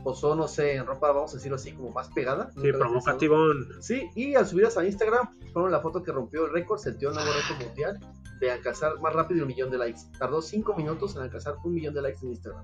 Posó, 0.05 0.35
no 0.35 0.47
sé, 0.47 0.75
en 0.75 0.85
ropa, 0.85 1.11
vamos 1.11 1.31
a 1.31 1.37
decirlo 1.37 1.55
así, 1.55 1.71
como 1.71 1.89
más 1.89 2.09
pegada. 2.09 2.51
Sí, 2.61 2.71
provocativón. 2.71 3.67
Sí, 3.81 4.07
y 4.13 4.35
al 4.35 4.45
subirlas 4.45 4.77
a 4.77 4.85
Instagram, 4.85 5.35
fueron 5.51 5.71
la 5.71 5.79
foto 5.79 6.03
que 6.03 6.11
rompió 6.11 6.45
el 6.45 6.53
récord, 6.53 6.77
setió 6.77 7.09
el 7.09 7.15
nuevo 7.15 7.31
récord 7.33 7.65
mundial 7.65 7.99
de 8.39 8.51
alcanzar 8.51 8.99
más 8.99 9.13
rápido 9.13 9.41
un 9.41 9.47
millón 9.47 9.71
de 9.71 9.79
likes. 9.79 10.01
Tardó 10.19 10.43
5 10.43 10.75
minutos 10.75 11.15
en 11.15 11.23
alcanzar 11.23 11.55
un 11.63 11.73
millón 11.73 11.95
de 11.95 12.03
likes 12.03 12.19
en 12.21 12.33
Instagram. 12.33 12.63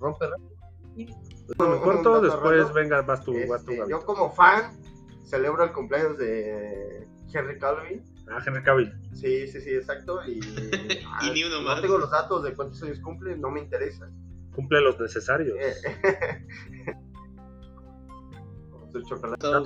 Rompe 0.00 0.26
récord. 0.26 0.50
Y 0.96 1.06
Me 1.06 1.80
corto, 1.80 2.14
dato 2.14 2.20
después 2.22 2.72
venga, 2.72 3.02
vas 3.02 3.22
tú, 3.24 3.34
vas 3.48 3.64
tú, 3.64 3.70
Este, 3.70 3.88
yo 3.88 4.04
como 4.04 4.32
fan 4.32 4.72
celebro 5.24 5.62
el 5.62 5.72
cumpleaños 5.72 6.18
de 6.18 7.06
Henry 7.32 7.56
Calvin. 7.60 8.02
Ah, 8.28 8.42
Henry 8.44 8.64
Cavill. 8.64 8.92
Sí, 9.12 9.46
sí, 9.46 9.60
sí, 9.60 9.70
exacto. 9.74 10.20
Y, 10.26 10.40
Y 11.22 11.30
ni 11.30 11.44
uno 11.44 11.60
no 11.60 11.68
más. 11.68 11.80
tengo 11.82 11.98
los 11.98 12.10
datos 12.10 12.42
de 12.42 12.52
cuántos 12.52 12.82
años 12.82 12.98
cumple, 12.98 13.36
no 13.36 13.48
me 13.50 13.60
interesa. 13.60 14.10
Cumple 14.54 14.80
los 14.80 14.98
necesarios. 15.00 15.56
Eh, 15.60 15.74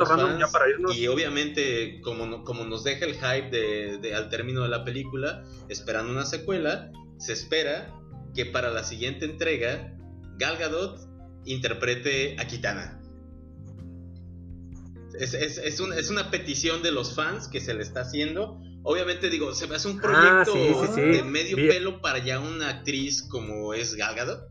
fans, 0.07 0.39
ya 0.39 0.47
para 0.49 0.71
irnos. 0.71 0.97
Y 0.97 1.07
obviamente, 1.09 2.01
como, 2.03 2.27
no- 2.27 2.45
como 2.45 2.65
nos 2.65 2.85
deja 2.85 3.05
el 3.05 3.15
hype 3.15 3.51
de, 3.51 3.99
de- 3.99 4.15
al 4.15 4.31
término 4.31 4.63
de 4.63 4.69
la 4.69 4.85
película, 4.85 5.45
esperando 5.69 6.11
una 6.13 6.25
secuela, 6.25 6.91
se 7.19 7.33
espera 7.35 7.95
que 8.35 8.47
para 8.47 8.71
la 8.71 8.85
siguiente 8.85 9.27
entrega, 9.27 9.95
Gal 10.39 10.57
Gadot 10.57 11.01
interprete 11.45 12.37
a 12.39 12.47
Kitana. 12.47 13.01
Es, 15.19 15.35
es- 15.35 15.59
es 15.59 15.81
un- 15.81 15.93
es 15.93 16.11
una 16.11 16.31
petición 16.31 16.83
de 16.83 16.93
los 16.93 17.15
fans 17.15 17.49
que 17.49 17.61
se 17.61 17.75
le 17.75 17.83
está 17.83 18.01
haciendo 18.03 18.61
Obviamente, 18.85 19.29
digo, 19.29 19.53
se 19.55 19.67
me 19.67 19.75
hace 19.75 19.89
un 19.89 19.99
Ah, 19.99 20.45
proyecto 20.45 20.53
sí, 20.55 20.87
sí, 20.87 20.93
sí. 20.95 21.01
de 21.19 21.23
medio 21.25 21.57
Bien. 21.57 21.69
pelo 21.69 22.01
para 22.01 22.19
ya 22.25 22.39
una 22.41 22.71
actriz 22.71 23.23
como 23.29 23.75
es 23.75 23.97
Gal 23.97 24.15
Gadot. 24.15 24.49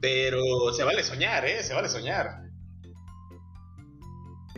Pero 0.00 0.72
se 0.72 0.84
vale 0.84 1.02
soñar, 1.02 1.44
¿eh? 1.46 1.62
Se 1.62 1.74
vale 1.74 1.88
soñar. 1.88 2.42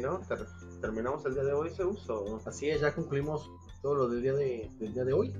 ¿No? 0.01 0.20
Ter- 0.28 0.47
¿Terminamos 0.80 1.24
el 1.26 1.34
día 1.34 1.45
de 1.45 1.53
hoy, 1.53 1.70
Zeus? 1.70 2.09
o- 2.09 2.41
Así 2.47 2.70
es, 2.70 2.80
ya 2.80 2.95
concluimos 2.95 3.51
todo 3.82 3.95
lo 3.97 4.09
del 4.09 4.22
día 4.22 4.32
de, 4.34 4.70
del 4.78 4.95
día 4.95 5.05
de 5.05 5.12
hoy. 5.12 5.34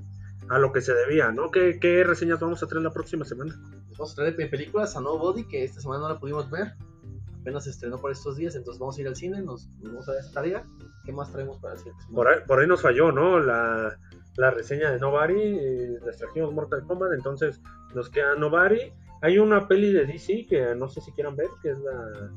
A 0.51 0.59
lo 0.59 0.72
que 0.72 0.80
se 0.80 0.94
debía, 0.94 1.30
¿no? 1.30 1.51
¿Qué, 1.51 1.78
qué 1.80 2.03
reseñas 2.05 2.40
vamos 2.40 2.62
a 2.62 2.66
traer 2.66 2.82
la 2.82 2.92
próxima 2.92 3.24
semana? 3.24 3.55
Vamos 3.92 4.12
a 4.12 4.14
traer 4.16 4.36
películas 4.51 4.96
a 4.96 5.01
Nobody, 5.01 5.44
que 5.44 5.62
esta 5.64 5.80
semana 5.80 6.03
no 6.03 6.09
la 6.09 6.18
pudimos 6.18 6.51
ver. 6.51 6.74
Apenas 7.40 7.64
se 7.64 7.70
estrenó 7.70 8.01
por 8.01 8.11
estos 8.11 8.36
días, 8.36 8.55
entonces 8.57 8.78
vamos 8.80 8.96
a 8.99 9.01
ir 9.01 9.09
al 9.09 9.16
cine, 9.16 9.40
nos, 9.42 9.68
nos 9.80 9.92
vamos 9.92 10.09
a 10.09 10.12
dar 10.12 10.20
esa 10.22 10.32
tarea. 10.32 10.64
¿Qué 11.05 11.12
más 11.12 11.30
traemos 11.32 11.59
para 11.59 11.74
el 11.74 11.78
siguiente 11.78 12.03
semana? 12.03 12.16
Por 12.16 12.28
ahí, 12.28 12.40
por 12.46 12.59
ahí 12.61 12.66
nos 12.66 12.82
falló, 12.82 13.12
¿no? 13.12 13.38
La, 13.40 13.99
la 14.36 14.51
reseña 14.51 14.90
de 14.90 14.99
Nobody, 14.99 15.40
eh, 15.40 15.99
les 16.05 16.16
trajimos 16.16 16.53
Mortal 16.53 16.82
Kombat, 16.86 17.12
entonces 17.12 17.61
nos 17.94 18.09
queda 18.11 18.34
Nobody. 18.34 18.92
Hay 19.22 19.38
una 19.38 19.66
peli 19.66 19.92
de 19.92 20.06
DC 20.06 20.46
que 20.48 20.74
no 20.76 20.88
sé 20.88 21.00
si 21.00 21.12
quieran 21.12 21.36
ver, 21.36 21.48
que 21.62 21.70
es 21.70 21.78
la... 21.78 22.32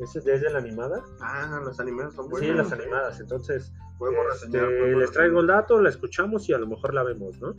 Es, 0.00 0.16
es 0.16 0.24
de 0.24 0.50
la 0.50 0.58
animada. 0.58 1.02
Ah, 1.20 1.60
los 1.64 1.78
animes 1.78 2.12
son 2.14 2.28
buenos. 2.28 2.48
Sí, 2.48 2.52
las 2.54 2.72
animadas. 2.72 3.20
Entonces, 3.20 3.72
este, 4.32 4.58
reseñar. 4.60 4.96
les 4.98 5.10
traigo 5.12 5.40
el 5.40 5.46
dato, 5.46 5.80
la 5.80 5.88
escuchamos 5.90 6.48
y 6.48 6.52
a 6.52 6.58
lo 6.58 6.66
mejor 6.66 6.92
la 6.94 7.04
vemos, 7.04 7.40
¿no? 7.40 7.54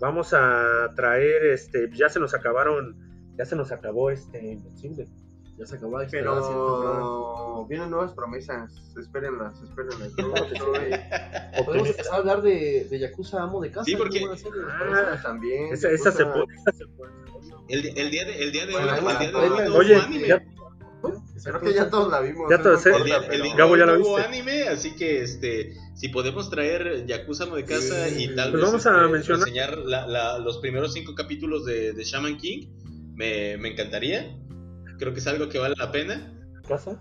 Vamos 0.00 0.32
a 0.32 0.92
traer, 0.96 1.44
este, 1.46 1.90
ya 1.92 2.08
se 2.08 2.20
nos 2.20 2.32
acabaron, 2.32 2.96
ya 3.36 3.44
se 3.44 3.54
nos 3.56 3.70
acabó 3.72 4.10
este 4.10 4.52
Invencible. 4.52 5.08
Ya 5.58 5.66
se 5.66 5.76
acabó. 5.76 5.98
Pero 6.08 7.66
vienen 7.68 7.90
nuevas 7.90 8.12
promesas. 8.14 8.72
Espérenlas, 8.96 9.60
espérenlas. 9.60 10.08
Estoy- 10.52 11.64
Podemos 11.66 11.88
empezar 11.90 12.14
a 12.14 12.16
hablar 12.18 12.42
de, 12.42 12.86
de 12.88 12.98
Yakuza 13.00 13.42
Amo 13.42 13.60
de 13.60 13.70
Casa. 13.72 13.84
Sí, 13.84 13.96
porque-. 13.96 14.24
Ah, 14.70 15.18
también. 15.22 15.72
Esa, 15.72 15.90
esa 15.90 16.12
se 16.12 16.24
Yakuza- 16.24 16.32
puede, 16.32 16.54
esa 16.54 16.72
se 16.72 16.86
puede. 16.96 17.12
El, 17.68 17.98
el 17.98 18.10
día 18.10 18.24
de, 18.24 18.42
el 18.42 18.52
día 18.52 18.66
de 18.66 18.72
Bueno, 18.72 18.92
hoy, 18.92 18.98
el 18.98 19.18
día 19.18 19.30
de 19.30 19.36
hoy 19.36 19.68
no 19.68 19.74
Oye, 19.76 19.96
hubo 19.96 20.02
anime. 20.04 20.28
ya- 20.28 20.44
Creo 21.44 21.60
que 21.60 21.72
ya 21.72 21.88
todos 21.88 22.10
la 22.10 22.20
vimos. 22.20 22.50
Ya 22.50 22.56
¿eh? 22.56 22.58
todos, 22.62 22.84
No 22.84 22.92
¿eh? 22.92 22.96
El 22.98 23.04
día, 23.04 23.16
el 23.30 23.42
día 23.42 23.54
Gabo, 23.56 23.74
de 23.74 23.78
ya 23.78 23.84
hoy 23.84 23.90
la 23.92 23.98
no 23.98 24.04
hubo 24.04 24.16
viste. 24.16 24.28
anime, 24.28 24.62
así 24.68 24.96
que 24.96 25.22
este, 25.22 25.72
si 25.94 26.08
podemos 26.08 26.50
traer 26.50 27.06
Yakuza 27.06 27.46
de 27.46 27.64
casa 27.64 28.08
Sí. 28.08 28.24
y 28.24 28.34
tal 28.34 28.50
Pues 28.50 28.62
vez 28.62 28.70
vamos 28.72 28.86
a 28.86 28.90
este, 28.90 29.08
mencionar- 29.12 29.44
reseñar 29.44 29.78
la- 29.78 30.06
la- 30.08 30.38
los 30.40 30.58
primeros 30.58 30.92
cinco 30.94 31.14
capítulos 31.14 31.64
de, 31.64 31.92
de 31.92 32.04
Shaman 32.04 32.36
King, 32.38 32.66
me, 33.14 33.56
me 33.58 33.68
encantaría. 33.72 34.36
Creo 34.98 35.12
que 35.12 35.20
es 35.20 35.26
algo 35.28 35.48
que 35.48 35.58
vale 35.60 35.74
la 35.78 35.92
pena. 35.92 36.34
casa. 36.66 36.98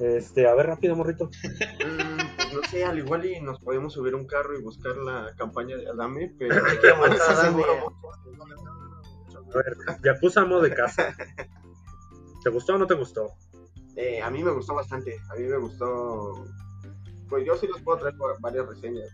Este, 0.00 0.48
a 0.48 0.54
ver 0.54 0.66
rápido, 0.66 0.96
morrito. 0.96 1.26
Mm, 1.26 2.16
pues 2.36 2.52
no 2.52 2.60
sé, 2.68 2.84
al 2.84 2.98
igual 2.98 3.24
y 3.24 3.40
nos 3.40 3.60
podemos 3.60 3.92
subir 3.94 4.14
un 4.16 4.26
carro 4.26 4.58
y 4.58 4.62
buscar 4.62 4.96
la 4.96 5.32
campaña 5.38 5.76
de 5.76 5.88
Adame, 5.88 6.34
pero 6.36 6.56
quiero 6.80 6.96
matar 6.96 7.20
a 7.20 7.30
Adame. 7.30 7.62
A 9.54 9.56
ver, 9.58 9.76
Yakuza 10.04 10.42
Amo 10.42 10.60
de 10.60 10.74
Casa. 10.74 11.14
¿Te 12.42 12.50
gustó 12.50 12.74
o 12.74 12.78
no 12.78 12.86
te 12.86 12.94
gustó? 12.94 13.30
Eh, 13.96 14.20
a 14.22 14.30
mí 14.30 14.42
me 14.44 14.50
gustó 14.50 14.74
bastante, 14.74 15.16
a 15.30 15.34
mí 15.36 15.44
me 15.44 15.56
gustó... 15.56 16.44
Pues 17.28 17.44
yo 17.44 17.56
sí 17.56 17.66
les 17.66 17.82
puedo 17.82 17.98
traer 17.98 18.14
va- 18.14 18.36
varias 18.40 18.68
reseñas. 18.68 19.08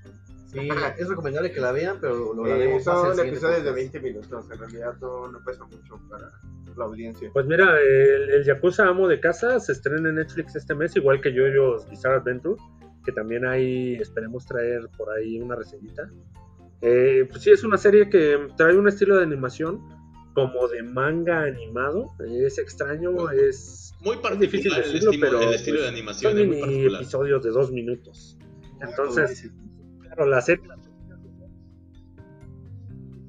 Sí, 0.48 0.68
es 0.98 1.08
recomendable 1.08 1.50
que 1.50 1.60
la 1.60 1.72
vean, 1.72 1.96
pero 1.98 2.34
lo 2.34 2.46
Eh, 2.46 2.78
son 2.82 3.18
episodios 3.18 3.64
de 3.64 3.70
podcast. 3.70 3.74
20 3.74 4.00
minutos, 4.00 4.50
en 4.50 4.58
realidad 4.58 4.94
no, 5.00 5.28
no 5.28 5.42
pesa 5.44 5.64
mucho 5.64 5.98
para 6.10 6.30
la 6.76 6.84
audiencia. 6.84 7.30
Pues 7.32 7.46
mira, 7.46 7.74
el, 7.80 8.28
el 8.30 8.44
Yakuza 8.44 8.86
Amo 8.86 9.08
de 9.08 9.18
Casa 9.18 9.58
se 9.60 9.72
estrena 9.72 10.10
en 10.10 10.16
Netflix 10.16 10.54
este 10.56 10.74
mes, 10.74 10.94
igual 10.96 11.22
que 11.22 11.32
Yoyo's 11.32 11.88
Bizarre 11.88 12.16
Adventure, 12.16 12.60
que 13.02 13.12
también 13.12 13.46
hay, 13.46 13.94
esperemos 13.94 14.44
traer 14.44 14.90
por 14.98 15.08
ahí 15.16 15.40
una 15.40 15.54
reseñita. 15.56 16.10
Eh, 16.82 17.26
pues 17.30 17.42
sí, 17.44 17.50
es 17.50 17.64
una 17.64 17.78
serie 17.78 18.10
que 18.10 18.46
trae 18.58 18.76
un 18.76 18.88
estilo 18.88 19.16
de 19.16 19.22
animación 19.22 19.80
como 20.34 20.68
de 20.68 20.82
manga 20.82 21.42
animado, 21.42 22.12
es 22.26 22.58
extraño, 22.58 23.30
es... 23.30 23.94
Muy 24.00 24.16
difícil 24.38 24.72
particular 24.72 24.78
el, 24.78 24.92
decirlo, 24.92 25.10
estilo, 25.10 25.26
pero, 25.30 25.42
el 25.42 25.54
estilo 25.54 25.76
pues, 25.76 25.82
de 25.82 25.88
animación, 25.88 26.32
Son 26.32 26.40
es 26.40 26.48
muy 26.48 26.94
episodios 26.94 27.42
de 27.42 27.50
dos 27.50 27.70
minutos. 27.70 28.38
Entonces, 28.80 29.50
claro, 30.00 30.26
la 30.26 30.40
serie 30.40 30.66
la 30.66 30.76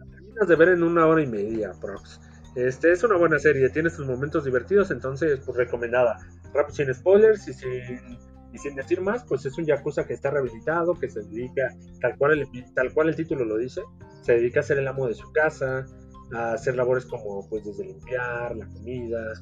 terminas 0.09 0.47
de 0.47 0.55
ver 0.55 0.69
en 0.69 0.83
una 0.83 1.05
hora 1.05 1.21
y 1.21 1.27
media, 1.27 1.73
prox. 1.79 2.19
Este 2.55 2.91
es 2.91 3.03
una 3.03 3.17
buena 3.17 3.39
serie, 3.39 3.69
tiene 3.69 3.89
sus 3.89 4.07
momentos 4.07 4.45
divertidos, 4.45 4.91
entonces, 4.91 5.41
pues 5.45 5.57
recomendada. 5.57 6.17
Rápido, 6.53 6.75
sin 6.75 6.93
spoilers 6.93 7.47
y 7.47 7.53
sin, 7.53 8.17
y 8.53 8.57
sin 8.59 8.75
decir 8.75 9.01
más, 9.01 9.23
pues 9.25 9.45
es 9.45 9.57
un 9.57 9.65
Yakuza 9.65 10.05
que 10.05 10.13
está 10.13 10.29
rehabilitado, 10.29 10.93
que 10.93 11.09
se 11.09 11.21
dedica, 11.21 11.75
tal 11.99 12.15
cual, 12.17 12.39
el, 12.39 12.73
tal 12.75 12.93
cual 12.93 13.09
el 13.09 13.15
título 13.15 13.43
lo 13.43 13.57
dice, 13.57 13.81
se 14.21 14.33
dedica 14.33 14.59
a 14.59 14.63
ser 14.63 14.77
el 14.77 14.87
amo 14.87 15.07
de 15.07 15.15
su 15.15 15.31
casa, 15.31 15.85
a 16.33 16.53
hacer 16.53 16.75
labores 16.75 17.05
como, 17.05 17.47
pues, 17.49 17.65
desde 17.65 17.85
limpiar, 17.85 18.55
la 18.55 18.67
comida, 18.67 19.33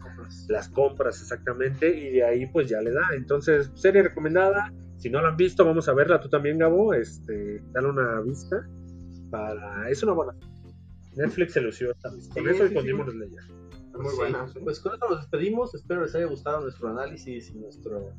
las 0.49 0.69
compras 0.69 1.21
exactamente, 1.21 1.87
y 1.87 2.11
de 2.11 2.23
ahí, 2.23 2.47
pues, 2.47 2.69
ya 2.69 2.81
le 2.81 2.91
da. 2.91 3.09
Entonces, 3.15 3.71
serie 3.75 4.03
recomendada, 4.03 4.71
si 4.97 5.09
no 5.09 5.21
la 5.21 5.29
han 5.29 5.37
visto, 5.37 5.65
vamos 5.65 5.87
a 5.87 5.93
verla 5.93 6.19
tú 6.19 6.29
también, 6.29 6.57
Gabo, 6.57 6.93
este, 6.93 7.61
dale 7.71 7.89
una 7.89 8.21
vista, 8.21 8.67
para... 9.29 9.89
es 9.89 10.03
una 10.03 10.13
buena 10.13 10.33
Netflix 11.15 11.53
se 11.53 11.61
lució 11.61 11.91
esta 11.91 12.09
vez. 12.09 12.27
Con 12.29 12.43
Sí, 12.43 12.49
eso 12.49 12.65
y 12.65 12.73
con 12.73 12.83
sí. 12.83 12.87
Demon 12.87 13.09
Slayer. 13.11 13.43
Muy 13.97 14.09
Sí, 14.09 14.15
buena. 14.15 14.45
Pues 14.63 14.79
con 14.79 14.93
esto 14.93 15.09
nos 15.09 15.19
despedimos. 15.19 15.75
Espero 15.75 16.01
les 16.03 16.15
haya 16.15 16.25
gustado 16.25 16.61
nuestro 16.61 16.89
análisis 16.89 17.49
y 17.49 17.59
nuestro, 17.59 18.13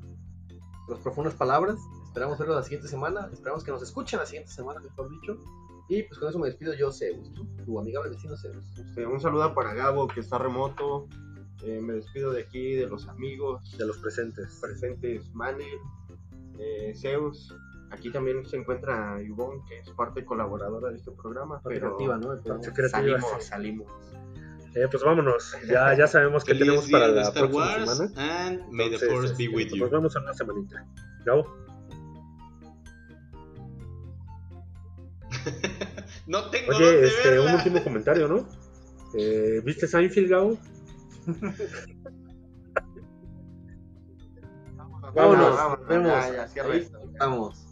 nuestras 0.49 1.01
profundas 1.03 1.35
palabras. 1.35 1.77
Esperamos 2.07 2.39
verlo 2.39 2.55
la 2.55 2.62
siguiente 2.62 2.89
semana. 2.89 3.29
Esperamos 3.33 3.64
que 3.64 3.70
nos 3.70 3.83
escuchen 3.83 4.18
la 4.18 4.27
siguiente 4.27 4.51
semana, 4.51 4.81
mejor 4.81 5.09
dicho. 5.11 5.39
Y 5.89 6.03
pues 6.05 6.18
con 6.18 6.28
eso 6.28 6.39
me 6.39 6.47
despido 6.49 6.72
yo, 6.74 6.91
Zeus, 6.93 7.33
¿tú? 7.35 7.47
tu 7.64 7.78
amigable 7.78 8.11
vecino 8.11 8.37
Zeus. 8.37 8.64
Este, 8.78 9.05
un 9.07 9.20
saludo 9.20 9.53
para 9.55 9.74
Gabo, 9.74 10.09
que 10.09 10.20
está 10.20 10.39
remoto. 10.39 11.09
Eh, 11.64 11.80
me 11.80 11.93
despido 11.95 12.33
de 12.33 12.43
aquí, 12.43 12.74
de 12.74 12.89
los 12.89 13.07
amigos 13.09 13.76
De 13.78 13.87
los 13.87 13.97
presentes. 13.99 14.59
presentes, 14.61 15.33
Manel, 15.35 15.78
eh, 16.59 16.93
Zeus. 16.97 17.55
Aquí 17.91 18.11
también 18.11 18.45
se 18.47 18.57
encuentra 18.57 19.20
Ivonne, 19.22 19.61
que 19.68 19.78
es 19.80 19.91
parte 19.91 20.24
colaboradora 20.24 20.91
de 20.91 20.97
este 20.97 21.11
programa. 21.12 21.61
Parte 21.61 21.78
Pero 21.78 21.97
creativa, 21.97 22.16
¿no? 22.18 22.89
Salimos, 22.89 23.45
salimos. 23.45 23.93
Eh, 24.74 24.89
pues 24.91 25.03
vámonos. 25.05 25.55
Ya, 25.68 25.95
ya 25.95 26.07
sabemos 26.07 26.43
qué 26.45 26.55
tenemos 26.55 26.91
para 26.91 27.09
la 27.09 27.22
Star 27.24 27.51
próxima 27.51 27.64
Wars 27.85 27.97
semana. 27.99 28.47
and 28.49 28.68
may 28.70 28.89
the 28.89 28.95
Entonces, 28.95 29.11
force 29.11 29.35
be 29.37 29.45
este, 29.45 29.57
with 29.57 29.68
pues 29.68 29.72
you. 29.74 29.80
Nos 29.85 29.91
vemos 29.91 30.16
en 30.16 30.22
una 30.22 30.33
semanita. 30.35 30.87
Gabo. 31.26 31.62
no 36.26 36.51
tengo 36.51 36.70
Oye, 36.70 36.84
dónde 36.93 37.07
este, 37.09 37.28
verla. 37.30 37.51
un 37.51 37.55
último 37.57 37.84
comentario, 37.84 38.28
¿no? 38.28 38.49
Eh, 39.14 39.61
¿Viste 39.64 39.86
Seinfeld, 39.86 40.28
Gabo? 40.28 40.59
Vámonos, 45.14 45.57
vámonos, 45.57 45.86
vemos. 45.88 46.09
ya, 46.09 46.32
ya, 46.32 46.49
cierra 46.49 46.72
Ahí 46.72 46.80
esto. 46.80 46.99
Vamos. 47.18 47.66